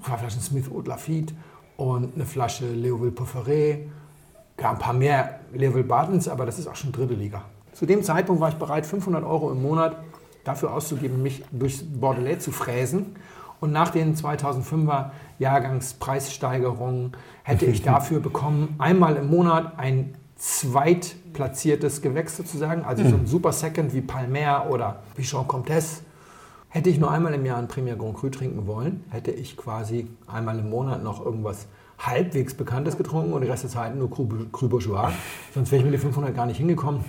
zwei 0.03 0.17
Flaschen 0.17 0.41
Smith 0.41 0.69
Haute 0.73 0.89
Lafitte 0.89 1.33
und 1.77 2.15
eine 2.15 2.25
Flasche 2.25 2.69
Leoville 2.71 3.11
Pofferet. 3.11 3.89
Gab 4.57 4.73
ein 4.73 4.79
paar 4.79 4.93
mehr 4.93 5.39
Leoville 5.53 5.83
Bartons, 5.83 6.27
aber 6.27 6.45
das 6.45 6.59
ist 6.59 6.67
auch 6.67 6.75
schon 6.75 6.91
dritte 6.91 7.13
Liga. 7.13 7.43
Zu 7.73 7.85
dem 7.85 8.03
Zeitpunkt 8.03 8.41
war 8.41 8.49
ich 8.49 8.55
bereit, 8.55 8.85
500 8.85 9.23
Euro 9.23 9.51
im 9.51 9.61
Monat 9.61 9.95
dafür 10.43 10.73
auszugeben, 10.73 11.21
mich 11.21 11.43
durchs 11.51 11.83
Bordelais 11.83 12.39
zu 12.39 12.51
fräsen. 12.51 13.15
Und 13.59 13.71
nach 13.71 13.89
den 13.89 14.15
2005er 14.15 15.11
Jahrgangspreissteigerungen 15.39 17.13
hätte 17.43 17.65
ich 17.65 17.81
dafür 17.83 18.19
bekommen, 18.19 18.75
einmal 18.79 19.15
im 19.15 19.29
Monat 19.29 19.77
ein 19.77 20.15
zweitplatziertes 20.35 22.01
Gewächs 22.01 22.35
sozusagen, 22.35 22.83
also 22.83 23.07
so 23.07 23.15
ein 23.15 23.27
Super 23.27 23.51
Second 23.51 23.93
wie 23.93 24.01
Palmer 24.01 24.65
oder 24.69 25.03
Bichon 25.15 25.47
Comtesse. 25.47 26.01
Hätte 26.73 26.89
ich 26.89 26.99
nur 26.99 27.11
einmal 27.11 27.33
im 27.33 27.45
Jahr 27.45 27.57
ein 27.57 27.67
Premier 27.67 27.97
Grand 27.97 28.15
Cru 28.15 28.29
trinken 28.29 28.65
wollen, 28.65 29.03
hätte 29.09 29.31
ich 29.31 29.57
quasi 29.57 30.07
einmal 30.25 30.57
im 30.57 30.69
Monat 30.69 31.03
noch 31.03 31.23
irgendwas 31.23 31.67
halbwegs 31.99 32.53
Bekanntes 32.53 32.95
getrunken 32.95 33.33
und 33.33 33.41
die 33.41 33.49
Rest 33.49 33.63
der 33.63 33.69
Zeit 33.69 33.93
nur 33.93 34.09
Cru, 34.09 34.25
Cru 34.53 34.69
Bourgeois. 34.69 35.11
Sonst 35.53 35.69
wäre 35.69 35.79
ich 35.79 35.85
mit 35.85 35.93
den 35.93 35.99
500 35.99 36.33
gar 36.33 36.45
nicht 36.45 36.55
hingekommen. 36.55 37.03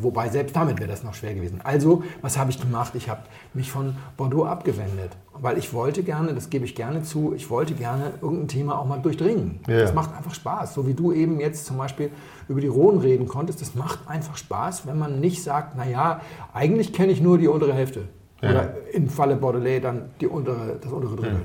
Wobei 0.00 0.28
selbst 0.28 0.54
damit 0.54 0.80
wäre 0.80 0.90
das 0.90 1.02
noch 1.02 1.14
schwer 1.14 1.32
gewesen. 1.32 1.62
Also, 1.64 2.02
was 2.20 2.36
habe 2.36 2.50
ich 2.50 2.60
gemacht? 2.60 2.94
Ich 2.94 3.08
habe 3.08 3.22
mich 3.54 3.70
von 3.70 3.96
Bordeaux 4.18 4.44
abgewendet, 4.44 5.16
weil 5.32 5.56
ich 5.56 5.72
wollte 5.72 6.02
gerne, 6.02 6.34
das 6.34 6.50
gebe 6.50 6.66
ich 6.66 6.74
gerne 6.74 7.04
zu, 7.04 7.32
ich 7.34 7.48
wollte 7.48 7.72
gerne 7.72 8.12
irgendein 8.20 8.48
Thema 8.48 8.78
auch 8.78 8.84
mal 8.84 9.00
durchdringen. 9.00 9.60
Ja. 9.66 9.78
Das 9.78 9.94
macht 9.94 10.14
einfach 10.14 10.34
Spaß. 10.34 10.74
So 10.74 10.86
wie 10.86 10.92
du 10.92 11.10
eben 11.10 11.40
jetzt 11.40 11.64
zum 11.64 11.78
Beispiel 11.78 12.10
über 12.48 12.60
die 12.60 12.66
Rhone 12.66 13.02
reden 13.02 13.28
konntest, 13.28 13.62
das 13.62 13.74
macht 13.74 14.00
einfach 14.08 14.36
Spaß, 14.36 14.86
wenn 14.86 14.98
man 14.98 15.20
nicht 15.20 15.42
sagt, 15.42 15.74
naja, 15.74 16.20
eigentlich 16.52 16.92
kenne 16.92 17.12
ich 17.12 17.22
nur 17.22 17.38
die 17.38 17.48
untere 17.48 17.72
Hälfte. 17.72 18.08
Ja. 18.44 18.50
Oder 18.50 18.74
im 18.92 19.08
Falle 19.08 19.36
Bordelais 19.36 19.80
dann 19.80 20.10
die 20.20 20.26
untere, 20.26 20.78
das 20.80 20.92
untere 20.92 21.16
Drittel. 21.16 21.42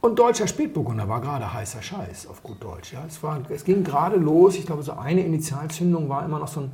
Und 0.00 0.18
deutscher 0.18 0.46
Spätburgunder 0.46 1.08
war 1.08 1.20
gerade 1.20 1.52
heißer 1.52 1.82
Scheiß, 1.82 2.28
auf 2.28 2.42
gut 2.42 2.62
Deutsch. 2.62 2.92
Ja. 2.92 3.04
Es, 3.06 3.22
war, 3.22 3.40
es 3.50 3.64
ging 3.64 3.82
gerade 3.82 4.16
los. 4.16 4.56
Ich 4.56 4.64
glaube, 4.66 4.82
so 4.82 4.92
eine 4.92 5.22
Initialzündung 5.22 6.08
war 6.08 6.24
immer 6.24 6.38
noch 6.38 6.48
so 6.48 6.60
ein 6.60 6.70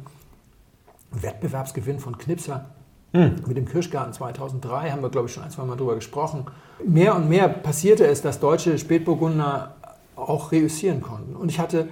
Wettbewerbsgewinn 1.11 1.99
von 2.01 2.19
Knipser 2.19 2.67
Mit 3.13 3.57
dem 3.57 3.67
Kirschgarten 3.67 4.13
2003 4.13 4.91
haben 4.91 5.01
wir, 5.03 5.09
glaube 5.09 5.29
ich, 5.29 5.35
schon 5.35 5.45
ein, 5.45 5.51
zwei 5.51 5.65
Mal 5.65 5.77
drüber 5.77 5.95
gesprochen. 5.95 6.47
Mehr 6.85 7.15
und 7.15 7.29
mehr 7.29 7.49
passierte 7.49 8.07
es, 8.07 8.23
dass 8.23 8.41
deutsche 8.41 8.77
Spätburgunder 8.77 9.77
auch 10.17 10.51
reüssieren 10.51 11.01
konnten. 11.01 11.37
Und 11.37 11.49
ich 11.49 11.61
hatte 11.61 11.89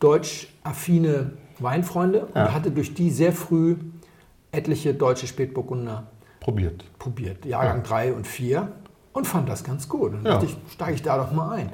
deutsch-affine 0.00 1.32
Weinfreunde 1.60 2.28
Ja. 2.34 2.46
und 2.46 2.54
hatte 2.54 2.70
durch 2.72 2.92
die 2.94 3.10
sehr 3.10 3.32
früh 3.32 3.76
etliche 4.50 4.94
deutsche 4.94 5.26
Spätburgunder 5.28 6.08
Probiert. 6.44 6.84
probiert, 6.98 7.44
Jahrgang 7.46 7.82
3 7.82 8.12
und 8.12 8.26
4 8.26 8.68
und 9.14 9.26
fand 9.26 9.48
das 9.48 9.64
ganz 9.64 9.88
gut. 9.88 10.12
Und 10.12 10.16
dann 10.18 10.24
Ja. 10.24 10.32
dachte 10.34 10.46
ich, 10.46 10.56
steige 10.72 10.92
ich 10.92 11.02
da 11.02 11.16
doch 11.16 11.32
mal 11.32 11.52
ein. 11.52 11.70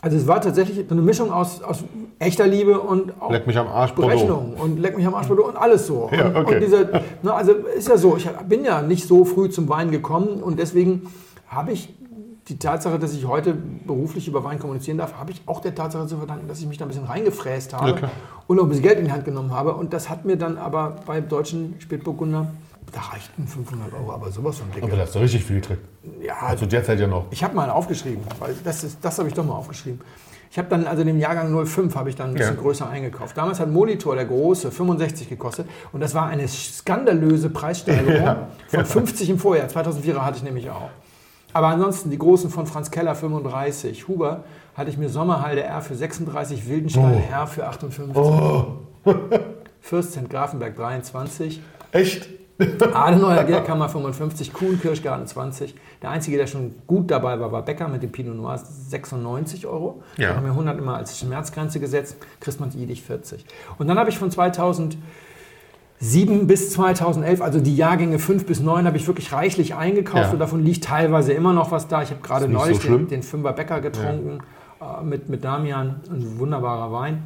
Also 0.00 0.16
es 0.16 0.26
war 0.26 0.40
tatsächlich 0.40 0.86
so 0.88 0.94
eine 0.94 1.02
Mischung 1.02 1.30
aus, 1.32 1.60
aus 1.62 1.84
echter 2.20 2.46
Liebe 2.46 2.80
und 2.80 3.20
auch 3.20 3.30
Leck 3.32 3.46
mich 3.46 3.58
am 3.58 3.66
Arsch. 3.66 3.92
Berechnung 3.92 4.54
und 4.54 4.78
leck 4.78 4.96
mich 4.96 5.04
am 5.06 5.14
Arsch 5.14 5.26
Bordeaux 5.26 5.48
und 5.48 5.56
alles 5.56 5.86
so. 5.88 6.08
Ja, 6.12 6.28
okay. 6.34 6.54
und 6.54 6.60
dieser, 6.62 6.84
ne, 7.22 7.34
also 7.34 7.52
ist 7.52 7.88
ja 7.88 7.96
so, 7.98 8.16
ich 8.16 8.26
bin 8.48 8.64
ja 8.64 8.80
nicht 8.80 9.06
so 9.08 9.24
früh 9.24 9.50
zum 9.50 9.68
Wein 9.68 9.90
gekommen 9.90 10.42
und 10.42 10.58
deswegen 10.58 11.02
habe 11.48 11.72
ich 11.72 11.92
die 12.48 12.58
Tatsache, 12.58 12.98
dass 12.98 13.12
ich 13.12 13.26
heute 13.26 13.52
beruflich 13.86 14.26
über 14.28 14.42
Wein 14.44 14.58
kommunizieren 14.58 14.96
darf, 14.96 15.18
habe 15.18 15.32
ich 15.32 15.42
auch 15.46 15.60
der 15.60 15.74
Tatsache 15.74 16.06
zu 16.06 16.16
verdanken, 16.16 16.48
dass 16.48 16.60
ich 16.60 16.66
mich 16.66 16.78
da 16.78 16.86
ein 16.86 16.88
bisschen 16.88 17.04
reingefräst 17.04 17.74
habe 17.74 17.90
Ja, 17.90 17.96
klar. 17.96 18.10
und 18.46 18.56
noch 18.56 18.62
ein 18.62 18.68
bisschen 18.70 18.84
Geld 18.84 18.98
in 19.00 19.04
die 19.04 19.12
Hand 19.12 19.26
genommen 19.26 19.50
habe. 19.52 19.74
Und 19.74 19.92
das 19.92 20.08
hat 20.08 20.24
mir 20.24 20.36
dann 20.36 20.56
aber 20.56 20.96
bei 21.04 21.20
deutschen 21.20 21.74
Spätburgunder, 21.80 22.46
da 22.92 23.00
reichten 23.00 23.46
500 23.46 23.92
Euro, 23.92 24.12
aber 24.12 24.30
sowas 24.30 24.58
von 24.58 24.70
dicke. 24.70 24.86
Aber 24.86 24.96
da 24.96 25.02
hast 25.02 25.14
du 25.14 25.18
richtig 25.18 25.44
viel 25.44 25.60
gekriegt. 25.60 25.82
Ja, 26.22 26.34
Also 26.40 26.66
derzeit 26.66 26.98
ja 27.00 27.06
noch. 27.06 27.26
ich 27.30 27.42
habe 27.44 27.54
mal 27.54 27.70
aufgeschrieben, 27.70 28.22
weil 28.38 28.54
das, 28.64 28.84
ist, 28.84 28.98
das 29.02 29.18
habe 29.18 29.28
ich 29.28 29.34
doch 29.34 29.44
mal 29.44 29.54
aufgeschrieben. 29.54 30.00
Ich 30.50 30.56
habe 30.58 30.68
dann, 30.70 30.86
also 30.86 31.04
den 31.04 31.18
Jahrgang 31.20 31.52
05 31.66 31.94
habe 31.94 32.08
ich 32.08 32.16
dann 32.16 32.28
ein 32.30 32.34
bisschen 32.34 32.56
Ja. 32.56 32.60
größer 32.62 32.88
eingekauft. 32.88 33.36
Damals 33.36 33.60
hat 33.60 33.70
Molitor, 33.70 34.14
der 34.14 34.24
große, 34.24 34.70
65 34.70 35.28
gekostet 35.28 35.68
und 35.92 36.00
das 36.00 36.14
war 36.14 36.26
eine 36.26 36.48
skandalöse 36.48 37.50
Preissteigerung 37.50 38.14
Ja. 38.24 38.48
von 38.66 38.84
50 38.86 39.28
im 39.30 39.38
Vorjahr. 39.38 39.68
2004 39.68 40.24
hatte 40.24 40.38
ich 40.38 40.42
nämlich 40.42 40.70
auch. 40.70 40.88
Aber 41.52 41.68
ansonsten 41.68 42.10
die 42.10 42.18
großen 42.18 42.50
von 42.50 42.66
Franz 42.66 42.90
Keller 42.90 43.14
35, 43.14 44.08
Huber 44.08 44.44
hatte 44.74 44.90
ich 44.90 44.96
mir 44.96 45.08
Sommerhalde 45.08 45.62
R 45.64 45.80
für 45.82 45.94
36, 45.94 46.68
Wildenstein 46.68 47.22
Oh. 47.28 47.32
R 47.32 47.46
für 47.46 47.66
58, 47.66 48.14
Fürst 49.80 50.18
Grafenberg 50.28 50.76
23, 50.76 51.60
Echt? 51.92 52.28
Adenauer 52.58 53.44
Gärkammer 53.44 53.88
55, 53.88 54.52
Kuhn 54.52 54.80
Kirschgarten 54.80 55.26
20. 55.26 55.74
Der 56.02 56.10
einzige, 56.10 56.36
der 56.36 56.46
schon 56.48 56.74
gut 56.86 57.10
dabei 57.10 57.38
war, 57.38 57.52
war 57.52 57.62
Becker 57.64 57.86
mit 57.88 58.02
dem 58.02 58.10
Pinot 58.10 58.36
Noir 58.36 58.58
96 58.58 59.66
Euro. 59.66 60.02
Ja. 60.16 60.30
Da 60.30 60.36
haben 60.36 60.44
wir 60.44 60.50
100 60.52 60.76
immer 60.78 60.96
als 60.96 61.18
Schmerzgrenze 61.18 61.78
gesetzt. 61.78 62.16
Christmanns 62.40 62.74
Idig 62.74 63.02
40. 63.02 63.44
Und 63.78 63.86
dann 63.86 63.96
habe 63.98 64.10
ich 64.10 64.18
von 64.18 64.30
2007 64.32 64.98
bis 66.48 66.72
2011, 66.72 67.40
also 67.42 67.60
die 67.60 67.76
Jahrgänge 67.76 68.18
5 68.18 68.44
bis 68.46 68.60
9, 68.60 68.86
habe 68.86 68.96
ich 68.96 69.06
wirklich 69.06 69.32
reichlich 69.32 69.76
eingekauft 69.76 70.24
Ja. 70.26 70.30
und 70.32 70.38
davon 70.40 70.64
liegt 70.64 70.82
teilweise 70.84 71.32
immer 71.32 71.52
noch 71.52 71.70
was 71.70 71.86
da. 71.86 72.02
Ich 72.02 72.10
habe 72.10 72.20
gerade 72.22 72.48
neulich 72.48 72.80
so 72.80 72.88
den, 72.88 73.06
den 73.06 73.22
Fünfer 73.22 73.52
Becker 73.52 73.80
getrunken 73.80 74.40
äh, 74.80 75.04
mit, 75.04 75.28
mit 75.28 75.44
Damian, 75.44 76.00
ein 76.10 76.38
wunderbarer 76.40 76.90
Wein. 76.92 77.22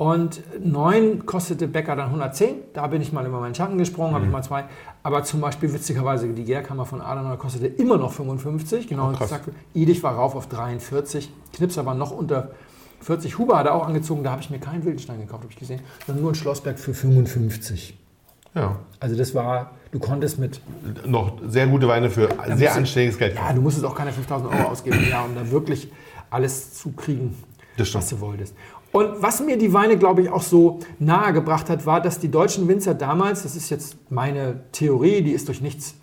Und 0.00 0.40
9 0.64 1.26
kostete 1.26 1.68
Becker 1.68 1.94
dann 1.94 2.06
110. 2.06 2.54
Da 2.72 2.86
bin 2.86 3.02
ich 3.02 3.12
mal 3.12 3.26
über 3.26 3.38
meinen 3.38 3.54
Schatten 3.54 3.76
gesprungen, 3.76 4.12
Mhm. 4.12 4.14
habe 4.14 4.24
ich 4.24 4.32
mal 4.32 4.42
zwei. 4.42 4.64
Aber 5.02 5.24
zum 5.24 5.42
Beispiel 5.42 5.74
witzigerweise 5.74 6.26
die 6.28 6.44
Gärkammer 6.44 6.86
von 6.86 7.02
Adenauer 7.02 7.36
kostete 7.36 7.66
immer 7.66 7.98
noch 7.98 8.10
55. 8.10 8.88
Genau 8.88 9.10
Oh, 9.14 9.18
gesagt. 9.18 9.50
Idig 9.74 10.02
war 10.02 10.14
rauf 10.14 10.34
auf 10.34 10.46
43. 10.46 11.30
Knipser 11.52 11.84
war 11.84 11.94
noch 11.94 12.12
unter 12.12 12.52
40. 13.02 13.36
Huber 13.36 13.58
hat 13.58 13.66
er 13.66 13.74
auch 13.74 13.86
angezogen. 13.86 14.24
Da 14.24 14.30
habe 14.30 14.40
ich 14.40 14.48
mir 14.48 14.58
keinen 14.58 14.84
Wildenstein 14.86 15.20
gekauft, 15.20 15.42
habe 15.42 15.52
ich 15.52 15.58
gesehen. 15.58 15.82
Sondern 16.06 16.22
nur 16.22 16.32
ein 16.32 16.34
Schlossberg 16.34 16.78
für 16.78 16.94
55. 16.94 17.98
Ja. 18.54 18.76
Also 19.00 19.16
das 19.18 19.34
war, 19.34 19.72
du 19.92 19.98
konntest 19.98 20.38
mit 20.38 20.62
Noch 21.04 21.34
sehr 21.46 21.66
gute 21.66 21.88
Weine 21.88 22.08
für 22.08 22.30
sehr 22.56 22.74
anständiges 22.74 23.18
Geld. 23.18 23.34
Ja, 23.36 23.52
du 23.52 23.60
musstest 23.60 23.84
auch 23.84 23.94
keine 23.94 24.12
5000 24.12 24.50
Euro 24.50 24.68
ausgeben 24.70 25.06
Jahr, 25.10 25.26
um 25.26 25.34
da 25.34 25.50
wirklich 25.50 25.92
alles 26.30 26.72
zu 26.72 26.92
kriegen, 26.92 27.36
was 27.76 28.08
du 28.08 28.20
wolltest. 28.20 28.54
Und 28.92 29.22
was 29.22 29.40
mir 29.40 29.56
die 29.56 29.72
Weine, 29.72 29.96
glaube 29.96 30.22
ich, 30.22 30.30
auch 30.30 30.42
so 30.42 30.80
nahe 30.98 31.32
gebracht 31.32 31.70
hat, 31.70 31.86
war, 31.86 32.00
dass 32.00 32.18
die 32.18 32.30
deutschen 32.30 32.66
Winzer 32.66 32.94
damals, 32.94 33.44
das 33.44 33.54
ist 33.54 33.70
jetzt 33.70 33.96
meine 34.10 34.60
Theorie, 34.72 35.22
die 35.22 35.30
ist 35.30 35.48
durch 35.48 35.60
nichts 35.60 35.94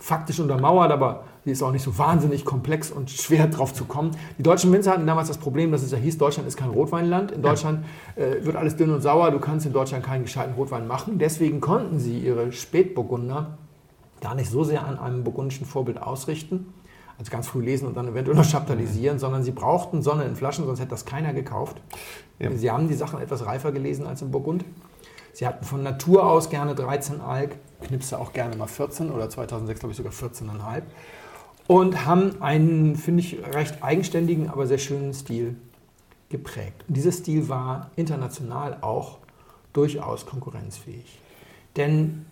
faktisch 0.00 0.40
untermauert, 0.40 0.90
aber 0.90 1.24
die 1.44 1.52
ist 1.52 1.62
auch 1.62 1.70
nicht 1.70 1.82
so 1.82 1.96
wahnsinnig 1.96 2.44
komplex 2.44 2.90
und 2.90 3.10
schwer 3.10 3.46
drauf 3.46 3.72
zu 3.72 3.84
kommen. 3.84 4.10
Die 4.36 4.42
deutschen 4.42 4.72
Winzer 4.72 4.92
hatten 4.92 5.06
damals 5.06 5.28
das 5.28 5.38
Problem, 5.38 5.70
dass 5.70 5.82
es 5.82 5.92
ja 5.92 5.98
hieß, 5.98 6.18
Deutschland 6.18 6.48
ist 6.48 6.56
kein 6.56 6.70
Rotweinland. 6.70 7.30
In 7.30 7.42
Deutschland 7.42 7.84
äh, 8.16 8.44
wird 8.44 8.56
alles 8.56 8.76
dünn 8.76 8.92
und 8.92 9.00
sauer, 9.00 9.30
du 9.30 9.38
kannst 9.38 9.64
in 9.64 9.72
Deutschland 9.72 10.04
keinen 10.04 10.24
gescheiten 10.24 10.54
Rotwein 10.54 10.88
machen. 10.88 11.18
Deswegen 11.18 11.60
konnten 11.60 12.00
sie 12.00 12.18
ihre 12.18 12.50
Spätburgunder 12.50 13.58
gar 14.20 14.34
nicht 14.34 14.50
so 14.50 14.64
sehr 14.64 14.84
an 14.84 14.98
einem 14.98 15.22
burgundischen 15.22 15.66
Vorbild 15.66 16.02
ausrichten, 16.02 16.72
also 17.18 17.30
ganz 17.30 17.48
früh 17.48 17.62
lesen 17.62 17.86
und 17.86 17.96
dann 17.96 18.08
eventuell 18.08 18.36
noch 18.36 18.48
chaptalisieren, 18.48 19.18
sondern 19.18 19.42
sie 19.42 19.52
brauchten 19.52 20.02
Sonne 20.02 20.24
in 20.24 20.36
Flaschen, 20.36 20.66
sonst 20.66 20.80
hätte 20.80 20.90
das 20.90 21.04
keiner 21.04 21.32
gekauft. 21.32 21.80
Ja. 22.38 22.50
Sie 22.52 22.70
haben 22.70 22.88
die 22.88 22.94
Sachen 22.94 23.20
etwas 23.20 23.46
reifer 23.46 23.72
gelesen 23.72 24.06
als 24.06 24.22
im 24.22 24.30
Burgund. 24.30 24.64
Sie 25.32 25.46
hatten 25.46 25.64
von 25.64 25.82
Natur 25.82 26.26
aus 26.26 26.50
gerne 26.50 26.74
13 26.74 27.20
Alk, 27.20 27.56
Knipse 27.82 28.18
auch 28.18 28.32
gerne 28.32 28.56
mal 28.56 28.66
14 28.66 29.10
oder 29.10 29.28
2006 29.28 29.80
glaube 29.80 29.92
ich 29.92 29.96
sogar 29.96 30.12
14,5 30.12 30.82
und 31.66 32.06
haben 32.06 32.40
einen, 32.40 32.96
finde 32.96 33.22
ich, 33.22 33.44
recht 33.44 33.82
eigenständigen, 33.82 34.48
aber 34.48 34.66
sehr 34.66 34.78
schönen 34.78 35.12
Stil 35.12 35.56
geprägt. 36.28 36.84
Und 36.88 36.96
dieser 36.96 37.12
Stil 37.12 37.48
war 37.48 37.90
international 37.96 38.78
auch 38.80 39.18
durchaus 39.72 40.26
konkurrenzfähig. 40.26 41.18
Denn 41.76 42.26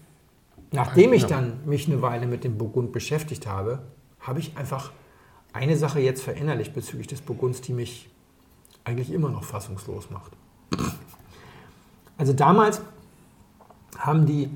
nachdem 0.73 1.13
ich 1.13 1.27
dann 1.27 1.61
mich 1.67 1.87
eine 1.87 2.01
Weile 2.01 2.27
mit 2.27 2.45
dem 2.45 2.59
Burgund 2.59 2.93
beschäftigt 2.93 3.47
habe, 3.47 3.83
habe 4.25 4.41
ich 4.41 4.57
einfach 4.57 4.91
eine 5.53 5.77
Sache 5.77 6.01
jetzt 6.01 6.23
verinnerlicht 6.23 6.75
bezüglich 6.75 7.07
des 7.07 7.21
Burgunds, 7.21 7.61
die 7.61 7.73
mich 7.73 8.11
eigentlich 8.83 9.13
immer 9.13 9.29
noch 9.29 9.45
fassungslos 9.45 10.11
macht. 10.11 10.33
Also 12.19 12.33
damals 12.33 12.81
haben 13.97 14.27
die 14.27 14.51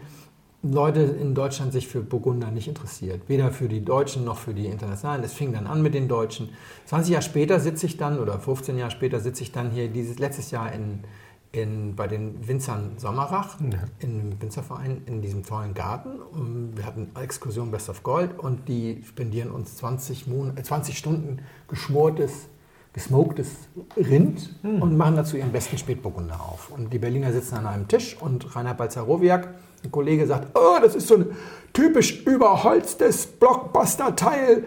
Leute 0.62 1.00
in 1.00 1.34
Deutschland 1.34 1.72
sich 1.72 1.86
für 1.86 2.00
Burgunder 2.00 2.50
nicht 2.50 2.66
interessiert. 2.66 3.28
Weder 3.28 3.52
für 3.52 3.68
die 3.68 3.84
Deutschen 3.84 4.24
noch 4.24 4.38
für 4.38 4.54
die 4.54 4.66
Internationalen. 4.66 5.22
Es 5.22 5.32
fing 5.32 5.52
dann 5.52 5.68
an 5.68 5.82
mit 5.82 5.94
den 5.94 6.08
Deutschen. 6.08 6.48
20 6.86 7.12
Jahre 7.12 7.22
später 7.22 7.60
sitze 7.60 7.86
ich 7.86 7.96
dann, 7.96 8.18
oder 8.18 8.40
15 8.40 8.76
Jahre 8.76 8.90
später 8.90 9.20
sitze 9.20 9.44
ich 9.44 9.52
dann 9.52 9.70
hier 9.70 9.88
dieses 9.88 10.18
letztes 10.18 10.50
Jahr 10.50 10.72
in, 10.72 11.04
in, 11.52 11.96
bei 11.96 12.06
den 12.06 12.46
Winzern 12.46 12.92
Sommerach, 12.98 13.56
Ja. 13.60 13.78
im 14.00 14.40
Winzerverein, 14.40 15.02
in 15.06 15.22
diesem 15.22 15.44
tollen 15.44 15.74
Garten. 15.74 16.20
Und 16.20 16.72
wir 16.76 16.84
hatten 16.84 17.10
Exkursion 17.20 17.70
Best 17.70 17.88
of 17.88 18.02
Gold 18.02 18.38
und 18.38 18.68
die 18.68 19.02
spendieren 19.06 19.50
uns 19.50 19.76
20, 19.76 20.26
Mon 20.26 20.56
äh, 20.56 20.62
20 20.62 20.96
Stunden 20.98 21.38
geschmortes, 21.68 22.48
gesmoktes 22.92 23.48
Rind 23.96 24.54
und 24.62 24.96
machen 24.96 25.16
dazu 25.16 25.36
ihren 25.36 25.52
besten 25.52 25.78
Spätburgunder 25.78 26.40
auf. 26.40 26.70
Und 26.70 26.92
die 26.92 26.98
Berliner 26.98 27.32
sitzen 27.32 27.56
an 27.56 27.66
einem 27.66 27.88
Tisch 27.88 28.16
und 28.20 28.54
Rainer 28.56 28.74
Balzerowiak, 28.74 29.48
ein 29.84 29.90
Kollege, 29.92 30.26
sagt, 30.26 30.48
oh, 30.58 30.78
das 30.82 30.96
ist 30.96 31.06
so 31.08 31.16
ein 31.16 31.26
typisch 31.72 32.22
überholztes 32.26 33.26
Blockbuster-Teil. 33.26 34.64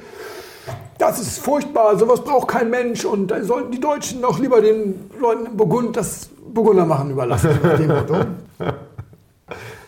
Das 0.97 1.19
ist 1.19 1.39
furchtbar, 1.39 1.97
sowas 1.97 2.23
braucht 2.23 2.47
kein 2.47 2.69
Mensch 2.69 3.03
und 3.05 3.27
da 3.29 3.43
sollten 3.43 3.71
die 3.71 3.79
Deutschen 3.79 4.21
doch 4.21 4.39
lieber 4.39 4.61
den 4.61 5.09
Leuten 5.19 5.47
im 5.47 5.57
Burgund 5.57 5.97
das 5.97 6.29
Burgunder 6.53 6.85
machen 6.85 7.11
überlassen. 7.11 7.49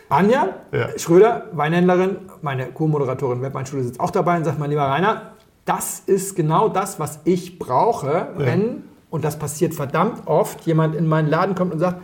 Anja 0.08 0.48
Ja. 0.72 0.98
Schröder, 0.98 1.46
Weinhändlerin, 1.52 2.16
meine 2.42 2.66
Co-Moderatorin 2.66 3.42
Webweinschule 3.42 3.82
sitzt 3.82 4.00
auch 4.00 4.10
dabei 4.10 4.36
und 4.36 4.44
sagt, 4.44 4.58
mein 4.58 4.70
lieber 4.70 4.82
Rainer, 4.82 5.32
das 5.64 6.00
ist 6.06 6.36
genau 6.36 6.68
das, 6.68 7.00
was 7.00 7.20
ich 7.24 7.58
brauche, 7.58 8.28
wenn, 8.36 8.84
und 9.10 9.24
das 9.24 9.38
passiert 9.38 9.74
verdammt 9.74 10.26
oft, 10.26 10.66
jemand 10.66 10.94
in 10.94 11.06
meinen 11.06 11.28
Laden 11.28 11.54
kommt 11.54 11.72
und 11.72 11.78
sagt, 11.78 12.02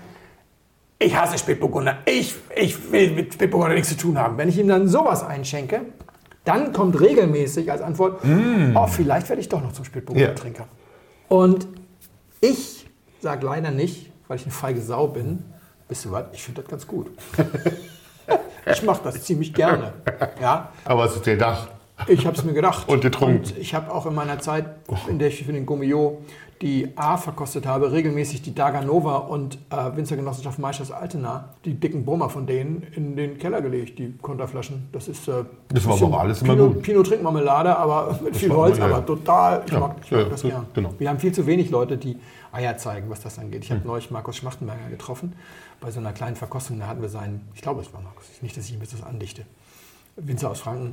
ich 0.98 1.16
hasse 1.16 1.38
Spätburgunder, 1.38 1.98
ich, 2.06 2.34
ich 2.56 2.90
will 2.92 3.12
mit 3.12 3.34
Spätburgunder 3.34 3.74
nichts 3.74 3.90
zu 3.90 3.96
tun 3.96 4.18
haben. 4.18 4.36
Wenn 4.38 4.48
ich 4.48 4.58
ihm 4.58 4.68
dann 4.68 4.88
sowas 4.88 5.22
einschenke, 5.24 5.82
dann 6.44 6.72
kommt 6.72 7.00
regelmäßig 7.00 7.70
als 7.70 7.82
Antwort, 7.82 8.20
oh, 8.74 8.86
vielleicht 8.86 9.28
werde 9.28 9.40
ich 9.40 9.48
doch 9.48 9.62
noch 9.62 9.72
zum 9.72 9.84
Spätburgunder-Trinker. 9.84 10.66
Und 11.28 11.68
ich 12.40 12.86
sage 13.20 13.44
leider 13.46 13.70
nicht, 13.70 14.09
weil 14.30 14.36
ich 14.36 14.44
eine 14.44 14.52
feige 14.52 14.80
Sau 14.80 15.08
bin, 15.08 15.42
wisst 15.88 16.06
ihr 16.06 16.12
was, 16.12 16.26
ich 16.32 16.40
finde 16.44 16.62
das 16.62 16.70
ganz 16.70 16.86
gut. 16.86 17.08
ich 18.72 18.82
mache 18.84 19.00
das 19.02 19.22
ziemlich 19.24 19.52
gerne. 19.52 19.92
Ja, 20.40 20.68
Aber 20.84 21.04
es 21.04 21.16
ist 21.16 21.26
der 21.26 21.36
Dach. 21.36 21.66
ich 22.06 22.24
habe 22.26 22.36
es 22.36 22.44
mir 22.44 22.52
gedacht. 22.52 22.88
Und 22.88 23.00
getrunken. 23.02 23.38
Und 23.38 23.58
ich 23.58 23.74
habe 23.74 23.92
auch 23.92 24.06
in 24.06 24.14
meiner 24.14 24.38
Zeit, 24.38 24.66
in 25.08 25.18
der 25.18 25.28
ich 25.28 25.44
für 25.44 25.52
den 25.52 25.66
Gummio 25.66 26.18
die 26.62 26.88
A 26.94 27.16
verkostet 27.16 27.66
habe, 27.66 27.90
regelmäßig 27.90 28.42
die 28.42 28.54
Daganova 28.54 29.16
und 29.16 29.56
äh, 29.70 29.96
Winzergenossenschaft 29.96 30.58
Meisters 30.58 30.92
Altena, 30.92 31.48
die 31.64 31.72
dicken 31.74 32.04
Brummer 32.04 32.28
von 32.28 32.46
denen, 32.46 32.86
in 32.94 33.16
den 33.16 33.38
Keller 33.38 33.62
gelegt, 33.62 33.98
die 33.98 34.12
Konterflaschen. 34.20 34.88
Das 34.92 35.08
ist 35.08 35.26
äh, 35.26 35.42
Das 35.72 35.88
war 35.88 35.94
aber 36.00 36.20
alles 36.20 36.42
immer 36.42 36.52
Pinot, 36.52 36.74
gut. 36.74 36.82
Pinot 36.82 37.06
Trinkmarmelade, 37.06 37.74
aber 37.76 38.20
mit 38.22 38.36
viel 38.36 38.50
war 38.50 38.58
Holz, 38.58 38.76
immer, 38.76 38.90
ja, 38.90 38.96
aber 38.96 39.06
total, 39.06 39.62
ich 39.66 39.72
Ja, 39.72 39.80
mag, 39.80 39.96
ich 40.04 40.10
mag 40.12 40.20
ja, 40.20 40.28
das 40.28 40.40
so- 40.42 40.48
gern. 40.48 40.66
genau. 40.74 40.94
Wir 40.98 41.08
haben 41.08 41.18
viel 41.18 41.32
zu 41.32 41.46
wenig 41.46 41.70
Leute, 41.70 41.96
die 41.96 42.18
Eier 42.52 42.76
zeigen, 42.76 43.10
was 43.10 43.20
das 43.20 43.38
angeht. 43.38 43.64
Ich 43.64 43.70
habe 43.70 43.80
Hm. 43.82 43.86
neulich 43.86 44.10
Markus 44.10 44.36
Schmachtenberger 44.36 44.88
getroffen 44.90 45.34
bei 45.80 45.90
so 45.90 46.00
einer 46.00 46.12
kleinen 46.12 46.36
Verkostung. 46.36 46.78
Da 46.78 46.86
hatten 46.86 47.02
wir 47.02 47.08
seinen, 47.08 47.48
ich 47.54 47.62
glaube, 47.62 47.80
es 47.80 47.92
war 47.92 48.00
Markus, 48.00 48.26
nicht, 48.42 48.56
dass 48.56 48.66
ich 48.66 48.74
ihm 48.74 48.80
jetzt 48.80 48.92
das 48.94 49.02
andichte. 49.02 49.46
Winzer 50.16 50.50
aus 50.50 50.60
Franken, 50.60 50.92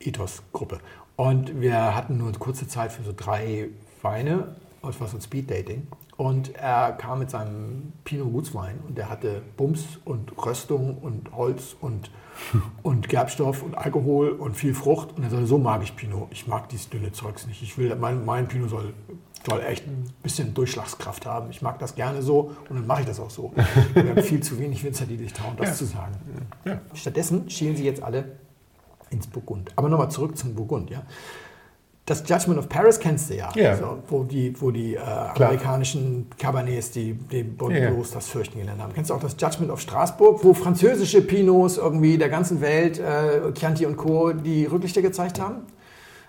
Ethos-Gruppe. 0.00 0.80
Und 1.16 1.60
wir 1.60 1.94
hatten 1.94 2.18
nur 2.18 2.32
kurze 2.32 2.68
Zeit 2.68 2.92
für 2.92 3.02
so 3.02 3.12
drei 3.16 3.68
Weine. 4.02 4.56
Das 4.82 5.00
war 5.00 5.08
so 5.08 5.16
ein 5.16 5.20
Speed-Dating. 5.20 5.86
Und 6.16 6.54
er 6.54 6.92
kam 6.92 7.18
mit 7.18 7.30
seinem 7.30 7.92
Pinot 8.04 8.32
Gutswein 8.32 8.78
und 8.86 8.96
der 8.96 9.10
hatte 9.10 9.42
Bums 9.56 9.98
und 10.04 10.32
Röstung 10.44 10.96
und 10.98 11.32
Holz 11.32 11.76
und, 11.80 12.10
und 12.82 13.08
Gerbstoff 13.08 13.62
und 13.62 13.74
Alkohol 13.76 14.30
und 14.30 14.56
viel 14.56 14.74
Frucht. 14.74 15.16
Und 15.16 15.24
er 15.24 15.30
sagte, 15.30 15.46
so 15.46 15.58
mag 15.58 15.82
ich 15.82 15.94
Pinot. 15.96 16.28
Ich 16.30 16.46
mag 16.46 16.68
dieses 16.68 16.88
dünne 16.88 17.12
Zeugs 17.12 17.46
nicht. 17.46 17.62
Ich 17.62 17.76
will, 17.76 17.94
mein, 17.96 18.24
mein 18.24 18.48
Pinot 18.48 18.70
soll, 18.70 18.94
soll 19.46 19.60
echt 19.62 19.86
ein 19.86 20.04
bisschen 20.22 20.52
Durchschlagskraft 20.54 21.24
haben. 21.24 21.50
Ich 21.50 21.62
mag 21.62 21.78
das 21.78 21.94
gerne 21.94 22.20
so 22.22 22.52
und 22.68 22.76
dann 22.76 22.86
mache 22.86 23.00
ich 23.02 23.06
das 23.06 23.20
auch 23.20 23.30
so. 23.30 23.52
Wir 23.94 24.10
haben 24.10 24.22
viel 24.22 24.42
zu 24.42 24.58
wenig 24.58 24.82
Winzer, 24.84 25.06
die 25.06 25.16
sich 25.16 25.32
trauen, 25.32 25.54
das 25.56 25.68
Ja. 25.68 25.74
zu 25.74 25.84
sagen. 25.86 26.12
Ja. 26.64 26.80
Stattdessen 26.94 27.48
schielen 27.48 27.76
sie 27.76 27.84
jetzt 27.84 28.02
alle 28.02 28.24
ins 29.10 29.26
Burgund. 29.26 29.70
Aber 29.76 29.88
nochmal 29.88 30.10
zurück 30.10 30.36
zum 30.36 30.54
Burgund. 30.54 30.90
Ja. 30.90 31.02
Das 32.06 32.22
Judgment 32.28 32.58
of 32.60 32.68
Paris 32.68 33.00
kennst 33.00 33.30
du 33.30 33.34
ja, 33.36 33.50
Ja. 33.56 33.76
So, 33.76 33.98
wo 34.08 34.22
die, 34.22 34.54
wo 34.60 34.70
die 34.70 34.94
äh, 34.94 34.98
amerikanischen 35.00 36.26
Cabernets, 36.38 36.92
die, 36.92 37.14
die 37.14 37.42
Bordeaux, 37.42 38.04
das 38.12 38.28
Fürchten 38.28 38.58
gelernt 38.60 38.80
haben. 38.80 38.92
Kennst 38.94 39.10
du 39.10 39.14
auch 39.14 39.20
das 39.20 39.34
Judgment 39.38 39.72
of 39.72 39.80
Straßburg, 39.80 40.44
wo 40.44 40.54
französische 40.54 41.20
Pinots 41.20 41.78
irgendwie 41.78 42.16
der 42.16 42.28
ganzen 42.28 42.60
Welt, 42.60 43.00
äh, 43.00 43.52
Chianti 43.54 43.86
und 43.86 43.96
Co., 43.96 44.32
die 44.32 44.66
Rücklichter 44.66 45.02
gezeigt 45.02 45.40
haben? 45.40 45.62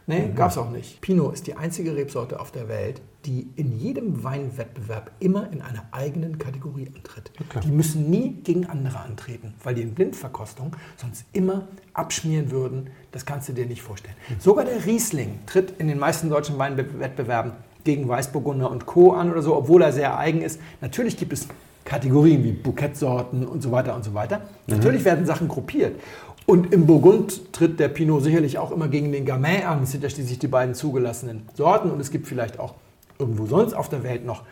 Nee, 0.09 0.31
gab's 0.33 0.57
auch 0.57 0.69
nicht. 0.69 1.01
Pinot 1.01 1.33
ist 1.33 1.47
die 1.47 1.55
einzige 1.55 1.93
Rebsorte 1.93 2.39
auf 2.39 2.51
der 2.51 2.69
Welt, 2.69 3.01
die 3.25 3.49
in 3.57 3.77
jedem 3.77 4.23
Weinwettbewerb 4.23 5.11
immer 5.19 5.51
in 5.51 5.61
einer 5.61 5.83
eigenen 5.91 6.37
Kategorie 6.37 6.89
antritt. 6.95 7.29
Die 7.65 7.71
müssen 7.71 8.09
nie 8.09 8.31
gegen 8.41 8.65
andere 8.67 9.01
antreten, 9.01 9.53
weil 9.63 9.75
die 9.75 9.81
in 9.81 9.93
Blindverkostung 9.93 10.77
sonst 10.95 11.25
immer 11.33 11.67
abschmieren 11.93 12.51
würden. 12.51 12.89
Das 13.11 13.25
kannst 13.25 13.49
du 13.49 13.53
dir 13.53 13.65
nicht 13.65 13.81
vorstellen. 13.81 14.15
Sogar 14.39 14.63
der 14.63 14.85
Riesling 14.85 15.39
tritt 15.45 15.73
in 15.77 15.89
den 15.89 15.99
meisten 15.99 16.29
deutschen 16.29 16.57
Weinwettbewerben 16.57 17.51
gegen 17.83 18.07
Weißburgunder 18.07 18.71
und 18.71 18.85
Co. 18.85 19.11
an 19.11 19.29
oder 19.29 19.41
so, 19.41 19.57
obwohl 19.57 19.81
er 19.81 19.91
sehr 19.91 20.17
eigen 20.17 20.41
ist. 20.41 20.61
Natürlich 20.79 21.17
gibt 21.17 21.33
es 21.33 21.49
Kategorien 21.83 22.43
wie 22.43 22.51
Bouquetsorten 22.51 23.45
und 23.45 23.61
so 23.61 23.71
weiter 23.71 23.95
und 23.95 24.03
so 24.03 24.13
weiter. 24.13 24.41
Natürlich 24.67 25.05
werden 25.05 25.25
Sachen 25.25 25.47
gruppiert. 25.47 25.99
Und 26.47 26.73
im 26.73 26.87
Burgund 26.87 27.51
tritt 27.51 27.77
der 27.77 27.89
Pinot 27.89 28.23
sicherlich 28.23 28.57
auch 28.57 28.71
immer 28.71 28.87
gegen 28.87 29.11
den 29.11 29.25
Gamay 29.25 29.63
an. 29.63 29.81
Das 29.81 29.91
sind 29.91 30.01
ja 30.01 30.09
schließlich 30.09 30.39
die 30.39 30.47
beiden 30.47 30.75
zugelassenen 30.75 31.41
Sorten. 31.53 31.91
Und 31.91 31.99
es 31.99 32.09
gibt 32.09 32.25
vielleicht 32.25 32.57
auch 32.57 32.75
irgendwo 33.19 33.45
sonst 33.47 33.73
auf 33.73 33.89
der 33.89 34.01
Welt 34.03 34.25
noch 34.25 34.43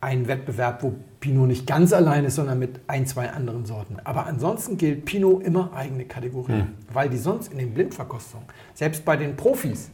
einen 0.00 0.26
Wettbewerb, 0.26 0.82
wo 0.82 0.94
Pinot 1.20 1.46
nicht 1.46 1.64
ganz 1.64 1.92
allein 1.92 2.24
ist, 2.24 2.34
sondern 2.34 2.58
mit 2.58 2.80
ein, 2.88 3.06
zwei 3.06 3.30
anderen 3.30 3.66
Sorten. 3.66 3.98
Aber 4.02 4.26
ansonsten 4.26 4.78
gilt 4.78 5.04
Pinot 5.04 5.44
immer 5.44 5.72
eigene 5.74 6.06
Kategorie, 6.06 6.64
weil 6.92 7.08
die 7.08 7.16
sonst 7.16 7.52
in 7.52 7.58
den 7.58 7.72
Blindverkostungen, 7.72 8.46
selbst 8.74 9.04
bei 9.04 9.16
den 9.16 9.36
Profis, 9.36 9.90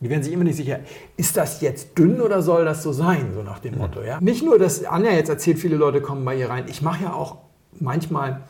die 0.00 0.08
werden 0.08 0.22
sich 0.22 0.32
immer 0.32 0.44
nicht 0.44 0.56
sicher, 0.56 0.80
ist 1.16 1.36
das 1.36 1.60
jetzt 1.62 1.98
dünn 1.98 2.20
oder 2.20 2.42
soll 2.42 2.64
das 2.64 2.84
so 2.84 2.92
sein, 2.92 3.32
so 3.34 3.42
nach 3.42 3.58
dem 3.58 3.78
Motto. 3.78 4.02
Ja? 4.02 4.20
Nicht 4.20 4.44
nur, 4.44 4.58
dass 4.58 4.84
Anja 4.84 5.10
jetzt 5.12 5.30
erzählt, 5.30 5.58
viele 5.58 5.76
Leute 5.76 6.00
kommen 6.00 6.24
bei 6.24 6.36
ihr 6.36 6.48
rein. 6.48 6.66
Ich 6.68 6.82
mache 6.82 7.04
ja 7.04 7.12
auch 7.12 7.38
manchmal 7.80 8.42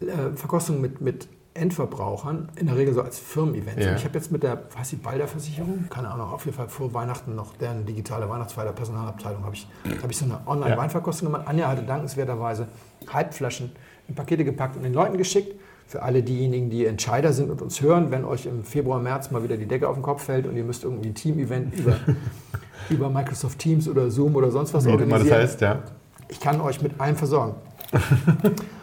äh, 0.00 0.36
Verkostungen 0.36 0.80
mit, 0.80 1.00
mit 1.00 1.28
Endverbrauchern, 1.54 2.48
in 2.56 2.66
der 2.66 2.76
Regel 2.76 2.94
so 2.94 3.02
als 3.02 3.18
Firmen-Events. 3.18 3.84
Ja. 3.84 3.94
Ich 3.94 4.04
habe 4.04 4.14
jetzt 4.14 4.32
mit 4.32 4.42
der, 4.42 4.62
was 4.76 4.88
die 4.90 4.96
Balder 4.96 5.28
Versicherung, 5.28 5.86
keine 5.90 6.10
Ahnung, 6.10 6.30
auf 6.32 6.44
jeden 6.46 6.56
Fall 6.56 6.68
vor 6.68 6.94
Weihnachten 6.94 7.34
noch 7.34 7.54
deren 7.56 7.84
digitale 7.84 8.28
Weihnachtsfeier 8.28 8.64
der 8.64 8.72
Personalabteilung, 8.72 9.44
habe 9.44 9.54
ich, 9.54 9.66
hab 10.02 10.10
ich 10.10 10.16
so 10.16 10.24
eine 10.24 10.38
Online-Weinverkostung 10.46 11.28
gemacht. 11.28 11.46
Anja 11.46 11.68
hatte 11.68 11.82
dankenswerterweise 11.82 12.68
Halbflaschen 13.12 13.72
in 14.08 14.14
Pakete 14.14 14.44
gepackt 14.44 14.76
und 14.76 14.82
den 14.82 14.94
Leuten 14.94 15.18
geschickt. 15.18 15.54
Für 15.86 16.02
alle 16.02 16.22
diejenigen, 16.22 16.70
die 16.70 16.86
Entscheider 16.86 17.34
sind 17.34 17.50
und 17.50 17.60
uns 17.60 17.82
hören, 17.82 18.10
wenn 18.10 18.24
euch 18.24 18.46
im 18.46 18.64
Februar, 18.64 18.98
März 18.98 19.30
mal 19.30 19.44
wieder 19.44 19.58
die 19.58 19.66
Decke 19.66 19.88
auf 19.88 19.96
den 19.96 20.02
Kopf 20.02 20.24
fällt 20.24 20.46
und 20.46 20.56
ihr 20.56 20.64
müsst 20.64 20.84
irgendwie 20.84 21.10
ein 21.10 21.14
Team-Event 21.14 21.78
über, 21.78 21.96
über 22.88 23.10
Microsoft 23.10 23.58
Teams 23.58 23.86
oder 23.88 24.10
Zoom 24.10 24.34
oder 24.36 24.50
sonst 24.50 24.72
was 24.72 24.86
Wie 24.86 24.88
immer 24.88 25.00
das 25.00 25.08
organisieren. 25.08 25.38
heißt, 25.42 25.60
ja. 25.60 25.78
Ich 26.28 26.40
kann 26.40 26.62
euch 26.62 26.80
mit 26.80 26.98
allem 26.98 27.16
versorgen. 27.16 27.56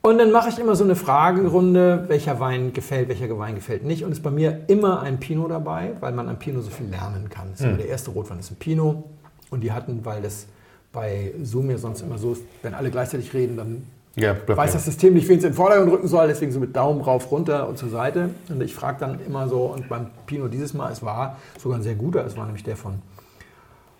Und 0.00 0.18
dann 0.18 0.30
mache 0.30 0.48
ich 0.48 0.58
immer 0.58 0.76
so 0.76 0.84
eine 0.84 0.94
Fragerunde, 0.96 2.04
welcher 2.08 2.38
Wein 2.40 2.72
gefällt, 2.72 3.08
welcher 3.08 3.36
Wein 3.38 3.56
gefällt 3.56 3.84
nicht. 3.84 4.04
Und 4.04 4.12
es 4.12 4.18
ist 4.18 4.24
bei 4.24 4.30
mir 4.30 4.60
immer 4.68 5.00
ein 5.02 5.18
Pinot 5.18 5.50
dabei, 5.50 5.92
weil 6.00 6.12
man 6.12 6.28
am 6.28 6.38
Pinot 6.38 6.64
so 6.64 6.70
viel 6.70 6.86
lernen 6.86 7.28
kann. 7.28 7.48
Das 7.50 7.60
ist 7.60 7.66
immer 7.66 7.76
der 7.76 7.88
erste 7.88 8.12
Rotwein 8.12 8.38
ist 8.38 8.50
ein 8.50 8.56
Pinot. 8.56 9.04
Und 9.50 9.60
die 9.62 9.72
hatten, 9.72 10.04
weil 10.04 10.22
das 10.22 10.46
bei 10.92 11.32
Zoom 11.42 11.70
ja 11.70 11.78
sonst 11.78 12.00
immer 12.02 12.16
so 12.16 12.32
ist, 12.32 12.42
wenn 12.62 12.74
alle 12.74 12.90
gleichzeitig 12.90 13.34
reden, 13.34 13.56
dann 13.56 13.82
Ja, 14.16 14.34
weiß 14.46 14.72
das 14.72 14.84
System 14.84 15.14
nicht, 15.14 15.28
wen 15.28 15.38
es 15.38 15.44
in 15.44 15.50
den 15.50 15.56
Vordergrund 15.56 15.92
rücken 15.92 16.08
soll, 16.08 16.26
deswegen 16.28 16.52
so 16.52 16.60
mit 16.60 16.74
Daumen 16.74 17.00
rauf, 17.00 17.30
runter 17.30 17.68
und 17.68 17.76
zur 17.76 17.88
Seite. 17.90 18.30
Und 18.48 18.62
ich 18.62 18.74
frage 18.74 18.98
dann 19.00 19.20
immer 19.26 19.48
so, 19.48 19.64
und 19.64 19.88
beim 19.88 20.06
Pinot 20.26 20.52
dieses 20.52 20.74
Mal, 20.74 20.90
es 20.92 21.02
war 21.02 21.36
sogar 21.58 21.78
ein 21.78 21.82
sehr 21.82 21.94
guter, 21.94 22.24
es 22.24 22.36
war 22.36 22.46
nämlich 22.46 22.64
der 22.64 22.76
von, 22.76 22.94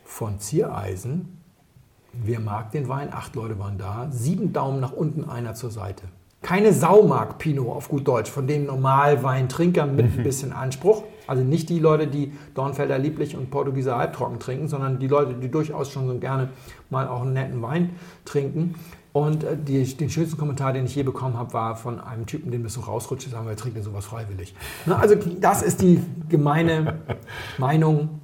von 0.04 0.38
Ziereisen. 0.40 1.37
Wer 2.24 2.40
mag 2.40 2.72
den 2.72 2.88
Wein? 2.88 3.12
Acht 3.12 3.36
Leute 3.36 3.58
waren 3.58 3.78
da. 3.78 4.08
Sieben 4.10 4.52
Daumen 4.52 4.80
nach 4.80 4.92
unten, 4.92 5.28
einer 5.28 5.54
zur 5.54 5.70
Seite. 5.70 6.02
Keine 6.42 6.72
Sau 6.72 7.02
mag 7.02 7.38
Pinot 7.38 7.68
auf 7.68 7.88
gut 7.88 8.06
Deutsch, 8.06 8.30
von 8.30 8.46
den 8.46 8.66
Normalweintrinkern 8.66 9.94
mit 9.96 10.06
ein 10.06 10.22
bisschen 10.22 10.52
Anspruch. 10.52 11.02
Also 11.26 11.42
nicht 11.42 11.68
die 11.68 11.78
Leute, 11.78 12.06
die 12.06 12.32
Dornfelder 12.54 12.98
Lieblich 12.98 13.36
und 13.36 13.50
Portugieser 13.50 13.96
Halbtrocken 13.96 14.38
trinken, 14.38 14.68
sondern 14.68 14.98
die 14.98 15.08
Leute, 15.08 15.34
die 15.34 15.50
durchaus 15.50 15.90
schon 15.90 16.06
so 16.06 16.18
gerne 16.18 16.50
mal 16.90 17.08
auch 17.08 17.22
einen 17.22 17.32
netten 17.32 17.60
Wein 17.60 17.90
trinken. 18.24 18.74
Und 19.12 19.42
äh, 19.42 19.56
die, 19.56 19.84
den 19.96 20.10
schönsten 20.10 20.38
Kommentar, 20.38 20.72
den 20.72 20.86
ich 20.86 20.94
je 20.94 21.02
bekommen 21.02 21.36
habe, 21.36 21.52
war 21.52 21.76
von 21.76 22.00
einem 22.00 22.26
Typen, 22.26 22.50
dem 22.52 22.62
das 22.62 22.74
so 22.74 22.82
rausrutscht, 22.82 23.30
sagen 23.30 23.46
wir, 23.46 23.50
er 23.52 23.56
trinkt 23.56 23.76
denn 23.76 23.84
sowas 23.84 24.04
freiwillig. 24.04 24.54
Na, 24.86 24.98
also 24.98 25.16
das 25.40 25.62
ist 25.62 25.82
die 25.82 26.00
gemeine 26.28 26.98
Meinung 27.58 28.20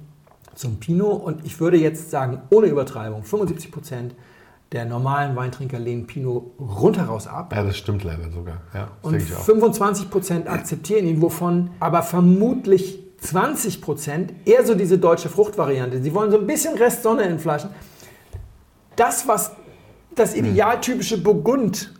zum 0.55 0.79
Pinot. 0.79 1.21
Und 1.23 1.45
ich 1.45 1.59
würde 1.59 1.77
jetzt 1.77 2.09
sagen, 2.11 2.41
ohne 2.49 2.67
Übertreibung, 2.67 3.23
75 3.23 3.71
Prozent 3.71 4.15
der 4.71 4.85
normalen 4.85 5.35
Weintrinker 5.35 5.79
lehnen 5.79 6.07
Pinot 6.07 6.51
rundheraus 6.59 7.27
ab. 7.27 7.53
Ja, 7.55 7.63
das 7.63 7.77
stimmt 7.77 8.03
leider 8.03 8.29
sogar. 8.31 8.57
Ja, 8.73 8.89
Und 9.03 9.13
denke 9.13 9.27
ich 9.27 9.35
auch. 9.35 9.41
25 9.43 10.09
Prozent 10.09 10.47
akzeptieren 10.49 11.05
ihn, 11.05 11.21
wovon 11.21 11.69
aber 11.79 12.01
vermutlich 12.01 12.99
20 13.19 13.81
Prozent 13.81 14.33
eher 14.45 14.65
so 14.65 14.75
diese 14.75 14.97
deutsche 14.97 15.29
Fruchtvariante. 15.29 16.01
Sie 16.01 16.13
wollen 16.13 16.31
so 16.31 16.39
ein 16.39 16.47
bisschen 16.47 16.75
Rest 16.77 17.03
Sonne 17.03 17.23
in 17.23 17.39
Flaschen. 17.39 17.69
Das, 18.95 19.27
was 19.27 19.51
das 20.15 20.35
Hm. 20.35 20.45
idealtypische 20.45 21.21
Burgund 21.21 21.93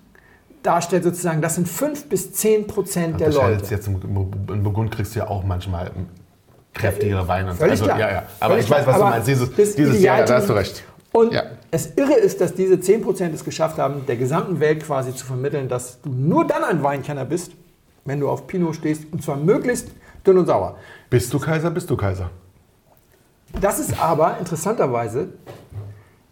darstellt, 0.64 1.04
sozusagen, 1.04 1.42
das 1.42 1.56
sind 1.56 1.68
5 1.68 2.10
bis 2.10 2.34
10 2.34 2.68
Prozent 2.68 3.20
der 3.20 3.32
Leute. 3.32 3.66
jetzt 3.70 3.88
im, 3.88 4.00
Burgund 4.00 4.92
kriegst 4.92 5.16
du 5.16 5.20
ja 5.20 5.28
auch 5.28 5.44
manchmal 5.44 5.92
kräftigere 6.76 7.28
Weine. 7.28 7.56
Völlig 7.56 7.72
also, 7.72 7.86
klar. 7.86 8.00
Ja, 8.00 8.12
ja. 8.12 8.24
Aber 8.40 8.54
Völlig 8.54 8.66
ich 8.66 8.72
weiß, 8.72 8.84
klar. 8.84 8.88
was 8.88 8.96
du 9.00 9.02
Aber 9.02 9.12
meinst. 9.12 9.28
Dieses, 9.28 9.76
dieses 9.76 10.02
Jahr, 10.02 10.20
ja, 10.20 10.26
da 10.26 10.36
hast 10.36 10.50
du 10.50 10.54
recht. 10.54 10.84
Und 11.12 11.34
Ja. 11.34 11.44
es 11.72 11.96
irre 11.96 12.14
ist, 12.16 12.42
dass 12.42 12.54
diese 12.54 12.76
10% 12.76 13.34
es 13.34 13.44
geschafft 13.44 13.78
haben, 13.78 14.06
der 14.06 14.18
gesamten 14.18 14.60
Welt 14.60 14.84
quasi 14.84 15.16
zu 15.16 15.26
vermitteln, 15.26 15.70
dass 15.70 16.02
du 16.02 16.10
nur 16.10 16.46
dann 16.46 16.64
ein 16.64 16.84
Weinkenner 16.84 17.26
bist, 17.26 17.54
wenn 18.04 18.20
du 18.20 18.30
auf 18.30 18.46
Pinot 18.48 18.76
stehst, 18.76 19.06
und 19.12 19.24
zwar 19.24 19.38
möglichst 19.38 19.88
dünn 20.28 20.38
und 20.38 20.46
sauer. 20.46 20.78
Bist 21.10 21.34
du 21.34 21.40
Kaiser, 21.40 21.72
bist 21.72 21.90
du 21.90 21.96
Kaiser. 21.96 22.30
Das 23.62 23.80
ist 23.80 23.98
aber 24.02 24.38
interessanterweise 24.40 25.30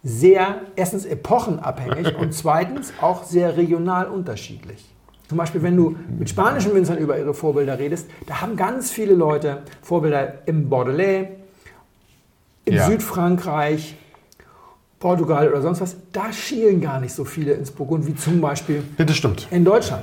sehr, 0.02 0.60
erstens 0.76 1.06
epochenabhängig 1.06 2.14
und 2.16 2.34
zweitens 2.34 2.92
auch 3.00 3.24
sehr 3.24 3.56
regional 3.56 4.06
unterschiedlich. 4.06 4.93
Zum 5.28 5.38
Beispiel, 5.38 5.62
wenn 5.62 5.76
du 5.76 5.96
mit 6.18 6.28
spanischen 6.28 6.74
Winzern 6.74 6.98
über 6.98 7.18
ihre 7.18 7.32
Vorbilder 7.34 7.78
redest, 7.78 8.08
da 8.26 8.40
haben 8.42 8.56
ganz 8.56 8.90
viele 8.90 9.14
Leute 9.14 9.62
Vorbilder 9.82 10.34
im 10.46 10.68
Bordelais, 10.68 11.28
in 12.66 12.74
Ja. 12.74 12.86
Südfrankreich, 12.86 13.96
Portugal 15.00 15.48
oder 15.50 15.60
sonst 15.62 15.80
was. 15.80 15.96
Da 16.12 16.32
schielen 16.32 16.80
gar 16.80 17.00
nicht 17.00 17.12
so 17.14 17.24
viele 17.24 17.52
ins 17.52 17.70
Burgund 17.70 18.06
wie 18.06 18.14
zum 18.14 18.40
Beispiel 18.40 18.82
Ja, 18.98 19.04
das 19.04 19.16
stimmt. 19.16 19.48
in 19.50 19.64
Deutschland. 19.64 20.02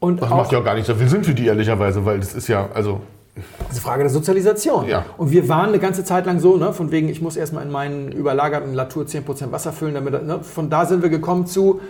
Und 0.00 0.20
Das 0.20 0.30
auch, 0.30 0.36
macht 0.36 0.52
ja 0.52 0.58
auch 0.58 0.64
gar 0.64 0.74
nicht 0.74 0.86
so 0.86 0.94
viel 0.94 1.08
Sinn 1.08 1.22
für 1.24 1.32
die, 1.34 1.46
ehrlicherweise, 1.46 2.04
weil 2.04 2.18
das 2.18 2.34
ist 2.34 2.48
ja, 2.48 2.68
also, 2.74 3.00
Das 3.34 3.44
ist 3.44 3.70
eine 3.70 3.80
Frage 3.80 4.02
der 4.02 4.10
Sozialisation. 4.10 4.86
Ja. 4.88 5.06
Und 5.16 5.30
wir 5.30 5.48
waren 5.48 5.68
eine 5.68 5.78
ganze 5.78 6.04
Zeit 6.04 6.26
lang 6.26 6.38
so, 6.38 6.56
ne, 6.58 6.72
von 6.74 6.90
wegen, 6.90 7.08
ich 7.08 7.22
muss 7.22 7.36
erstmal 7.36 7.64
in 7.64 7.70
meinen 7.70 8.12
überlagerten 8.12 8.74
Latour 8.74 9.04
10% 9.06 9.52
Wasser 9.52 9.72
füllen, 9.72 9.94
damit, 9.94 10.12
ne, 10.26 10.40
von 10.42 10.68
da 10.68 10.84
sind 10.84 11.02
wir 11.02 11.08
gekommen 11.08 11.46
zu, 11.46 11.80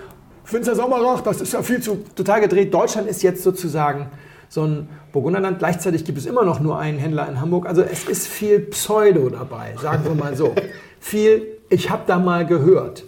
Winzer 0.51 0.75
Sommerach, 0.75 1.21
das 1.21 1.41
ist 1.41 1.53
ja 1.53 1.63
viel 1.63 1.81
zu 1.81 2.05
total 2.15 2.41
gedreht. 2.41 2.75
Deutschland 2.75 3.09
ist 3.09 3.23
jetzt 3.23 3.43
sozusagen 3.43 4.09
so 4.49 4.65
ein 4.65 4.89
Burgunderland. 5.13 5.59
Gleichzeitig 5.59 6.05
gibt 6.05 6.19
es 6.19 6.27
immer 6.27 6.45
noch 6.45 6.61
nur 6.61 6.79
einen 6.79 6.99
Händler 6.99 7.29
in 7.29 7.41
Hamburg. 7.41 7.67
Also 7.67 7.83
es 7.83 8.05
ist 8.05 8.27
viel 8.27 8.61
Pseudo 8.61 9.31
dabei, 9.31 9.75
sagen 9.81 10.05
wir 10.05 10.15
mal 10.15 10.37
so. 10.37 10.55
viel, 11.01 11.47
ich 11.69 11.91
habe 11.91 12.03
da 12.07 12.19
mal 12.19 12.47
gehört. 12.47 13.05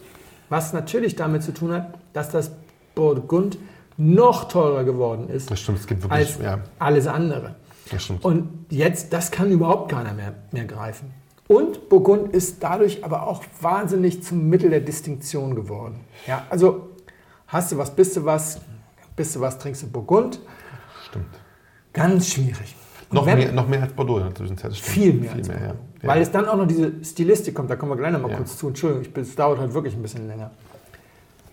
Was 0.49 0.73
natürlich 0.73 1.17
damit 1.17 1.43
zu 1.43 1.53
tun 1.53 1.73
hat, 1.73 1.99
dass 2.13 2.31
das 2.31 2.53
Burgund 2.95 3.59
noch 3.97 4.49
teurer 4.49 4.85
geworden 4.85 5.29
ist 5.29 5.51
das 5.51 5.61
stimmt, 5.61 5.79
es 5.79 5.87
gibt 5.87 6.03
wirklich, 6.03 6.29
als 6.29 6.39
ja, 6.43 6.59
alles 6.79 7.07
andere. 7.07 7.55
das 7.91 8.03
stimmt. 8.03 8.25
Und 8.25 8.67
jetzt, 8.71 9.13
das 9.13 9.31
kann 9.31 9.51
überhaupt 9.51 9.91
keiner 9.91 10.13
mehr, 10.13 10.35
mehr 10.51 10.65
greifen. 10.65 11.13
Und 11.47 11.89
Burgund 11.89 12.35
ist 12.35 12.63
dadurch 12.63 13.05
aber 13.05 13.29
auch 13.29 13.45
wahnsinnig 13.61 14.23
zum 14.23 14.49
Mittel 14.49 14.71
der 14.71 14.81
Distinktion 14.81 15.55
geworden. 15.55 16.01
Ja, 16.27 16.45
also 16.49 16.89
hast 17.55 17.73
du 17.73 17.79
was, 17.79 17.91
bist 17.91 18.17
du 18.17 18.25
was, 18.25 18.61
bist 19.17 19.35
du 19.37 19.41
was, 19.41 19.59
trinkst 19.59 19.83
du 19.83 19.87
Burgund. 19.89 20.41
Stimmt. 21.09 21.27
Ganz 21.93 22.29
schwierig. 22.29 22.75
Und 23.11 23.15
Noch 23.17 23.27
wenn- 23.27 23.39
mehr, 23.39 23.53
noch 23.53 23.69
mehr 23.69 23.83
als 23.83 23.93
Bordeaux 23.93 24.19
in 24.19 24.25
der 24.25 24.35
Zwischenzeit. 24.35 24.75
Viel 24.75 25.15
mehr. 25.15 25.31
Viel 25.31 25.39
als 25.41 25.49
mehr, 25.49 25.61
ja. 25.69 25.75
Weil 26.09 26.21
es 26.23 26.31
dann 26.31 26.47
auch 26.49 26.57
noch 26.57 26.67
diese 26.67 26.93
Stilistik 27.05 27.55
kommt, 27.55 27.71
da 27.71 27.77
kommen 27.77 27.93
wir 27.93 27.97
gleich 27.97 28.13
noch 28.13 28.21
mal 28.21 28.31
Ja. 28.31 28.37
kurz 28.37 28.59
zu. 28.59 28.69
Entschuldigung, 28.69 29.03
ich, 29.05 29.13
bin- 29.15 29.23
es 29.23 29.35
dauert 29.37 29.59
halt 29.61 29.73
wirklich 29.73 29.95
ein 29.95 30.03
bisschen 30.03 30.27
länger. 30.27 30.51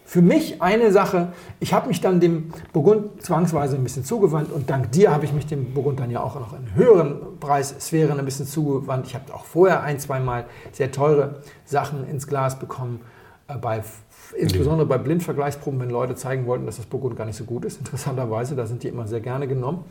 Für 0.04 0.22
mich 0.22 0.62
eine 0.62 0.91
Sache, 0.91 1.32
ich 1.62 1.74
habe 1.74 1.88
mich 1.88 2.02
dann 2.02 2.20
dem 2.20 2.52
Burgund 2.74 3.24
zwangsweise 3.24 3.78
ein 3.78 3.84
bisschen 3.84 4.04
zugewandt 4.04 4.52
und 4.52 4.70
dank 4.70 4.91
dir 4.91 5.12
habe 5.14 5.24
ich 5.24 5.32
mich 5.32 5.45
dem 5.45 5.74
Burgund 5.74 6.02
dann 6.02 6.12
ja 6.12 6.22
auch 6.22 6.36
noch 6.38 6.52
in 6.54 6.76
höheren 6.76 7.39
Preissphären 7.39 8.20
ein 8.20 8.26
bisschen 8.26 8.45
zugewandt. 8.45 9.06
Ich 9.08 9.16
habe 9.16 9.34
auch 9.34 9.45
vorher 9.45 9.84
ein, 9.84 9.99
zwei 9.99 10.20
Mal 10.20 10.45
sehr 10.74 10.91
teure 10.91 11.41
Sachen 11.64 12.06
ins 12.10 12.28
Glas 12.28 12.60
bekommen, 12.60 12.99
bei, 13.58 13.84
insbesondere 14.38 14.88
bei 14.88 14.97
Blindvergleichsproben, 14.97 15.80
wenn 15.80 15.89
Leute 15.89 16.16
zeigen 16.16 16.45
wollten, 16.45 16.66
dass 16.66 16.78
das 16.78 16.86
Burgund 16.86 17.16
gar 17.16 17.26
nicht 17.26 17.38
so 17.38 17.43
gut 17.43 17.66
ist. 17.66 17.78
Interessanterweise, 17.80 18.56
da 18.56 18.66
sind 18.66 18.84
die 18.84 18.88
immer 18.88 19.08
sehr 19.08 19.22
gerne 19.22 19.47
genommen. 19.47 19.84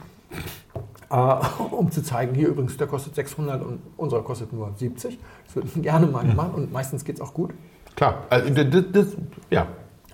Äh, 1.10 1.14
um 1.70 1.90
zu 1.90 2.02
zeigen, 2.02 2.34
hier 2.34 2.48
übrigens, 2.48 2.76
der 2.76 2.86
kostet 2.86 3.14
600 3.14 3.62
und 3.62 3.80
unserer 3.96 4.22
kostet 4.22 4.52
nur 4.52 4.72
70. 4.76 5.18
Das 5.46 5.56
wird 5.56 5.66
gerne 5.82 6.06
mal 6.06 6.24
gemacht 6.24 6.54
und 6.54 6.72
meistens 6.72 7.04
geht 7.04 7.16
es 7.16 7.20
auch 7.20 7.34
gut. 7.34 7.52
Klar, 7.96 8.24
also, 8.30 8.52
das, 8.64 8.84
das, 8.92 9.06
ja. 9.50 9.66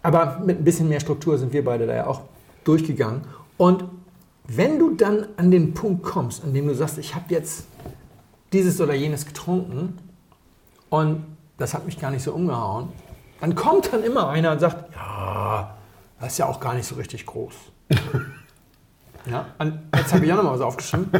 Aber 0.03 0.41
mit 0.45 0.59
ein 0.59 0.65
bisschen 0.65 0.89
mehr 0.89 1.01
Struktur 1.01 1.37
sind 1.37 1.53
wir 1.53 1.65
beide 1.65 1.87
da 1.87 1.95
ja 1.95 2.07
auch 2.07 2.23
durchgegangen. 2.65 3.23
Und 3.57 3.85
wenn 4.49 4.79
du 4.79 4.95
dann 4.95 5.27
an 5.37 5.51
den 5.51 5.75
Punkt 5.75 6.03
kommst, 6.03 6.45
an 6.45 6.55
dem 6.55 6.69
du 6.69 6.75
sagst, 6.75 6.99
ich 6.99 7.15
habe 7.15 7.27
jetzt 7.29 7.67
dieses 8.53 8.81
oder 8.81 8.95
jenes 8.95 9.27
getrunken 9.27 9.99
und 10.89 11.25
das 11.59 11.75
hat 11.75 11.87
mich 11.87 11.99
gar 11.99 12.11
nicht 12.11 12.23
so 12.23 12.33
umgehauen, 12.33 12.89
dann 13.41 13.55
kommt 13.55 13.93
dann 13.93 14.03
immer 14.03 14.29
einer 14.29 14.53
und 14.53 14.61
sagt, 14.61 14.93
ja, 14.95 15.77
das 16.21 16.33
ist 16.33 16.39
ja 16.39 16.47
auch 16.47 16.61
gar 16.61 16.75
nicht 16.75 16.87
so 16.87 16.95
richtig 16.95 17.27
groß. 17.27 17.55
ja, 19.27 19.47
jetzt 19.95 20.15
habe 20.15 20.25
ich 20.25 20.33
auch 20.33 20.37
noch 20.37 20.45
mal 20.45 20.55
was 20.55 20.61
aufgeschrieben. 20.61 21.11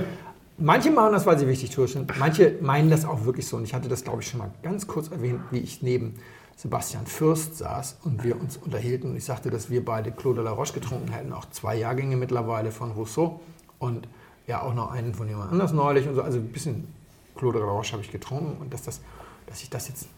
Manche 0.59 0.91
machen 0.91 1.13
das, 1.13 1.27
weil 1.27 1.39
sie 1.39 1.47
wichtig 1.47 1.75
sind. 1.91 2.19
Manche 2.19 2.57
meinen 2.63 2.89
das 2.89 3.05
auch 3.05 3.25
wirklich 3.27 3.47
so. 3.47 3.59
Und 3.59 3.65
ich 3.65 3.75
hatte 3.75 3.89
das, 3.89 4.05
glaube 4.05 4.23
ich, 4.23 4.29
schon 4.29 4.39
mal 4.39 4.51
ganz 4.63 4.87
kurz 4.87 5.09
erwähnt, 5.09 5.41
wie 5.51 5.59
ich 5.59 5.83
neben 5.83 6.15
Sebastian 6.57 7.07
Fürst 7.07 7.59
saß 7.59 7.99
und 8.05 8.25
wir 8.25 8.41
uns 8.41 8.57
unterhielten. 8.57 9.11
Und 9.11 9.17
ich 9.17 9.25
sagte, 9.25 9.51
dass 9.51 9.69
wir 9.69 9.85
beide 9.85 10.11
Claude 10.13 10.41
La 10.41 10.53
Roche 10.53 10.73
getrunken 10.73 11.13
hätten, 11.13 11.35
auch 11.35 11.45
zwei 11.51 11.77
Jahrgänge 11.77 12.17
mittlerweile 12.17 12.73
von 12.73 12.93
Rousseau 12.93 13.41
und 13.79 14.09
ja 14.47 14.63
auch 14.63 14.73
noch 14.73 14.91
einen 14.91 15.13
von 15.13 15.29
jemand 15.29 15.53
anders 15.53 15.73
neulich 15.73 16.09
und 16.09 16.15
so. 16.15 16.23
Also 16.23 16.39
ein 16.39 16.49
bisschen 16.49 16.89
Claude 17.35 17.59
La 17.59 17.67
Roche 17.67 17.93
habe 17.93 18.03
ich 18.03 18.11
getrunken 18.11 18.57
und 18.59 18.73
dass, 18.73 18.83
das, 18.83 19.03
dass 19.47 19.63
ich 19.63 19.69
das 19.69 19.89
jetzt 19.89 20.09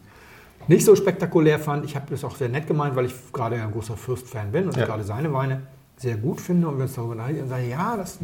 nicht 0.69 0.85
so 0.85 0.95
spektakulär 0.95 1.59
fand. 1.59 1.85
Ich 1.85 1.97
habe 1.97 2.07
das 2.11 2.23
auch 2.25 2.37
sehr 2.37 2.49
nett 2.49 2.67
gemeint, 2.67 2.95
weil 2.97 3.07
ich 3.07 3.15
gerade 3.33 3.57
ein 3.57 3.71
großer 3.73 3.97
Fürst-Fan 3.97 4.53
bin 4.53 4.67
und 4.67 4.77
Ja. 4.77 4.85
gerade 4.87 5.03
seine 5.05 5.33
Weine 5.33 5.63
sehr 5.97 6.17
gut 6.17 6.41
finde 6.41 6.69
und 6.69 6.77
wir 6.77 6.85
uns 6.85 6.95
darüber 6.95 7.13
unterhalten 7.13 7.43
und 7.43 7.49
sagen, 7.49 7.69
ja, 7.69 7.97
das 7.97 8.19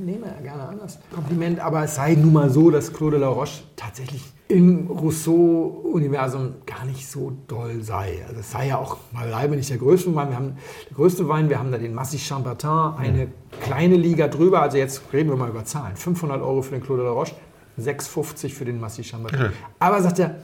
nehme 0.00 0.26
er 0.26 0.42
gerne 0.42 0.62
an, 0.64 0.78
das 0.80 0.98
Kompliment, 1.14 1.60
aber 1.60 1.84
es 1.84 1.94
sei 1.94 2.14
nun 2.14 2.32
mal 2.32 2.50
so, 2.50 2.70
dass 2.70 2.92
Claude 2.92 3.16
La 3.18 3.28
Roche 3.28 3.62
tatsächlich 3.76 4.22
im 4.48 4.86
Rousseau-Universum 4.86 6.54
gar 6.66 6.84
nicht 6.84 7.06
so 7.08 7.32
doll 7.46 7.82
sei. 7.82 8.18
Also 8.26 8.40
es 8.40 8.50
sei 8.50 8.68
ja 8.68 8.78
auch 8.78 8.96
beileibe 9.12 9.56
nicht 9.56 9.70
der 9.70 9.78
größte 9.78 10.14
Wein. 10.14 10.30
Wir 10.30 10.36
haben 10.36 10.56
der 10.88 10.96
größte 10.96 11.28
Wein, 11.28 11.48
wir 11.48 11.58
haben 11.58 11.70
da 11.70 11.78
den 11.78 11.94
Massy 11.94 12.18
Chambertin, 12.18 12.68
eine 12.98 13.28
kleine 13.60 13.96
Liga 13.96 14.28
drüber. 14.28 14.62
Also 14.62 14.78
jetzt 14.78 15.02
reden 15.12 15.28
wir 15.30 15.36
mal 15.36 15.48
über 15.50 15.64
Zahlen. 15.64 15.96
500 15.96 16.40
Euro 16.42 16.62
für 16.62 16.72
den 16.72 16.82
Claude 16.82 17.02
La 17.02 17.10
Roche, 17.10 17.34
6,50 17.80 18.50
für 18.54 18.64
den 18.64 18.80
Massy 18.80 19.04
Chambertin. 19.04 19.50
Aber 19.78 20.02
sagt 20.02 20.18
er, 20.18 20.36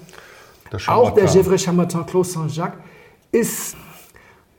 auch 0.87 1.11
der. 1.13 1.27
Gevrey 1.27 1.59
Chambertin 1.59 2.07
Clos 2.07 2.33
Saint-Jacques 2.33 2.79
ist, 3.33 3.77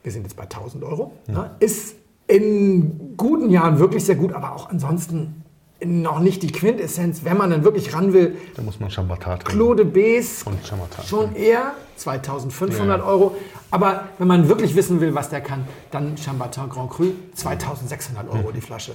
wir 0.02 0.12
sind 0.12 0.22
jetzt 0.22 0.36
bei 0.36 0.44
1000 0.44 0.84
Euro, 0.84 1.12
ne, 1.26 1.50
ist 1.60 1.96
in 2.26 3.16
guten 3.16 3.50
Jahren 3.50 3.78
wirklich 3.78 4.04
sehr 4.04 4.16
gut, 4.16 4.32
aber 4.32 4.54
auch 4.54 4.68
ansonsten 4.70 5.42
noch 5.84 6.20
nicht 6.20 6.42
die 6.42 6.50
Quintessenz, 6.50 7.24
wenn 7.24 7.36
man 7.36 7.50
dann 7.50 7.62
wirklich 7.62 7.94
ran 7.94 8.12
will. 8.12 8.36
Da 8.54 8.62
muss 8.62 8.80
man 8.80 8.90
Chambertin. 8.90 9.38
Claude 9.44 9.84
Chambertin. 9.84 11.04
schon 11.06 11.36
eher 11.36 11.72
2500 11.96 13.00
Ja. 13.00 13.06
Euro. 13.06 13.36
Aber 13.70 14.04
wenn 14.18 14.26
man 14.26 14.48
wirklich 14.48 14.74
wissen 14.74 15.00
will, 15.00 15.14
was 15.14 15.28
der 15.28 15.42
kann, 15.42 15.66
dann 15.90 16.16
Chambertin 16.16 16.68
Grand 16.70 16.90
Cru 16.90 17.12
2600 17.34 18.28
Euro 18.30 18.52
die 18.52 18.60
Flasche. 18.62 18.92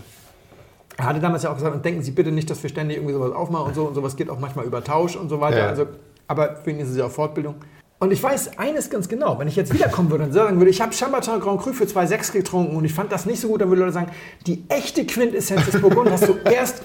Er 0.97 1.05
hatte 1.05 1.19
damals 1.19 1.43
ja 1.43 1.51
auch 1.51 1.55
gesagt, 1.55 1.75
und 1.75 1.85
denken 1.85 2.01
Sie 2.01 2.11
bitte 2.11 2.31
nicht, 2.31 2.49
dass 2.49 2.61
wir 2.63 2.69
ständig 2.69 2.97
irgendwie 2.97 3.13
sowas 3.13 3.31
aufmachen 3.31 3.67
und 3.67 3.75
so. 3.75 3.85
Und 3.85 3.95
sowas 3.95 4.15
geht 4.15 4.29
auch 4.29 4.39
manchmal 4.39 4.65
über 4.65 4.83
Tausch 4.83 5.15
und 5.15 5.29
so 5.29 5.39
weiter. 5.39 5.57
Ja. 5.59 5.67
Also, 5.67 5.85
aber 6.31 6.55
für 6.55 6.71
ihn 6.71 6.79
ist 6.79 6.89
es 6.89 6.97
ja 6.97 7.05
auch 7.05 7.11
Fortbildung. 7.11 7.55
Und 7.99 8.11
ich 8.11 8.23
weiß 8.23 8.57
eines 8.57 8.89
ganz 8.89 9.07
genau, 9.07 9.37
wenn 9.37 9.47
ich 9.47 9.55
jetzt 9.55 9.73
wiederkommen 9.73 10.09
würde 10.09 10.23
und 10.23 10.31
sagen 10.31 10.57
würde, 10.57 10.71
ich 10.71 10.81
habe 10.81 10.91
Chambertin 10.91 11.39
Grand 11.39 11.61
Cru 11.61 11.71
für 11.71 11.83
2,6 11.83 12.31
getrunken 12.31 12.75
und 12.75 12.85
ich 12.85 12.93
fand 12.93 13.11
das 13.11 13.27
nicht 13.27 13.39
so 13.39 13.47
gut, 13.47 13.61
dann 13.61 13.69
würde 13.69 13.81
Leute 13.81 13.93
sagen, 13.93 14.11
die 14.47 14.63
echte 14.69 15.05
Quintessenz 15.05 15.65
des 15.69 15.79
Burgund 15.79 16.09
hast 16.09 16.27
du 16.27 16.35
erst, 16.45 16.81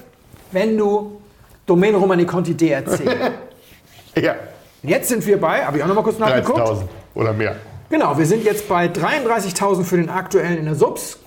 wenn 0.53 0.77
du 0.77 1.21
Domaine 1.65 1.97
Romani 1.97 2.27
Conti 2.27 2.55
DRC. 2.55 3.01
Ja, 4.19 4.35
Jetzt 4.87 5.09
sind 5.09 5.27
wir 5.27 5.41
bei, 5.41 5.65
habe 5.65 5.79
ich 5.79 5.83
auch 5.83 5.89
noch 5.89 5.97
mal 5.97 6.03
kurz 6.03 6.19
nachgeguckt. 6.19 6.61
13.000 6.61 6.83
oder 7.15 7.33
mehr. 7.33 7.57
Genau, 7.91 8.17
wir 8.17 8.27
sind 8.27 8.45
jetzt 8.45 8.69
bei 8.69 8.87
33.000 8.87 9.83
für 9.83 9.97
den 9.97 10.11
aktuellen 10.11 10.59
in 10.59 10.65
der 10.65 10.77
Subs. 10.77 11.19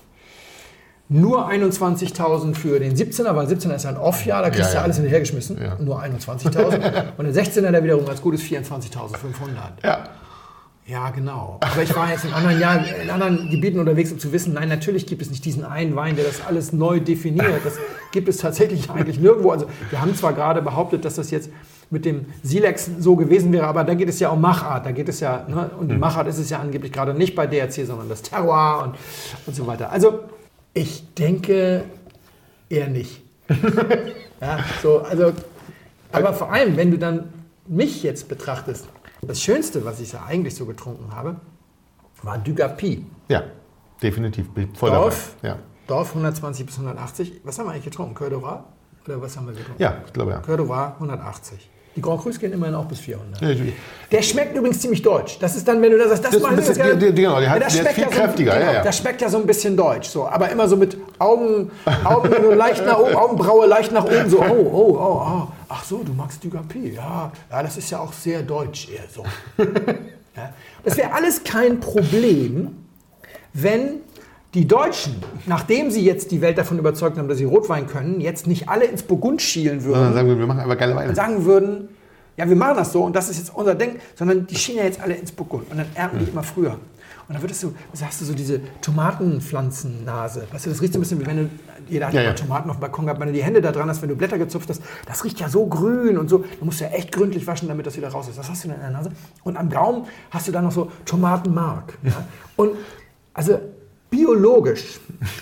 Nur 1.11 1.49
21.000 1.49 2.53
für 2.53 2.79
den 2.79 2.95
17er, 2.95 3.35
weil 3.35 3.47
17er 3.47 3.75
ist 3.75 3.83
ja 3.83 3.89
ein 3.89 3.97
Off-Jahr, 3.97 4.43
da 4.43 4.49
kriegst 4.51 4.65
Ja, 4.65 4.67
du 4.67 4.73
ja 4.73 4.79
ja. 4.79 4.83
alles 4.83 4.97
hinterhergeschmissen. 4.97 5.59
Ja. 5.59 5.75
Nur 5.79 6.01
21.000. 6.03 7.03
Und 7.17 7.25
der 7.25 7.33
16er, 7.33 7.71
der 7.71 7.83
wiederum 7.83 8.05
ganz 8.05 8.21
gut 8.21 8.35
ist, 8.35 8.43
24.500. 8.43 9.83
Ja. 9.83 10.03
Ja, 10.85 11.11
genau. 11.11 11.57
Aber 11.61 11.83
ich 11.83 11.95
war 11.95 12.09
jetzt 12.09 12.25
in 12.25 12.33
anderen, 12.33 12.59
Jahren, 12.59 12.83
in 13.03 13.09
anderen 13.11 13.49
Gebieten 13.49 13.79
unterwegs, 13.79 14.11
um 14.11 14.17
zu 14.17 14.31
wissen, 14.31 14.53
nein, 14.53 14.69
natürlich 14.69 15.05
gibt 15.05 15.21
es 15.21 15.29
nicht 15.29 15.45
diesen 15.45 15.63
einen 15.63 15.95
Wein, 15.95 16.15
der 16.15 16.25
das 16.25 16.41
alles 16.47 16.73
neu 16.73 16.99
definiert. 16.99 17.63
Das 17.63 17.75
gibt 18.11 18.27
es 18.27 18.37
tatsächlich 18.37 18.89
eigentlich 18.89 19.19
nirgendwo. 19.19 19.51
Also 19.51 19.67
wir 19.91 20.01
haben 20.01 20.15
zwar 20.15 20.33
gerade 20.33 20.63
behauptet, 20.63 21.05
dass 21.05 21.15
das 21.15 21.29
jetzt 21.29 21.51
mit 21.91 22.05
dem 22.05 22.25
Silex 22.41 22.89
so 22.99 23.15
gewesen 23.15 23.51
wäre, 23.51 23.67
aber 23.67 23.83
da 23.83 23.93
geht 23.93 24.09
es 24.09 24.19
ja 24.19 24.29
um 24.29 24.41
Machart. 24.41 24.85
Da 24.87 24.91
geht 24.91 25.09
es 25.09 25.19
ja, 25.19 25.45
ne, 25.47 25.69
und 25.79 25.89
die 25.89 25.97
Machart 25.97 26.27
ist 26.27 26.39
es 26.39 26.49
ja 26.49 26.57
angeblich 26.59 26.91
gerade 26.91 27.13
nicht 27.13 27.35
bei 27.35 27.45
DRC, 27.45 27.85
sondern 27.85 28.09
das 28.09 28.23
Terroir 28.23 28.83
und, 28.83 28.95
und 29.45 29.55
so 29.55 29.67
weiter. 29.67 29.91
Also 29.91 30.21
ich 30.73 31.13
denke 31.13 31.85
eher 32.69 32.87
nicht. 32.87 33.21
ja, 34.41 34.59
so, 34.81 34.99
also, 34.99 35.33
aber 36.11 36.33
vor 36.33 36.51
allem, 36.51 36.77
wenn 36.77 36.91
du 36.91 36.97
dann 36.97 37.33
mich 37.67 38.03
jetzt 38.03 38.27
betrachtest, 38.27 38.87
das 39.21 39.41
Schönste, 39.41 39.83
was 39.85 39.99
ich 39.99 40.11
ja 40.11 40.23
eigentlich 40.25 40.55
so 40.55 40.65
getrunken 40.65 41.13
habe, 41.13 41.37
war 42.23 42.37
Dugapi. 42.37 43.05
Ja, 43.27 43.43
definitiv. 44.01 44.49
Bin 44.49 44.73
voll 44.75 44.91
Dorf, 44.91 45.35
dabei. 45.41 45.55
Ja. 45.55 45.59
Dorf 45.87 46.09
120 46.09 46.65
bis 46.65 46.75
180. 46.75 47.41
Was 47.43 47.59
haben 47.59 47.65
wir 47.65 47.71
eigentlich 47.71 47.85
getrunken? 47.85 48.15
D'Ivoire? 48.15 48.63
Oder 49.05 49.21
was 49.21 49.35
haben 49.37 49.47
wir 49.47 49.53
getrunken? 49.53 49.81
ja, 49.81 50.01
ich 50.05 50.13
glaube 50.13 50.31
ja. 50.31 50.39
D'Ivoire 50.39 50.93
180. 50.95 51.69
Die 51.99 52.01
Grand 52.01 52.21
Crus 52.21 52.39
gehen 52.39 52.53
immerhin 52.53 52.75
auch 52.75 52.85
bis 52.85 52.99
400. 53.01 53.41
Ja, 53.41 53.49
ich- 53.49 53.73
Der 54.09 54.21
schmeckt 54.21 54.55
übrigens 54.55 54.79
ziemlich 54.79 55.01
deutsch. 55.01 55.37
Das 55.41 55.57
ist 55.57 55.67
dann, 55.67 55.81
wenn 55.81 55.91
du 55.91 55.97
da 55.97 56.07
sagst, 56.07 56.23
das, 56.23 56.31
Das 56.41 56.77
die- 56.77 56.97
die- 57.07 57.13
genau, 57.13 57.41
der 57.41 57.49
hat- 57.49 57.61
das 57.61 57.73
der 57.73 57.81
ist 57.83 57.91
schmeckt 57.91 57.95
viel 57.95 58.03
ja 58.05 58.09
so, 58.09 58.15
kräftiger, 58.15 58.53
Genau, 58.53 58.65
ja, 58.67 58.73
ja. 58.75 58.83
Das 58.83 58.97
schmeckt 58.97 59.21
ja 59.21 59.27
so 59.29 59.37
ein 59.37 59.45
bisschen 59.45 59.75
deutsch. 59.75 60.07
So. 60.07 60.25
Aber 60.25 60.49
immer 60.49 60.65
so 60.69 60.77
mit 60.77 60.95
Augen, 61.19 61.71
Augen 62.05 62.29
so 62.41 62.51
leicht 62.53 62.85
nach 62.85 62.99
oben, 62.99 63.15
Augenbraue 63.15 63.67
leicht 63.67 63.91
nach 63.91 64.05
oben. 64.05 64.29
So, 64.29 64.39
oh, 64.39 64.45
oh, 64.49 64.97
oh, 64.97 65.21
oh. 65.43 65.47
Ach 65.67 65.83
so, 65.83 66.03
du 66.03 66.13
magst 66.13 66.41
Dugapi. 66.41 66.93
Ja, 66.95 67.33
ja, 67.51 67.63
das 67.63 67.75
ist 67.75 67.89
ja 67.91 67.99
auch 67.99 68.13
sehr 68.13 68.43
deutsch 68.43 68.87
eher 68.89 69.03
so. 69.13 69.23
Ja. 70.37 70.53
Das 70.85 70.95
wäre 70.95 71.11
alles 71.11 71.43
kein 71.43 71.81
Problem, 71.81 72.77
wenn 73.51 73.95
die 74.53 74.67
Deutschen, 74.67 75.15
nachdem 75.45 75.91
sie 75.91 76.03
jetzt 76.03 76.31
die 76.31 76.41
Welt 76.41 76.57
davon 76.57 76.79
überzeugt 76.79 77.17
haben, 77.17 77.27
dass 77.27 77.37
sie 77.37 77.43
Rotwein 77.45 77.85
können, 77.87 78.19
jetzt 78.19 78.47
nicht 78.47 78.67
alle 78.69 78.85
ins 78.85 79.03
Burgund 79.03 79.41
schielen 79.41 79.83
würden 79.83 79.95
Sondern 79.95 80.13
sagen 80.13 80.27
wir, 80.27 80.39
wir 80.39 80.47
machen 80.47 80.59
einfach 80.61 80.77
geile 80.77 80.95
Weine. 80.95 81.13
sagen 81.13 81.45
würden, 81.45 81.89
ja, 82.35 82.47
wir 82.49 82.55
machen 82.55 82.77
das 82.77 82.91
so 82.91 83.03
und 83.03 83.15
das 83.15 83.29
ist 83.29 83.37
jetzt 83.37 83.51
unser 83.53 83.75
Ding, 83.75 83.97
sondern 84.15 84.47
die 84.47 84.55
schienen 84.55 84.79
ja 84.79 84.85
jetzt 84.85 85.01
alle 85.01 85.13
ins 85.13 85.31
Burgund 85.31 85.69
und 85.69 85.77
dann 85.77 85.87
ernten 85.93 86.19
die 86.19 86.31
immer 86.31 86.41
früher. 86.43 86.71
Und 87.27 87.33
dann 87.35 87.43
wird 87.43 87.51
es 87.51 87.61
so, 87.61 87.73
was 87.91 88.03
hast 88.03 88.21
du 88.21 88.25
so 88.25 88.33
diese 88.33 88.59
Tomatenpflanzennase. 88.81 90.47
Weißt 90.51 90.65
du, 90.65 90.69
das 90.71 90.81
riecht 90.81 90.93
so 90.93 90.99
ein 90.99 91.01
bisschen 91.01 91.21
wie 91.21 91.27
wenn 91.27 91.37
du, 91.37 91.49
jeder 91.87 92.07
hat 92.07 92.13
Ja, 92.15 92.21
ja, 92.21 92.29
ja. 92.29 92.33
Tomaten 92.33 92.69
auf 92.71 92.77
dem 92.77 92.81
Balkon 92.81 93.05
gehabt, 93.05 93.19
wenn 93.19 93.27
du 93.27 93.33
die 93.33 93.43
Hände 93.43 93.61
da 93.61 93.71
dran 93.71 93.87
hast, 93.87 94.01
wenn 94.01 94.09
du 94.09 94.15
Blätter 94.15 94.39
gezupft 94.39 94.67
hast, 94.69 94.81
das 95.05 95.23
riecht 95.23 95.39
ja 95.39 95.47
so 95.47 95.67
grün 95.67 96.17
und 96.17 96.27
so. 96.27 96.39
Du 96.59 96.65
musst 96.65 96.79
ja 96.81 96.87
echt 96.87 97.11
gründlich 97.11 97.45
waschen, 97.45 97.67
damit 97.67 97.85
das 97.85 97.95
wieder 97.97 98.09
raus 98.09 98.27
ist. 98.29 98.39
Das 98.39 98.49
hast 98.49 98.63
du 98.63 98.69
dann 98.69 98.77
in 98.77 98.81
der 98.81 98.91
Nase. 98.91 99.11
Und 99.43 99.57
am 99.57 99.69
Gaumen 99.69 100.05
hast 100.31 100.47
du 100.47 100.51
dann 100.51 100.63
noch 100.63 100.71
so 100.71 100.91
Tomatenmark. 101.05 101.97
Ja? 102.03 102.13
Und 102.55 102.71
also 103.33 103.59
biologisch 104.09 104.99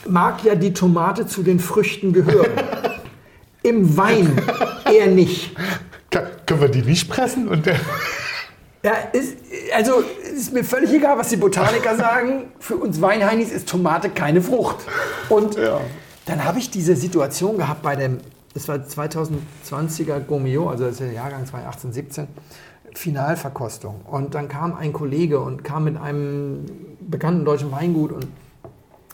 mag 0.08 0.44
ja 0.44 0.56
die 0.56 0.74
Tomate 0.74 1.28
zu 1.28 1.44
den 1.44 1.60
Früchten 1.60 2.14
gehören. 2.14 2.52
Im 3.64 3.98
Wein 3.98 4.38
eher 4.92 5.08
nicht. 5.08 5.56
Können 6.10 6.62
wir 6.62 6.70
die 6.70 6.82
nicht 6.82 7.10
pressen? 7.10 7.48
Und, 7.48 7.68
Ja, 8.84 8.94
ist, 9.12 9.38
also 9.76 10.04
ist 10.34 10.54
mir 10.54 10.64
völlig 10.64 10.92
egal, 10.94 11.18
was 11.18 11.30
die 11.30 11.36
Botaniker 11.36 11.96
sagen. 11.98 12.46
Für 12.60 12.78
uns 12.78 13.02
Weinheinis 13.02 13.52
ist 13.52 13.68
Tomate 13.68 14.10
keine 14.10 14.42
Frucht. 14.42 14.78
Und 15.30 15.58
dann 16.26 16.44
habe 16.46 16.60
ich 16.60 16.70
diese 16.70 16.96
Situation 16.96 17.58
gehabt 17.58 17.82
bei 17.82 17.96
dem, 17.96 18.20
das 18.54 18.68
war 18.68 18.78
2020er 18.78 20.20
Gomio, 20.20 20.70
also 20.70 20.86
das 20.86 20.94
ist 20.94 21.02
der 21.02 21.12
Jahrgang 21.12 21.46
2018, 21.46 21.94
17, 21.94 22.28
Finalverkostung. 22.94 24.02
Und 24.06 24.36
dann 24.36 24.48
kam 24.48 24.76
ein 24.76 24.94
Kollege 24.94 25.40
und 25.40 25.64
kam 25.64 25.84
mit 25.84 25.98
einem 25.98 26.66
bekannten 27.02 27.46
deutschen 27.46 27.72
Weingut 27.72 28.12
und 28.12 28.28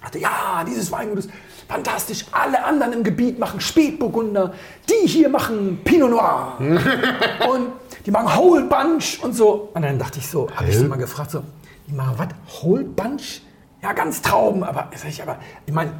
Dachte, 0.03 0.19
ja, 0.19 0.63
dieses 0.67 0.91
Weingut 0.91 1.19
ist 1.19 1.29
fantastisch. 1.67 2.25
Alle 2.31 2.63
anderen 2.63 2.93
im 2.93 3.03
Gebiet 3.03 3.39
machen 3.39 3.61
Spätburgunder. 3.61 4.53
Die 4.89 5.07
hier 5.07 5.29
machen 5.29 5.79
Pinot 5.83 6.11
Noir. 6.11 6.57
und 7.49 7.67
die 8.05 8.11
machen 8.11 8.37
Whole 8.37 8.65
Bunch 8.65 9.19
und 9.23 9.33
so. 9.33 9.69
Und 9.73 9.81
dann 9.81 9.97
dachte 9.97 10.19
ich 10.19 10.27
so, 10.27 10.49
habe 10.55 10.69
ich 10.69 10.77
sie 10.77 10.85
mal 10.85 10.97
gefragt, 10.97 11.31
so, 11.31 11.41
die 11.87 11.93
machen 11.93 12.15
was? 12.17 12.27
Whole 12.61 12.83
Bunch? 12.83 13.41
Ja, 13.81 13.91
ganz 13.91 14.21
Trauben, 14.21 14.63
aber, 14.63 14.89
sag 14.95 15.09
ich, 15.09 15.21
aber 15.21 15.37
ich 15.65 15.73
meine, 15.73 15.91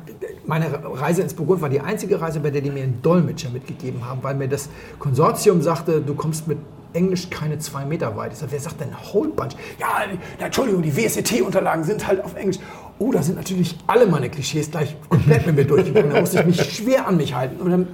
meine 0.45 0.67
Reise 1.01 1.21
ins 1.21 1.33
Burgund 1.33 1.61
war 1.61 1.67
die 1.67 1.81
einzige 1.81 2.19
Reise, 2.19 2.39
bei 2.39 2.49
der 2.49 2.61
die 2.61 2.69
mir 2.69 2.83
einen 2.83 3.01
Dolmetscher 3.01 3.49
mitgegeben 3.49 4.05
haben, 4.05 4.23
weil 4.23 4.35
mir 4.35 4.47
das 4.47 4.69
Konsortium 4.99 5.61
sagte, 5.61 5.99
du 5.99 6.15
kommst 6.15 6.47
mit 6.47 6.59
Englisch 6.93 7.29
keine 7.29 7.59
zwei 7.59 7.83
Meter 7.83 8.15
weit. 8.15 8.31
Ich 8.33 8.39
sag, 8.39 8.51
wer 8.51 8.59
sagt 8.59 8.79
denn 8.79 8.95
Whole 9.11 9.29
Bunch? 9.29 9.55
Ja, 9.79 10.03
ja 10.39 10.45
Entschuldigung, 10.45 10.81
die 10.81 10.95
WSET-Unterlagen 10.95 11.83
sind 11.83 12.07
halt 12.07 12.23
auf 12.23 12.35
Englisch. 12.35 12.59
Oh, 12.99 13.11
da 13.11 13.21
sind 13.21 13.35
natürlich 13.35 13.77
alle 13.87 14.05
meine 14.05 14.29
Klischees 14.29 14.71
gleich 14.71 14.95
komplett 15.09 15.45
mit 15.45 15.55
mir 15.55 15.65
durchgegangen. 15.65 16.11
Da 16.11 16.21
musste 16.21 16.39
ich 16.39 16.45
mich 16.45 16.75
schwer 16.75 17.07
an 17.07 17.17
mich 17.17 17.33
halten. 17.33 17.59
Und 17.61 17.71
dann 17.71 17.87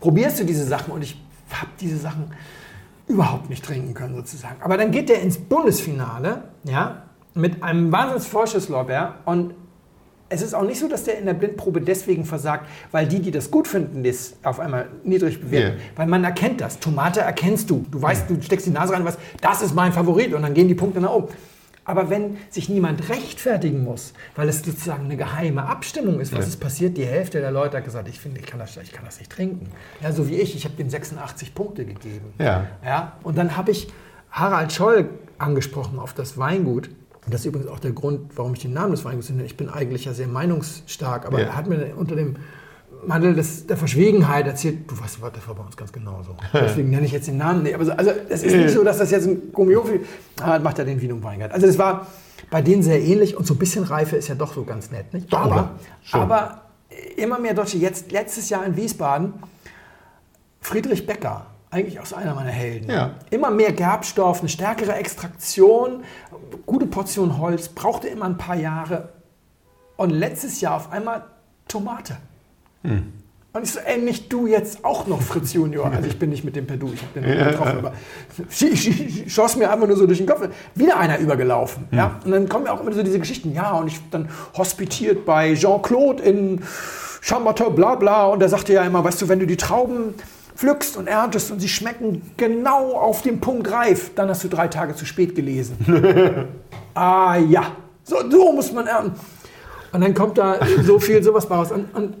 probierst 0.00 0.40
du 0.40 0.44
diese 0.44 0.64
Sachen 0.64 0.92
und 0.92 1.02
ich 1.02 1.20
habe 1.50 1.70
diese 1.80 1.96
Sachen 1.96 2.32
überhaupt 3.06 3.50
nicht 3.50 3.64
trinken 3.64 3.94
können 3.94 4.14
sozusagen. 4.14 4.56
Aber 4.62 4.76
dann 4.76 4.90
geht 4.90 5.08
der 5.08 5.20
ins 5.20 5.38
Bundesfinale, 5.38 6.44
ja, 6.64 7.02
mit 7.34 7.62
einem 7.62 7.90
wahnsinns 7.90 8.26
Vorschusslorbeer 8.26 9.16
und 9.24 9.54
es 10.28 10.42
ist 10.42 10.54
auch 10.54 10.62
nicht 10.62 10.80
so, 10.80 10.88
dass 10.88 11.04
der 11.04 11.18
in 11.18 11.26
der 11.26 11.34
Blindprobe 11.34 11.80
deswegen 11.80 12.24
versagt, 12.24 12.66
weil 12.90 13.06
die, 13.06 13.20
die 13.20 13.30
das 13.30 13.50
gut 13.50 13.68
finden, 13.68 14.02
das 14.02 14.34
auf 14.42 14.58
einmal 14.58 14.88
niedrig 15.04 15.40
bewerten. 15.40 15.76
Yeah. 15.76 15.86
Weil 15.96 16.06
man 16.06 16.24
erkennt 16.24 16.60
das. 16.60 16.80
Tomate 16.80 17.20
erkennst 17.20 17.70
du. 17.70 17.84
Du 17.90 18.00
weißt, 18.00 18.28
du 18.30 18.40
steckst 18.40 18.66
die 18.66 18.70
Nase 18.70 18.92
rein 18.92 19.02
und 19.02 19.08
weißt, 19.08 19.18
das 19.40 19.62
ist 19.62 19.74
mein 19.74 19.92
Favorit 19.92 20.32
und 20.32 20.42
dann 20.42 20.54
gehen 20.54 20.66
die 20.66 20.74
Punkte 20.74 21.00
nach 21.00 21.12
oben. 21.12 21.28
Aber 21.86 22.08
wenn 22.08 22.38
sich 22.50 22.68
niemand 22.68 23.08
rechtfertigen 23.10 23.84
muss, 23.84 24.14
weil 24.36 24.48
es 24.48 24.62
sozusagen 24.62 25.04
eine 25.04 25.16
geheime 25.16 25.64
Abstimmung 25.66 26.18
ist, 26.20 26.32
was 26.32 26.40
Ja. 26.40 26.46
ist 26.46 26.56
passiert? 26.60 26.96
Die 26.96 27.04
Hälfte 27.04 27.40
der 27.40 27.50
Leute 27.50 27.76
hat 27.76 27.84
gesagt, 27.84 28.08
ich 28.08 28.18
finde, 28.20 28.40
ich 28.40 28.46
kann 28.46 28.58
das, 28.58 28.76
ich 28.78 28.92
kann 28.92 29.04
das 29.04 29.18
nicht 29.18 29.30
trinken. 29.30 29.68
Ja, 30.02 30.10
so 30.12 30.28
wie 30.28 30.36
ich, 30.36 30.56
ich 30.56 30.64
habe 30.64 30.74
dem 30.76 30.88
86 30.88 31.54
Punkte 31.54 31.84
gegeben. 31.84 32.32
Ja. 32.38 32.66
Ja, 32.84 33.12
und 33.22 33.36
dann 33.36 33.56
habe 33.56 33.70
ich 33.70 33.88
Harald 34.30 34.72
Scholl 34.72 35.08
angesprochen 35.38 35.98
auf 35.98 36.14
das 36.14 36.38
Weingut. 36.38 36.88
Und 37.24 37.32
das 37.32 37.40
ist 37.42 37.46
übrigens 37.46 37.68
auch 37.70 37.78
der 37.78 37.92
Grund, 37.92 38.36
warum 38.36 38.54
ich 38.54 38.60
den 38.60 38.72
Namen 38.72 38.90
des 38.92 39.04
Weinguts 39.04 39.28
nenne. 39.30 39.44
Ich 39.44 39.56
bin 39.56 39.68
eigentlich 39.68 40.04
ja 40.06 40.12
sehr 40.14 40.26
meinungsstark, 40.26 41.26
aber 41.26 41.40
Ja. 41.40 41.46
er 41.48 41.56
hat 41.56 41.66
mir 41.66 41.94
unter 41.96 42.16
dem 42.16 42.36
Mantel 43.06 43.34
des, 43.34 43.66
der 43.66 43.76
Verschwiegenheit 43.76 44.46
erzählt, 44.46 44.90
du 44.90 44.98
weißt 44.98 45.20
was, 45.20 45.32
das 45.32 45.46
war 45.48 45.54
bei 45.54 45.62
uns 45.62 45.76
ganz 45.76 45.92
genauso. 45.92 46.36
Deswegen 46.52 46.90
nenne 46.90 47.06
ich 47.06 47.12
jetzt 47.12 47.26
den 47.26 47.36
Namen 47.36 47.62
nicht. 47.62 47.74
Aber 47.74 47.84
so, 47.84 47.92
also 47.92 48.10
es 48.28 48.42
ist 48.42 48.54
nicht 48.54 48.70
so, 48.70 48.84
dass 48.84 48.98
das 48.98 49.10
jetzt 49.10 49.26
ein 49.26 49.52
Gummiofi 49.52 50.00
ah, 50.40 50.58
macht 50.58 50.78
ja 50.78 50.84
den 50.84 51.00
Wien 51.00 51.12
und 51.12 51.22
Weingart. 51.22 51.52
Also 51.52 51.66
das 51.66 51.78
war 51.78 52.06
bei 52.50 52.62
denen 52.62 52.82
sehr 52.82 53.00
ähnlich 53.00 53.36
und 53.36 53.46
so 53.46 53.54
ein 53.54 53.58
bisschen 53.58 53.84
Reife 53.84 54.16
ist 54.16 54.28
ja 54.28 54.34
doch 54.34 54.54
so 54.54 54.64
ganz 54.64 54.90
nett. 54.90 55.12
Nicht? 55.12 55.32
Aber, 55.32 55.70
aber 56.12 56.62
immer 57.16 57.38
mehr 57.38 57.54
Deutsche, 57.54 57.78
jetzt 57.78 58.12
letztes 58.12 58.48
Jahr 58.48 58.64
in 58.64 58.76
Wiesbaden, 58.76 59.34
Friedrich 60.60 61.06
Becker, 61.06 61.46
eigentlich 61.70 61.98
auch 61.98 62.06
so 62.06 62.16
einer 62.16 62.34
meiner 62.34 62.50
Helden. 62.50 62.90
Ja. 62.90 63.14
Immer 63.30 63.50
mehr 63.50 63.72
Gerbstoff, 63.72 64.40
eine 64.40 64.48
stärkere 64.48 64.94
Extraktion, 64.94 66.04
gute 66.66 66.86
Portion 66.86 67.38
Holz, 67.38 67.68
brauchte 67.68 68.08
immer 68.08 68.26
ein 68.26 68.38
paar 68.38 68.56
Jahre. 68.56 69.12
Und 69.96 70.10
letztes 70.10 70.60
Jahr 70.60 70.76
auf 70.76 70.92
einmal 70.92 71.24
Tomate. 71.68 72.16
Und 72.84 73.62
ich 73.62 73.70
so, 73.72 73.78
ey, 73.78 73.98
nicht 74.00 74.32
du 74.32 74.46
jetzt 74.48 74.84
auch 74.84 75.06
noch, 75.06 75.22
Fritz 75.22 75.52
Junior. 75.52 75.86
Also 75.90 76.08
ich 76.08 76.18
bin 76.18 76.30
nicht 76.30 76.44
mit 76.44 76.56
dem 76.56 76.66
per 76.66 76.76
Du, 76.76 76.90
ich 76.92 77.00
habe 77.02 77.20
den 77.20 77.38
noch 77.38 77.46
getroffen, 77.50 77.78
aber 77.78 77.92
sch- 78.50 78.72
sch- 78.74 79.28
schoss 79.30 79.56
mir 79.56 79.70
einfach 79.70 79.86
nur 79.86 79.96
so 79.96 80.06
durch 80.06 80.18
den 80.18 80.26
Kopf. 80.26 80.48
Wieder 80.74 80.96
einer 80.98 81.18
übergelaufen. 81.18 81.84
Ja? 81.92 82.18
Und 82.24 82.32
dann 82.32 82.48
kommen 82.48 82.66
ja 82.66 82.72
auch 82.72 82.80
immer 82.80 82.92
so 82.92 83.02
diese 83.04 83.20
Geschichten. 83.20 83.52
Ja, 83.54 83.72
und 83.74 83.86
ich 83.86 84.00
dann 84.10 84.28
hospitiert 84.56 85.24
bei 85.24 85.54
Jean-Claude 85.54 86.22
in 86.24 86.62
Chambertin, 87.20 87.74
bla 87.76 87.94
bla. 87.94 88.26
Und 88.26 88.40
der 88.40 88.48
sagte 88.48 88.72
ja 88.72 88.82
immer, 88.82 89.04
weißt 89.04 89.22
du, 89.22 89.28
wenn 89.28 89.38
du 89.38 89.46
die 89.46 89.56
Trauben 89.56 90.14
pflückst 90.56 90.96
und 90.96 91.06
erntest 91.06 91.52
und 91.52 91.60
sie 91.60 91.68
schmecken 91.68 92.22
genau 92.36 92.92
auf 92.94 93.22
den 93.22 93.40
Punkt 93.40 93.70
reif, 93.70 94.10
dann 94.16 94.28
hast 94.28 94.42
du 94.42 94.48
drei 94.48 94.66
Tage 94.66 94.96
zu 94.96 95.06
spät 95.06 95.34
gelesen. 95.36 95.76
ah 96.94 97.36
ja, 97.36 97.68
so, 98.02 98.16
so 98.28 98.52
muss 98.52 98.72
man 98.72 98.88
ernten. 98.88 99.12
Und 99.92 100.00
dann 100.00 100.12
kommt 100.12 100.38
da 100.38 100.56
so 100.82 100.98
viel 100.98 101.22
sowas 101.22 101.48
raus. 101.48 101.70
Und, 101.70 101.94
und 101.94 102.14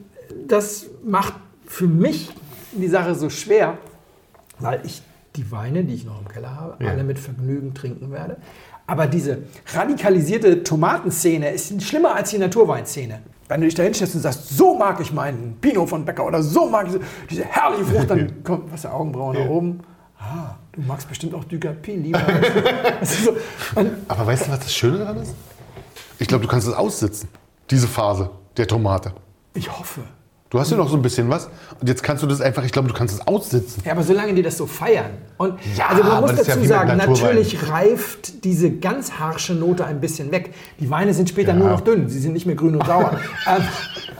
das 0.54 0.86
macht 1.04 1.34
für 1.66 1.86
mich 1.86 2.30
die 2.72 2.88
Sache 2.88 3.14
so 3.14 3.28
schwer, 3.30 3.78
weil 4.58 4.80
ich 4.84 5.02
die 5.36 5.50
Weine, 5.50 5.84
die 5.84 5.94
ich 5.94 6.04
noch 6.04 6.20
im 6.20 6.28
Keller 6.28 6.54
habe, 6.54 6.82
Ja. 6.84 6.90
alle 6.92 7.04
mit 7.04 7.18
Vergnügen 7.18 7.74
trinken 7.74 8.10
werde. 8.12 8.36
Aber 8.86 9.06
diese 9.06 9.38
radikalisierte 9.74 10.62
Tomatenszene 10.62 11.50
ist 11.50 11.82
schlimmer 11.82 12.14
als 12.14 12.30
die 12.30 12.38
Naturweinszene. 12.38 13.20
Wenn 13.48 13.60
du 13.60 13.66
dich 13.66 13.74
da 13.74 13.82
hinstellst 13.82 14.14
und 14.14 14.20
sagst, 14.22 14.56
so 14.56 14.74
mag 14.74 15.00
ich 15.00 15.12
meinen 15.12 15.56
Pinot 15.60 15.88
von 15.88 16.04
Becker 16.04 16.24
oder 16.26 16.42
so 16.42 16.68
mag 16.68 16.86
ich 16.88 17.00
diese, 17.30 17.44
herrliche 17.44 17.84
Frucht, 17.84 18.10
dann 18.10 18.42
kommt 18.44 18.72
was 18.72 18.82
der 18.82 18.94
Augenbrauen 18.94 19.36
nach 19.38 19.48
oben. 19.48 19.80
Ah, 20.18 20.54
du 20.72 20.80
magst 20.82 21.08
bestimmt 21.08 21.34
auch 21.34 21.44
Ducapin 21.44 22.02
lieber. 22.04 22.20
So, 23.02 23.36
Aber 24.08 24.26
weißt 24.26 24.46
du, 24.46 24.50
was 24.52 24.60
das 24.60 24.74
Schöne 24.74 24.98
daran 24.98 25.18
ist? 25.18 25.34
Ich 26.18 26.28
glaube, 26.28 26.44
du 26.44 26.48
kannst 26.50 26.66
es 26.68 26.74
aussitzen, 26.74 27.28
diese 27.70 27.86
Phase 27.88 28.30
der 28.56 28.66
Tomate. 28.66 29.12
ich 29.54 29.70
hoffe. 29.78 30.02
Du 30.54 30.60
hast 30.60 30.70
ja 30.70 30.76
noch 30.76 30.88
so 30.88 30.94
ein 30.94 31.02
bisschen 31.02 31.28
was 31.28 31.48
und 31.80 31.88
jetzt 31.88 32.04
kannst 32.04 32.22
du 32.22 32.28
das 32.28 32.40
einfach, 32.40 32.64
ich 32.64 32.70
glaube, 32.70 32.86
du 32.86 32.94
kannst 32.94 33.12
es 33.12 33.26
aussitzen. 33.26 33.82
Ja, 33.84 33.90
aber 33.90 34.04
solange 34.04 34.34
die 34.34 34.42
das 34.42 34.56
so 34.56 34.66
feiern. 34.66 35.10
Und 35.36 35.58
Ja, 35.76 35.88
also 35.88 36.04
man 36.04 36.20
muss 36.20 36.30
ja 36.30 36.36
dazu 36.44 36.60
mit 36.60 36.68
sagen, 36.68 36.96
natürlich 36.96 37.68
reift 37.72 38.44
diese 38.44 38.70
ganz 38.70 39.14
harsche 39.18 39.54
Note 39.54 39.84
ein 39.84 40.00
bisschen 40.00 40.30
weg. 40.30 40.54
Die 40.78 40.88
Weine 40.88 41.12
sind 41.12 41.28
später 41.28 41.48
Ja. 41.50 41.58
nur 41.58 41.70
noch 41.70 41.80
dünn, 41.80 42.08
sie 42.08 42.20
sind 42.20 42.34
nicht 42.34 42.46
mehr 42.46 42.54
grün 42.54 42.76
und 42.76 42.86
sauer. 42.86 43.18
ähm, 43.48 43.64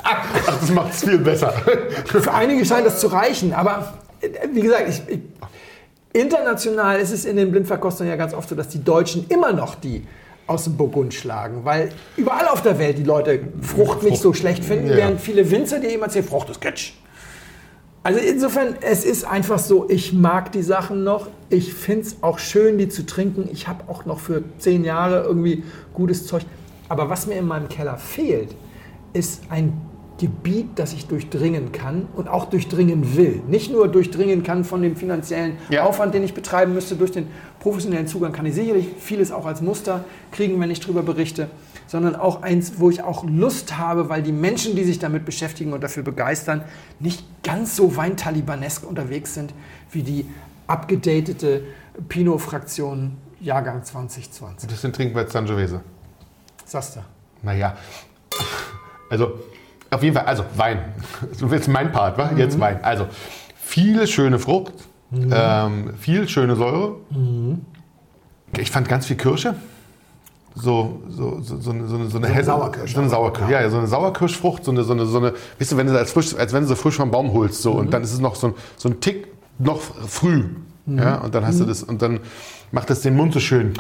Ach, 0.03 0.27
das 0.61 0.71
macht 0.73 0.93
es 0.95 1.05
viel 1.05 1.19
besser. 1.19 1.53
für 2.05 2.35
einige 2.35 2.65
scheint 2.65 2.85
das 2.85 2.99
zu 2.99 3.07
reichen, 3.07 3.53
aber 3.53 3.95
äh, 4.21 4.29
wie 4.53 4.63
gesagt, 4.63 4.89
ich, 4.89 5.03
ich, 5.07 5.21
international 6.13 6.99
ist 6.99 7.13
es 7.13 7.27
in 7.27 7.37
den 7.37 7.53
Blindverkostungen 7.53 8.11
ja 8.11 8.17
ganz 8.17 8.35
oft 8.35 8.49
so, 8.49 8.57
dass 8.57 8.67
die 8.67 8.83
Deutschen 8.83 9.27
immer 9.29 9.53
noch 9.53 9.77
die 9.77 10.05
aus 10.47 10.65
dem 10.65 10.77
Burgund 10.77 11.15
schlagen, 11.15 11.65
weil 11.65 11.91
überall 12.17 12.49
auf 12.49 12.63
der 12.63 12.79
Welt 12.79 12.99
die 12.99 13.03
Leute 13.05 13.41
Frucht 13.63 14.03
nicht 14.03 14.21
so 14.21 14.33
schlecht 14.35 14.65
finden, 14.65 14.89
Ja. 14.89 14.97
während 14.97 15.21
viele 15.21 15.51
Winzer 15.51 15.79
dir 15.81 15.93
immer 15.93 16.05
erzählen, 16.05 16.25
Frucht 16.25 16.51
ist 16.51 16.61
Kitsch. 16.61 16.93
Also 18.03 18.21
insofern, 18.21 18.75
es 18.83 19.05
ist 19.07 19.25
einfach 19.25 19.59
so, 19.59 19.89
ich 19.89 20.13
mag 20.13 20.53
die 20.53 20.63
Sachen 20.63 21.05
noch. 21.05 21.29
Ich 21.49 21.73
finde 21.73 22.03
es 22.07 22.17
auch 22.23 22.39
schön, 22.39 22.77
die 22.77 22.91
zu 22.91 23.07
trinken. 23.07 23.49
Ich 23.51 23.67
habe 23.67 23.85
auch 23.89 24.05
noch 24.05 24.21
für 24.21 24.43
zehn 24.59 24.85
Jahre 24.85 25.23
irgendwie 25.23 25.65
gutes 25.95 26.27
Zeug. 26.27 26.43
Aber 26.91 27.09
was 27.09 27.27
mir 27.27 27.37
in 27.37 27.47
meinem 27.47 27.71
Keller 27.71 27.97
fehlt, 27.97 28.55
ist 29.15 29.45
ein 29.49 29.73
Gebiet, 30.19 30.79
das 30.79 30.93
ich 30.93 31.07
durchdringen 31.07 31.73
kann 31.73 32.07
und 32.15 32.29
auch 32.29 32.45
durchdringen 32.45 33.17
will. 33.17 33.43
Nicht 33.49 33.73
nur 33.73 33.89
durchdringen 33.89 34.45
kann 34.45 34.65
von 34.65 34.81
dem 34.81 34.95
finanziellen 34.95 35.57
Ja. 35.71 35.85
Aufwand, 35.85 36.15
den 36.15 36.23
ich 36.23 36.35
betreiben 36.35 36.73
müsste, 36.73 36.95
durch 36.95 37.11
den 37.11 37.27
professionellen 37.59 38.07
Zugang 38.07 38.33
kann 38.33 38.47
ich 38.47 38.55
sicherlich 38.55 38.87
vieles 38.99 39.33
auch 39.33 39.45
als 39.45 39.61
Muster 39.61 40.05
kriegen, 40.31 40.61
wenn 40.61 40.71
ich 40.71 40.79
darüber 40.81 41.03
berichte, 41.03 41.49
sondern 41.89 42.15
auch 42.15 42.43
eins, 42.43 42.75
wo 42.79 42.91
ich 42.91 43.03
auch 43.03 43.25
Lust 43.25 43.77
habe, 43.77 44.09
weil 44.09 44.23
die 44.23 44.33
Menschen, 44.33 44.77
die 44.77 44.85
sich 44.85 45.01
damit 45.01 45.25
beschäftigen 45.25 45.73
und 45.73 45.83
dafür 45.83 46.05
begeistern, 46.05 46.63
nicht 47.01 47.25
ganz 47.43 47.75
so 47.75 47.97
weintalibanesk 47.97 48.89
unterwegs 48.89 49.35
sind 49.35 49.53
wie 49.91 50.03
die 50.03 50.27
abgedatete 50.69 51.65
Pinot-Fraktion 52.09 53.17
Jahrgang 53.41 53.83
2020. 53.83 54.71
Das 54.71 54.81
sind 54.81 54.95
Trinkwert 54.95 55.31
Sangiovese. 55.31 55.81
Sagst 56.65 56.97
du? 56.97 57.01
Naja, 57.43 57.77
also 59.11 59.33
auf 59.95 60.03
jeden 60.03 60.15
Fall, 60.17 60.27
also 60.27 60.45
Wein. 60.57 60.79
So 61.33 61.47
jetzt 61.49 61.69
mein 61.69 61.93
Part, 61.93 62.19
wa? 62.19 62.31
Jetzt 62.37 62.59
Wein. 62.61 62.79
Also 62.83 63.07
viele 63.57 64.07
schöne 64.07 64.39
Frucht, 64.39 64.73
ähm, 65.13 65.95
viel 65.99 66.29
schöne 66.29 66.57
Säure. 66.57 66.97
Ich 68.59 68.71
fand 68.71 68.89
ganz 68.89 69.07
viel 69.07 69.17
Kirsche. 69.17 69.55
So, 70.57 71.03
so, 71.09 71.41
so, 71.41 71.59
so, 71.61 71.71
eine- 71.73 71.87
so 71.89 71.97
eine, 71.97 72.07
so 72.09 72.19
eine 72.19 72.29
helle- 72.29 72.45
Sauerkirsche. 72.45 72.95
So 72.95 73.01
eine 73.01 73.11
Sauerkirsche, 73.11 73.51
ja. 73.53 73.61
ja, 73.63 73.71
so 73.71 73.79
eine 73.79 73.89
Sauerkirschfrucht, 73.89 74.65
so 74.65 74.71
eine, 74.71 74.85
so 74.85 74.93
eine, 74.93 75.05
so 75.07 75.19
eine, 75.19 75.33
weißt 75.59 75.73
du, 75.73 75.77
wenn 75.77 75.89
du 75.89 75.99
als, 75.99 76.13
frisch, 76.13 76.35
als 76.37 76.53
wenn 76.53 76.63
du 76.63 76.69
sie 76.69 76.77
frisch 76.77 76.95
vom 76.95 77.11
Baum 77.11 77.33
holst, 77.33 77.61
so, 77.63 77.73
und 77.73 77.93
dann 77.93 78.03
ist 78.05 78.13
es 78.13 78.21
noch 78.21 78.37
so 78.37 78.49
ein, 78.49 78.55
so 78.77 78.89
ein 78.89 79.01
Tick 79.01 79.27
noch 79.59 79.81
früh. 79.81 80.45
Ja, 80.87 81.17
und 81.17 81.35
dann 81.35 81.45
hast 81.47 81.59
du 81.61 81.65
das, 81.65 81.83
und 81.83 82.03
dann 82.03 82.21
macht 82.71 82.89
das 82.91 83.01
den 83.01 83.17
Mund 83.17 83.33
so 83.33 83.41
schön 83.41 83.73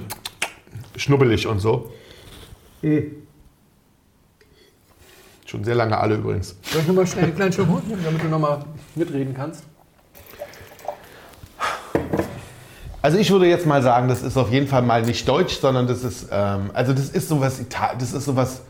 schnubbelig 0.97 1.47
und 1.47 1.61
so. 1.61 1.93
Schon 5.45 5.63
sehr 5.65 5.75
lange 5.75 5.97
alle 5.99 6.15
übrigens. 6.17 6.57
Soll 6.63 6.81
ich 6.81 6.87
nochmal 6.87 7.07
schnell 7.07 7.25
einen 7.25 7.35
kleinen 7.35 7.53
Schluck 7.53 7.69
holen, 7.69 7.83
damit 8.03 8.23
du 8.23 8.29
nochmal 8.29 8.65
mitreden 8.95 9.35
kannst? 9.35 9.65
Also 13.03 13.19
ich 13.19 13.31
würde 13.31 13.47
jetzt 13.47 13.67
mal 13.67 13.83
sagen, 13.83 14.09
das 14.09 14.23
ist 14.23 14.37
auf 14.39 14.51
jeden 14.51 14.67
Fall 14.67 14.81
mal 14.81 15.03
nicht 15.03 15.29
deutsch, 15.29 15.59
sondern 15.61 15.87
das 15.87 16.03
ist, 16.05 16.29
ähm, 16.31 16.71
also 16.73 16.95
das 16.95 17.11
ist 17.11 17.29
sowas, 17.29 17.61
Ital 17.61 17.97
das 17.99 18.15
ist 18.15 18.25
sowas, 18.25 18.63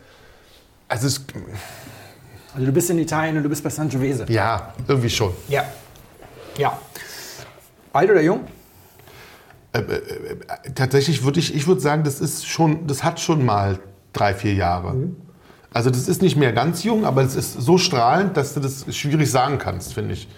also 0.89 1.07
es, 1.07 1.25
Also 2.53 2.65
du 2.65 2.71
bist 2.73 2.89
in 2.89 2.99
Italien 2.99 3.37
und 3.37 3.43
du 3.43 3.49
bist 3.49 3.63
bei 3.63 3.69
Sangiovese. 3.69 4.25
ja, 4.27 4.73
irgendwie 4.89 5.09
schon. 5.09 5.33
Ja. 5.47 5.63
Ja. 6.57 6.77
Alt 7.93 8.11
oder 8.11 8.21
jung? 8.21 8.41
Tatsächlich 10.73 11.23
würde 11.23 11.39
ich, 11.39 11.55
ich 11.55 11.65
würde 11.67 11.79
sagen, 11.81 12.03
das 12.03 12.19
ist 12.19 12.45
schon, 12.45 12.87
das 12.87 13.03
hat 13.03 13.19
schon 13.21 13.45
mal 13.45 13.79
drei, 14.11 14.33
vier 14.33 14.53
Jahre. 14.53 14.95
Also 15.75 15.89
das 15.89 16.07
ist 16.07 16.21
nicht 16.21 16.37
mehr 16.37 16.53
ganz 16.53 16.85
jung, 16.85 17.03
aber 17.03 17.21
es 17.21 17.35
ist 17.35 17.51
so 17.51 17.77
strahlend, 17.77 18.37
dass 18.37 18.53
du 18.53 18.61
das 18.61 18.85
schwierig 18.95 19.29
sagen 19.29 19.57
kannst, 19.57 19.93
finde 19.93 20.13
ich. 20.13 20.29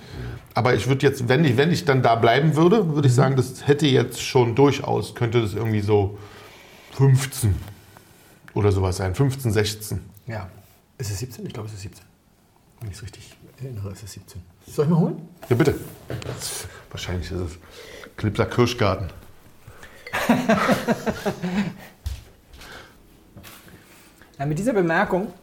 Aber 0.55 0.73
ich 0.73 0.87
würde 0.87 1.05
jetzt, 1.05 1.29
wenn 1.29 1.45
ich, 1.45 1.57
wenn 1.57 1.71
ich 1.71 1.85
dann 1.85 2.01
da 2.01 2.15
bleiben 2.15 2.55
würde, 2.55 2.95
würde 2.95 3.07
ich 3.07 3.13
sagen, 3.13 3.35
das 3.35 3.67
hätte 3.67 3.85
jetzt 3.85 4.19
schon 4.19 4.55
durchaus, 4.55 5.13
könnte 5.13 5.39
das 5.39 5.53
irgendwie 5.53 5.81
so 5.81 6.17
15 6.93 7.53
oder 8.55 8.71
sowas 8.71 8.97
sein. 8.97 9.13
15, 9.13 9.51
16. 9.51 10.01
Ja. 10.25 10.49
Ist 10.97 11.11
es 11.11 11.19
17? 11.19 11.45
Ich 11.45 11.53
glaube, 11.53 11.67
es 11.67 11.75
ist 11.75 11.81
17. 11.83 12.03
Wenn 12.79 12.89
ich 12.89 12.95
es 12.95 13.03
richtig 13.03 13.37
erinnere, 13.61 13.91
ist 13.91 14.01
es 14.01 14.13
17. 14.13 14.41
Soll 14.65 14.85
ich 14.85 14.89
mal 14.89 14.97
holen? 14.97 15.21
Ja, 15.49 15.55
bitte. 15.55 15.75
Wahrscheinlich 16.89 17.29
ist 17.29 17.39
es 17.39 17.51
Knipser 18.17 18.47
Kirschgarten. 18.47 19.11
Ja, 24.39 24.45
mit 24.45 24.59
dieser 24.59 24.73
Bemerkung, 24.73 25.33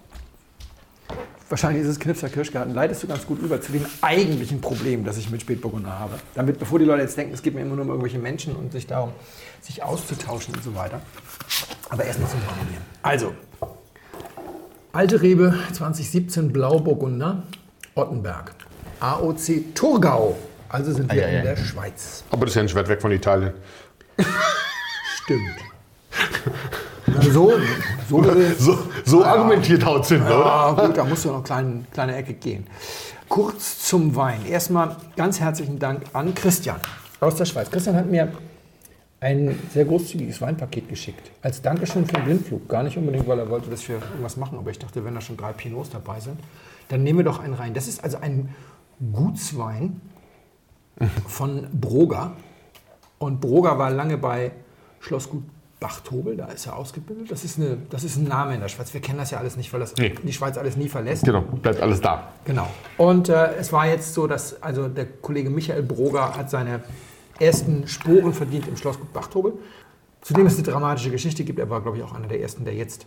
wahrscheinlich 1.49 1.82
ist 1.82 1.88
es 1.88 1.99
Knipser 2.01 2.28
Kirschgarten, 2.28 2.74
leitest 2.74 3.03
du 3.03 3.07
ganz 3.09 3.26
gut 3.26 3.40
über 3.40 3.61
zu 3.61 3.72
dem 3.72 3.84
eigentlichen 4.01 4.61
Problem, 4.61 5.05
das 5.05 5.18
ich 5.18 5.30
mit 5.30 5.40
Spätburgunder 5.40 5.99
habe. 5.99 6.14
Damit, 6.34 6.59
bevor 6.59 6.78
die 6.78 6.84
Leute 6.84 7.03
jetzt 7.03 7.16
denken, 7.16 7.34
es 7.34 7.42
geht 7.42 7.55
mir 7.55 7.62
immer 7.62 7.74
nur 7.74 7.84
um 7.84 7.88
irgendwelche 7.90 8.18
Menschen 8.18 8.55
und 8.55 8.72
sich 8.72 8.86
darum, 8.86 9.11
sich 9.61 9.82
auszutauschen 9.82 10.55
und 10.55 10.62
so 10.62 10.74
weiter. 10.74 11.01
Aber 11.90 12.05
erstmal 12.05 12.28
zum 12.30 12.40
Probieren. 12.40 12.82
Also, 13.03 13.34
Alte 14.92 15.20
Rebe 15.22 15.59
2017 15.72 16.53
Blauburgunder, 16.53 17.42
Ottenberg. 17.97 18.53
AOC 19.01 19.74
Thurgau. 19.74 20.36
Also 20.68 20.92
sind 20.92 21.12
wir 21.12 21.20
Ah, 21.20 21.26
ja, 21.26 21.32
ja. 21.32 21.38
in 21.40 21.45
der 21.47 21.57
Schweiz. 21.57 22.22
Aber 22.30 22.47
das 22.47 22.53
ist 22.53 22.57
ja 22.57 22.62
nicht 22.62 22.74
weit 22.76 22.88
weg 22.88 23.03
von 23.03 23.11
Italien. 23.11 23.53
Stimmt. 25.24 25.57
Na, 27.09 27.22
so, 27.22 27.53
so. 28.22 28.72
So, 28.72 28.78
so 29.04 29.24
argumentiert 29.24 29.84
haut 29.84 30.10
oder? 30.10 30.28
Ja, 30.28 30.70
gut, 30.72 30.96
da 30.96 31.04
musst 31.04 31.24
du 31.24 31.28
noch 31.28 31.36
eine 31.36 31.44
kleine, 31.44 31.84
kleine 31.92 32.16
Ecke 32.16 32.34
gehen. 32.34 32.66
Kurz 33.28 33.86
zum 33.86 34.14
Wein. 34.14 34.46
Erstmal 34.46 34.96
ganz 35.16 35.40
herzlichen 35.40 35.78
Dank 35.78 36.02
an 36.12 36.34
Christian 36.34 36.76
aus 37.20 37.36
der 37.36 37.46
Schweiz. 37.46 37.70
Christian 37.70 37.96
hat 37.96 38.10
mir 38.10 38.32
ein 39.20 39.58
sehr 39.72 39.86
großzügiges 39.86 40.40
Weinpaket 40.42 40.88
geschickt. 40.88 41.30
Als 41.40 41.62
Dankeschön 41.62 42.04
für 42.04 42.12
den 42.12 42.24
Blindflug. 42.24 42.68
Gar 42.68 42.82
nicht 42.82 42.98
unbedingt, 42.98 43.26
weil 43.26 43.38
er 43.38 43.48
wollte, 43.48 43.70
dass 43.70 43.88
wir 43.88 43.96
irgendwas 43.96 44.36
machen, 44.36 44.58
aber 44.58 44.70
ich 44.70 44.78
dachte, 44.78 45.02
wenn 45.04 45.14
da 45.14 45.20
schon 45.22 45.38
drei 45.38 45.52
Pinots 45.52 45.90
dabei 45.90 46.20
sind, 46.20 46.38
dann 46.88 47.02
nehmen 47.02 47.20
wir 47.20 47.24
doch 47.24 47.40
einen 47.40 47.54
rein. 47.54 47.72
Das 47.72 47.88
ist 47.88 48.04
also 48.04 48.18
ein 48.18 48.54
Gutswein 49.12 50.00
von 51.26 51.66
Broga. 51.72 52.36
Und 53.18 53.40
Broga 53.40 53.78
war 53.78 53.90
lange 53.90 54.18
bei 54.18 54.52
Schlossgut 55.00 55.44
Bachtobel, 55.85 56.35
da 56.35 56.47
ist 56.47 56.64
er 56.64 56.76
ausgebildet. 56.76 57.30
Das 57.30 57.45
ist, 57.45 57.59
eine, 57.59 57.76
das 57.91 58.05
ist 58.05 58.16
ein 58.16 58.24
Name 58.24 58.55
in 58.55 58.61
der 58.62 58.68
Schweiz. 58.70 58.95
Wir 58.95 59.03
kennen 59.03 59.18
das 59.18 59.30
ja 59.30 59.37
alles 59.39 59.59
nicht, 59.59 59.70
weil 59.70 59.80
das 59.80 59.95
Nee. 59.99 60.14
die 60.22 60.32
Schweiz 60.32 60.57
alles 60.57 60.78
nie 60.78 60.89
verlässt. 60.89 61.24
Genau, 61.26 61.43
bleibt 61.43 61.78
alles 61.82 62.01
da. 62.01 62.32
Genau. 62.47 62.66
Und 62.97 63.28
äh, 63.28 63.55
es 63.57 63.70
war 63.70 63.87
jetzt 63.87 64.14
so, 64.14 64.26
dass 64.26 64.62
also 64.62 64.89
der 64.89 65.05
Kollege 65.05 65.51
Michael 65.51 65.82
Broger 65.82 66.35
hat 66.39 66.49
seine 66.49 66.82
ersten 67.39 67.87
Sporen 67.87 68.32
verdient 68.32 68.66
im 68.66 68.78
Schlossgut 68.78 69.12
Bachtobel. 69.12 69.53
Zudem 70.22 70.47
es 70.47 70.55
eine 70.55 70.62
dramatische 70.62 71.11
Geschichte 71.11 71.45
gibt. 71.45 71.59
Er 71.59 71.68
war, 71.68 71.82
glaube 71.82 71.99
ich, 71.99 72.03
auch 72.03 72.14
einer 72.14 72.28
der 72.28 72.41
ersten, 72.41 72.64
der 72.64 72.72
jetzt 72.72 73.05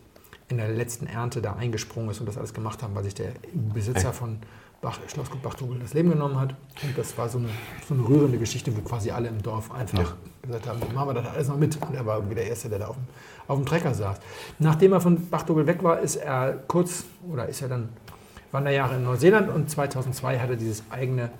in 0.47 0.57
der 0.57 0.69
letzten 0.69 1.07
Ernte 1.07 1.41
da 1.41 1.53
eingesprungen 1.55 2.11
ist 2.11 2.19
und 2.19 2.27
das 2.27 2.37
alles 2.37 2.53
gemacht 2.53 2.83
haben, 2.83 2.93
weil 2.93 3.05
sich 3.05 3.15
der 3.15 3.31
Besitzer 3.73 4.13
von 4.13 4.37
Bach, 4.81 4.99
Schlossgut 5.07 5.41
Bachtobel 5.41 5.79
das 5.79 5.93
Leben 5.93 6.09
genommen 6.09 6.39
hat. 6.39 6.55
Und 6.83 6.97
das 6.97 7.17
war 7.17 7.27
so 7.29 7.39
eine, 7.39 7.49
so 7.87 7.93
eine 7.95 8.07
rührende 8.07 8.37
Geschichte, 8.37 8.75
wo 8.75 8.81
quasi 8.81 9.09
alle 9.11 9.27
im 9.27 9.41
Dorf 9.41 9.71
einfach 9.71 10.15
gesagt 10.41 10.67
haben, 10.67 10.79
machen 10.93 11.09
wir 11.09 11.13
das 11.15 11.27
alles 11.27 11.47
noch 11.47 11.57
mit. 11.57 11.77
Und 11.81 11.95
er 11.95 12.05
war 12.05 12.17
irgendwie 12.17 12.35
der 12.35 12.47
Erste, 12.47 12.69
der 12.69 12.79
da 12.79 12.87
auf 12.87 12.95
dem, 12.95 13.07
auf 13.47 13.57
dem 13.57 13.65
Trecker 13.65 13.93
saß. 13.93 14.17
Nachdem 14.59 14.93
er 14.93 15.01
von 15.01 15.29
Bachtobel 15.29 15.65
weg 15.65 15.83
war, 15.83 15.99
ist 15.99 16.17
er 16.17 16.53
kurz, 16.67 17.05
oder 17.31 17.47
ist 17.47 17.61
er 17.61 17.69
dann 17.69 17.89
Wanderjahre 18.51 18.95
in 18.95 19.03
Neuseeland 19.03 19.49
und 19.49 19.69
2002 19.69 20.39
hat 20.39 20.49
er 20.49 20.55
dieses 20.55 20.83
eigene 20.89 21.31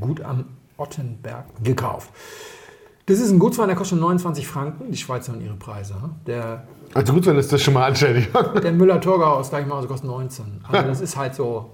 Gut 0.00 0.20
am 0.20 0.46
Ottenberg 0.76 1.44
gekauft. 1.62 2.10
Das 3.06 3.20
ist 3.20 3.30
ein 3.30 3.38
Gutswein, 3.38 3.68
der 3.68 3.76
kostet 3.76 4.00
29 4.00 4.46
Franken. 4.46 4.90
Die 4.90 4.96
Schweizer 4.96 5.32
haben 5.32 5.40
ihre 5.40 5.54
Preise. 5.54 5.94
Der, 6.26 6.64
Also 6.92 7.12
gut, 7.12 7.24
wenn 7.26 7.36
es 7.38 7.46
das 7.48 7.62
schon 7.62 7.74
mal 7.74 7.84
anständig. 7.86 8.28
der 8.62 8.72
Müller-Thurgau 8.72 9.34
aus 9.36 9.50
Deichmause 9.50 9.86
kostet 9.86 10.10
19. 10.10 10.64
Also 10.68 10.82
das 10.88 11.00
ist 11.00 11.16
halt 11.16 11.34
so. 11.34 11.70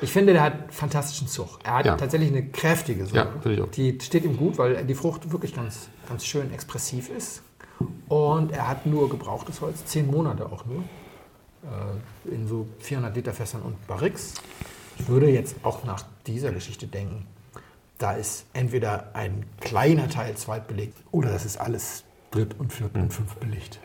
Ich 0.00 0.12
finde, 0.12 0.32
der 0.32 0.42
hat 0.42 0.54
fantastischen 0.74 1.28
Zug. 1.28 1.58
Er 1.64 1.74
hat 1.74 1.86
Ja. 1.86 1.96
tatsächlich 1.96 2.30
eine 2.30 2.44
kräftige 2.46 3.06
Säure. 3.06 3.28
Ja. 3.44 3.66
Die 3.66 3.98
steht 4.00 4.24
ihm 4.24 4.36
gut, 4.36 4.58
weil 4.58 4.84
die 4.84 4.94
Frucht 4.94 5.30
wirklich 5.30 5.54
ganz, 5.54 5.88
ganz 6.08 6.24
schön 6.24 6.52
expressiv 6.52 7.08
ist. 7.10 7.42
Und 8.08 8.52
er 8.52 8.68
hat 8.68 8.86
nur 8.86 9.08
gebrauchtes 9.08 9.60
Holz, 9.60 9.84
zehn 9.86 10.06
Monate 10.06 10.46
auch 10.46 10.64
nur. 10.66 10.82
Äh, 11.62 12.34
in 12.34 12.46
so 12.48 12.66
400 12.80 13.14
Liter 13.14 13.32
Fässern 13.32 13.62
und 13.62 13.86
Barrix. 13.86 14.34
Ich 14.98 15.08
würde 15.08 15.28
jetzt 15.30 15.56
auch 15.62 15.84
nach 15.84 16.04
dieser 16.26 16.52
Geschichte 16.52 16.86
denken, 16.86 17.26
da 17.98 18.12
ist 18.12 18.46
entweder 18.54 19.10
ein 19.14 19.44
kleiner 19.60 20.08
Teil 20.08 20.34
zweitbelegt 20.36 20.96
oder 21.10 21.30
das 21.30 21.44
ist 21.44 21.58
alles 21.58 22.04
dritt 22.30 22.58
und 22.58 22.72
viert 22.72 22.94
und 22.94 23.12
fünf 23.12 23.34
belegt. 23.36 23.78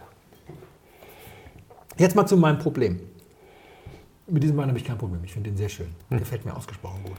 Jetzt 1.98 2.16
mal 2.16 2.26
zu 2.26 2.38
meinem 2.38 2.60
Problem. 2.60 3.00
Mit 4.28 4.42
diesem 4.42 4.58
Wein 4.58 4.70
habe 4.70 4.78
ich 4.78 4.86
kein 4.86 4.98
Problem. 4.98 5.24
Ich 5.24 5.34
finde 5.34 5.52
den 5.52 5.58
sehr 5.58 5.70
schön. 5.70 5.88
Gefällt 6.10 6.46
mir 6.46 6.56
ausgesprochen 6.56 7.04
gut. 7.04 7.18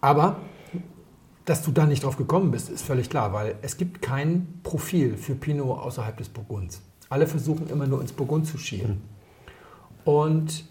Aber 0.00 0.36
dass 1.44 1.62
du 1.62 1.70
da 1.72 1.86
nicht 1.86 2.04
drauf 2.04 2.16
gekommen 2.16 2.50
bist, 2.50 2.70
ist 2.70 2.82
völlig 2.82 3.10
klar, 3.10 3.32
weil 3.32 3.56
es 3.62 3.76
gibt 3.76 4.02
kein 4.02 4.60
Profil 4.62 5.16
für 5.16 5.34
Pinot 5.34 5.78
außerhalb 5.78 6.16
des 6.16 6.28
Burgunds. 6.28 6.80
Alle 7.08 7.26
versuchen 7.26 7.68
immer 7.68 7.86
nur 7.86 8.00
ins 8.00 8.12
Burgund 8.12 8.46
zu 8.46 8.58
schielen. 8.58 9.02
Und 10.04 10.64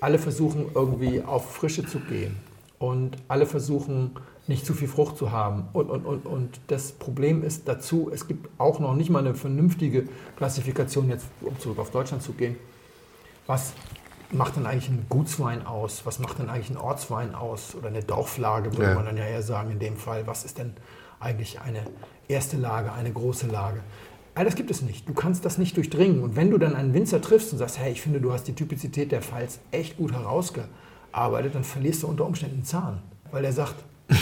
alle 0.00 0.18
versuchen 0.18 0.66
irgendwie 0.74 1.22
auf 1.22 1.50
Frische 1.52 1.84
zu 1.84 1.98
gehen. 2.00 2.36
Und 2.78 3.16
alle 3.26 3.46
versuchen 3.46 4.12
nicht 4.46 4.66
zu 4.66 4.74
viel 4.74 4.86
Frucht 4.86 5.16
zu 5.16 5.32
haben. 5.32 5.68
Und, 5.72 5.90
und, 5.90 6.04
und, 6.04 6.26
und 6.26 6.60
das 6.68 6.92
Problem 6.92 7.42
ist 7.42 7.66
dazu, 7.66 8.10
es 8.12 8.28
gibt 8.28 8.48
auch 8.58 8.78
noch 8.80 8.94
nicht 8.94 9.10
mal 9.10 9.20
eine 9.20 9.34
vernünftige 9.34 10.04
Klassifikation, 10.36 11.08
jetzt 11.08 11.26
um 11.40 11.58
zurück 11.58 11.78
auf 11.78 11.90
Deutschland 11.90 12.22
zu 12.22 12.32
gehen. 12.32 12.56
Was 13.48 13.72
macht 14.30 14.56
denn 14.56 14.66
eigentlich 14.66 14.90
ein 14.90 15.06
Gutswein 15.08 15.66
aus? 15.66 16.02
Was 16.04 16.18
macht 16.18 16.38
denn 16.38 16.50
eigentlich 16.50 16.68
ein 16.68 16.76
Ortswein 16.76 17.34
aus? 17.34 17.74
Oder 17.74 17.88
eine 17.88 18.02
Dorflage, 18.02 18.72
würde 18.74 18.90
Ja. 18.90 18.94
man 18.94 19.06
dann 19.06 19.16
ja 19.16 19.24
eher 19.24 19.42
sagen 19.42 19.70
in 19.70 19.78
dem 19.78 19.96
Fall. 19.96 20.26
Was 20.26 20.44
ist 20.44 20.58
denn 20.58 20.74
eigentlich 21.18 21.60
eine 21.62 21.80
erste 22.28 22.58
Lage, 22.58 22.92
eine 22.92 23.10
große 23.10 23.46
Lage? 23.46 23.80
All 24.34 24.44
das 24.44 24.54
gibt 24.54 24.70
es 24.70 24.82
nicht. 24.82 25.08
Du 25.08 25.14
kannst 25.14 25.46
das 25.46 25.56
nicht 25.56 25.76
durchdringen. 25.78 26.22
Und 26.22 26.36
wenn 26.36 26.50
du 26.50 26.58
dann 26.58 26.76
einen 26.76 26.92
Winzer 26.92 27.22
triffst 27.22 27.50
und 27.52 27.58
sagst, 27.58 27.78
hey, 27.78 27.90
ich 27.90 28.02
finde, 28.02 28.20
du 28.20 28.32
hast 28.34 28.44
die 28.44 28.54
Typizität 28.54 29.10
der 29.12 29.22
Pfalz 29.22 29.60
echt 29.70 29.96
gut 29.96 30.12
herausgearbeitet, 30.12 31.54
dann 31.54 31.64
verlierst 31.64 32.02
du 32.02 32.06
unter 32.08 32.26
Umständen 32.26 32.56
einen 32.56 32.64
Zahn. 32.64 33.02
Weil 33.32 33.46
er 33.46 33.52
sagt, 33.54 33.76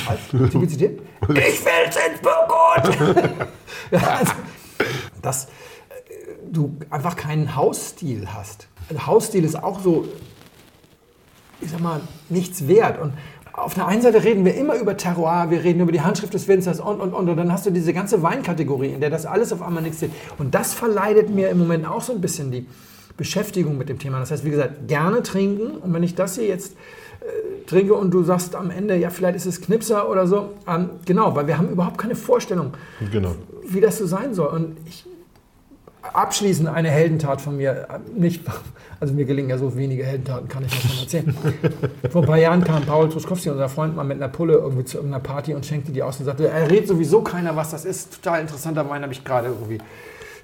halt, 0.08 0.20
Typizität? 0.52 1.00
Ich 1.30 1.64
will's 1.64 1.96
ins 1.96 2.20
Burgund! 2.22 3.18
ja, 3.90 3.98
also, 4.18 4.32
dass 5.20 5.46
äh, 5.46 5.48
du 6.50 6.76
einfach 6.90 7.16
keinen 7.16 7.56
Hausstil 7.56 8.32
hast. 8.32 8.68
Ein 8.88 9.06
Hausstil 9.06 9.44
ist 9.44 9.62
auch 9.62 9.80
so, 9.80 10.06
ich 11.60 11.70
sag 11.70 11.80
mal, 11.80 12.00
nichts 12.28 12.68
wert. 12.68 13.00
Und 13.00 13.12
auf 13.52 13.74
der 13.74 13.86
einen 13.86 14.02
Seite 14.02 14.22
reden 14.22 14.44
wir 14.44 14.54
immer 14.54 14.76
über 14.76 14.96
Terroir, 14.96 15.46
wir 15.50 15.64
reden 15.64 15.80
über 15.80 15.92
die 15.92 16.02
Handschrift 16.02 16.34
des 16.34 16.46
Winzers 16.46 16.78
und, 16.80 17.00
und, 17.00 17.12
und. 17.14 17.28
Und 17.28 17.36
dann 17.36 17.50
hast 17.52 17.66
du 17.66 17.70
diese 17.70 17.92
ganze 17.92 18.22
Weinkategorie, 18.22 18.90
in 18.92 19.00
der 19.00 19.10
das 19.10 19.26
alles 19.26 19.52
auf 19.52 19.62
einmal 19.62 19.82
nichts 19.82 19.98
zählt. 19.98 20.12
Und 20.38 20.54
das 20.54 20.74
verleidet 20.74 21.30
mir 21.30 21.48
im 21.48 21.58
Moment 21.58 21.86
auch 21.86 22.02
so 22.02 22.12
ein 22.12 22.20
bisschen 22.20 22.50
die 22.52 22.66
Beschäftigung 23.16 23.78
mit 23.78 23.88
dem 23.88 23.98
Thema. 23.98 24.18
Das 24.20 24.30
heißt, 24.30 24.44
wie 24.44 24.50
gesagt, 24.50 24.88
gerne 24.88 25.22
trinken. 25.22 25.78
Und 25.78 25.92
wenn 25.94 26.02
ich 26.02 26.14
das 26.14 26.34
hier 26.36 26.46
jetzt 26.46 26.74
äh, 27.20 27.64
trinke 27.66 27.94
und 27.94 28.10
du 28.12 28.22
sagst 28.22 28.54
am 28.54 28.70
Ende, 28.70 28.94
ja, 28.96 29.08
vielleicht 29.08 29.36
ist 29.36 29.46
es 29.46 29.62
Knipser 29.62 30.10
oder 30.10 30.26
so, 30.26 30.50
ähm, 30.68 30.90
genau, 31.06 31.34
weil 31.34 31.46
wir 31.46 31.56
haben 31.56 31.70
überhaupt 31.70 31.96
keine 31.96 32.14
Vorstellung, 32.14 32.74
Genau. 33.10 33.34
wie 33.66 33.80
das 33.80 33.96
so 33.96 34.06
sein 34.06 34.34
soll. 34.34 34.48
Und 34.48 34.76
ich 34.86 35.06
abschließend 36.14 36.68
eine 36.68 36.90
Heldentat 36.90 37.40
von 37.40 37.56
mir, 37.56 37.86
äh, 37.88 37.98
nicht, 38.18 38.42
also 39.00 39.14
mir 39.14 39.24
gelingen 39.24 39.50
ja 39.50 39.58
so 39.58 39.76
wenige 39.76 40.04
Heldentaten, 40.04 40.48
kann 40.48 40.64
ich 40.64 40.72
davon 40.72 40.98
erzählen. 40.98 41.36
Vor 42.10 42.22
ein 42.22 42.26
paar 42.26 42.38
Jahren 42.38 42.64
kam 42.64 42.84
Paul 42.84 43.08
Truskowski, 43.08 43.50
unser 43.50 43.68
Freund, 43.68 43.96
mal 43.96 44.04
mit 44.04 44.16
einer 44.16 44.28
Pulle 44.28 44.54
irgendwie 44.54 44.84
zu 44.84 44.98
irgendeiner 44.98 45.22
Party 45.22 45.54
und 45.54 45.64
schenkte 45.64 45.92
die 45.92 46.02
aus 46.02 46.18
und 46.18 46.26
sagte, 46.26 46.48
er 46.48 46.70
redet 46.70 46.88
sowieso 46.88 47.22
keiner, 47.22 47.56
was 47.56 47.70
das 47.70 47.84
ist. 47.84 48.22
Total 48.22 48.40
interessanter 48.40 48.88
Wein, 48.88 49.02
habe 49.02 49.12
ich 49.12 49.24
gerade 49.24 49.48
irgendwie, 49.48 49.78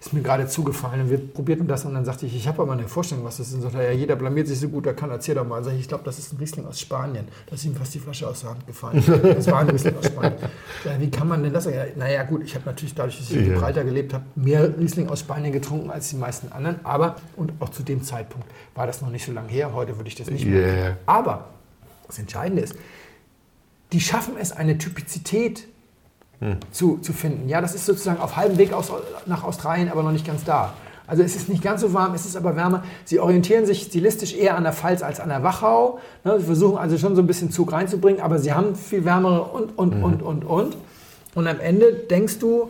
ist 0.04 0.12
mir 0.12 0.20
gerade 0.20 0.48
zugefallen. 0.48 1.02
Und 1.02 1.10
wir 1.10 1.18
probierten 1.18 1.68
das 1.68 1.84
und 1.84 1.94
dann 1.94 2.04
sagte 2.04 2.26
ich, 2.26 2.34
ich 2.34 2.48
habe 2.48 2.60
aber 2.60 2.72
eine 2.72 2.88
Vorstellung, 2.88 3.24
was 3.24 3.36
das 3.36 3.48
ist. 3.48 3.54
Und 3.54 3.60
sagte, 3.62 3.84
ja, 3.84 3.92
jeder 3.92 4.16
blamiert 4.16 4.48
sich 4.48 4.58
so 4.58 4.68
gut, 4.68 4.84
er 4.84 4.94
kann, 4.94 5.10
erzähl 5.10 5.36
doch 5.36 5.46
mal. 5.46 5.62
Sag 5.62 5.74
ich, 5.74 5.80
ich 5.80 5.88
glaube, 5.88 6.02
das 6.02 6.18
ist 6.18 6.32
ein 6.32 6.38
Riesling 6.38 6.66
aus 6.66 6.80
Spanien. 6.80 7.28
Da 7.46 7.54
ist 7.54 7.64
ihm 7.64 7.76
fast 7.76 7.94
die 7.94 8.00
Flasche 8.00 8.26
aus 8.26 8.40
der 8.40 8.50
Hand 8.50 8.66
gefallen. 8.66 9.02
Das 9.06 9.46
war 9.46 9.60
ein 9.60 9.70
Riesling 9.70 9.96
aus 9.96 10.06
Spanien. 10.06 10.34
Ja, 10.84 11.00
wie 11.00 11.10
kann 11.10 11.28
man 11.28 11.44
denn 11.44 11.52
das? 11.52 11.66
Ja, 11.66 11.84
naja, 11.94 12.24
gut, 12.24 12.42
ich 12.42 12.56
habe 12.56 12.64
natürlich 12.66 12.94
dadurch, 12.94 13.16
dass 13.18 13.30
ich 13.30 13.36
in. 13.36 13.44
Gibraltar 13.44 13.84
gelebt 13.84 14.14
habe, 14.14 14.24
mehr 14.34 14.76
Riesling 14.76 15.08
aus 15.08 15.20
Spanien 15.20 15.52
getrunken 15.52 15.90
als 15.90 16.10
die 16.10 16.16
meisten 16.16 16.50
anderen. 16.50 16.80
Aber, 16.82 17.16
und 17.36 17.52
auch 17.60 17.68
zu 17.68 17.84
dem 17.84 18.02
Zeitpunkt 18.02 18.48
war 18.74 18.88
das 18.88 19.00
noch 19.00 19.10
nicht 19.10 19.24
so 19.24 19.30
lange 19.30 19.48
her. 19.48 19.72
Heute 19.72 19.96
würde 19.96 20.08
ich 20.08 20.16
das 20.16 20.28
nicht 20.28 20.44
mehr. 20.44 20.66
Yeah. 20.66 20.96
Aber 21.06 21.50
das 22.08 22.18
Entscheidende 22.18 22.62
ist, 22.62 22.74
die 23.92 24.00
schaffen 24.00 24.34
es, 24.40 24.50
eine 24.50 24.78
Typizität 24.78 25.68
zu, 26.70 26.98
zu 26.98 27.12
finden. 27.12 27.48
Ja, 27.48 27.60
das 27.60 27.74
ist 27.74 27.86
sozusagen 27.86 28.20
auf 28.20 28.36
halbem 28.36 28.58
Weg 28.58 28.72
aus, 28.72 28.92
nach 29.26 29.44
Australien, 29.44 29.90
aber 29.90 30.02
noch 30.02 30.12
nicht 30.12 30.26
ganz 30.26 30.44
da. 30.44 30.74
Also 31.06 31.22
es 31.22 31.36
ist 31.36 31.48
nicht 31.48 31.62
ganz 31.62 31.80
so 31.80 31.92
warm, 31.92 32.14
es 32.14 32.24
ist 32.24 32.36
aber 32.36 32.56
wärmer. 32.56 32.84
Sie 33.04 33.20
orientieren 33.20 33.66
sich 33.66 33.82
stilistisch 33.82 34.34
eher 34.34 34.56
an 34.56 34.62
der 34.62 34.72
Pfalz 34.72 35.02
als 35.02 35.20
an 35.20 35.28
der 35.28 35.42
Wachau. 35.42 35.98
Ne, 36.24 36.38
sie 36.38 36.46
versuchen 36.46 36.78
also 36.78 36.96
schon 36.96 37.16
so 37.16 37.22
ein 37.22 37.26
bisschen 37.26 37.50
Zug 37.50 37.72
reinzubringen, 37.72 38.22
aber 38.22 38.38
sie 38.38 38.52
haben 38.52 38.76
viel 38.76 39.04
wärmere 39.04 39.42
und, 39.42 39.76
und, 39.76 39.96
mhm. 39.96 40.04
und, 40.04 40.22
und, 40.22 40.44
und. 40.44 40.76
Und 41.34 41.46
am 41.46 41.60
Ende 41.60 41.92
denkst 41.92 42.38
du, 42.38 42.68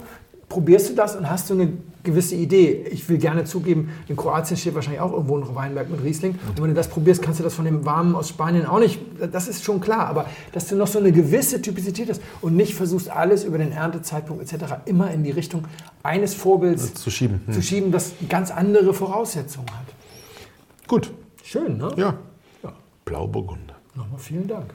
probierst 0.49 0.91
du 0.91 0.95
das 0.95 1.17
und 1.17 1.29
hast 1.29 1.51
du 1.51 1.55
eine 1.55 1.73
gewisse 2.03 2.35
Idee. 2.35 2.85
Ich 2.91 3.09
will 3.09 3.19
gerne 3.19 3.45
zugeben, 3.45 3.91
in 4.09 4.17
Kroatien 4.17 4.57
steht 4.57 4.75
wahrscheinlich 4.75 5.01
auch 5.01 5.13
irgendwo 5.13 5.37
ein 5.39 5.55
Weinberg 5.55 5.91
mit 5.91 6.03
Riesling. 6.03 6.39
Und 6.49 6.61
wenn 6.61 6.69
du 6.69 6.75
das 6.75 6.89
probierst, 6.89 7.23
kannst 7.23 7.41
du 7.41 7.45
das 7.45 7.55
von 7.55 7.65
dem 7.65 7.85
Warmen 7.85 8.15
aus 8.15 8.29
Spanien 8.29 8.67
auch 8.67 8.79
nicht. 8.79 9.01
Das 9.33 9.49
ist 9.49 9.65
schon 9.65 9.81
klar. 9.81 10.07
Aber 10.07 10.27
dass 10.53 10.67
du 10.69 10.77
noch 10.77 10.87
so 10.87 10.99
eine 10.99 11.13
gewisse 11.13 11.63
Typizität 11.63 12.11
hast 12.11 12.21
und 12.41 12.57
nicht 12.57 12.75
versuchst, 12.75 13.11
alles 13.11 13.45
über 13.45 13.59
den 13.59 13.73
Erntezeitpunkt 13.73 14.43
etc. 14.43 14.75
immer 14.87 15.11
in 15.11 15.23
die 15.25 15.31
Richtung 15.31 15.65
eines 16.03 16.35
Vorbilds 16.35 16.95
zu 16.95 17.11
schieben, 17.11 17.43
hm. 17.47 17.55
zu 17.55 17.63
schieben 17.63 17.93
das 17.93 18.13
ganz 18.29 18.51
andere 18.51 18.95
Voraussetzungen 18.95 19.71
hat. 19.71 19.87
Gut. 20.89 21.11
Schön, 21.43 21.77
ne? 21.77 21.93
Ja. 21.97 22.15
ja. 22.63 22.73
Blauburgunder. 23.05 23.77
Nochmal 23.95 24.19
vielen 24.19 24.49
Dank. 24.49 24.75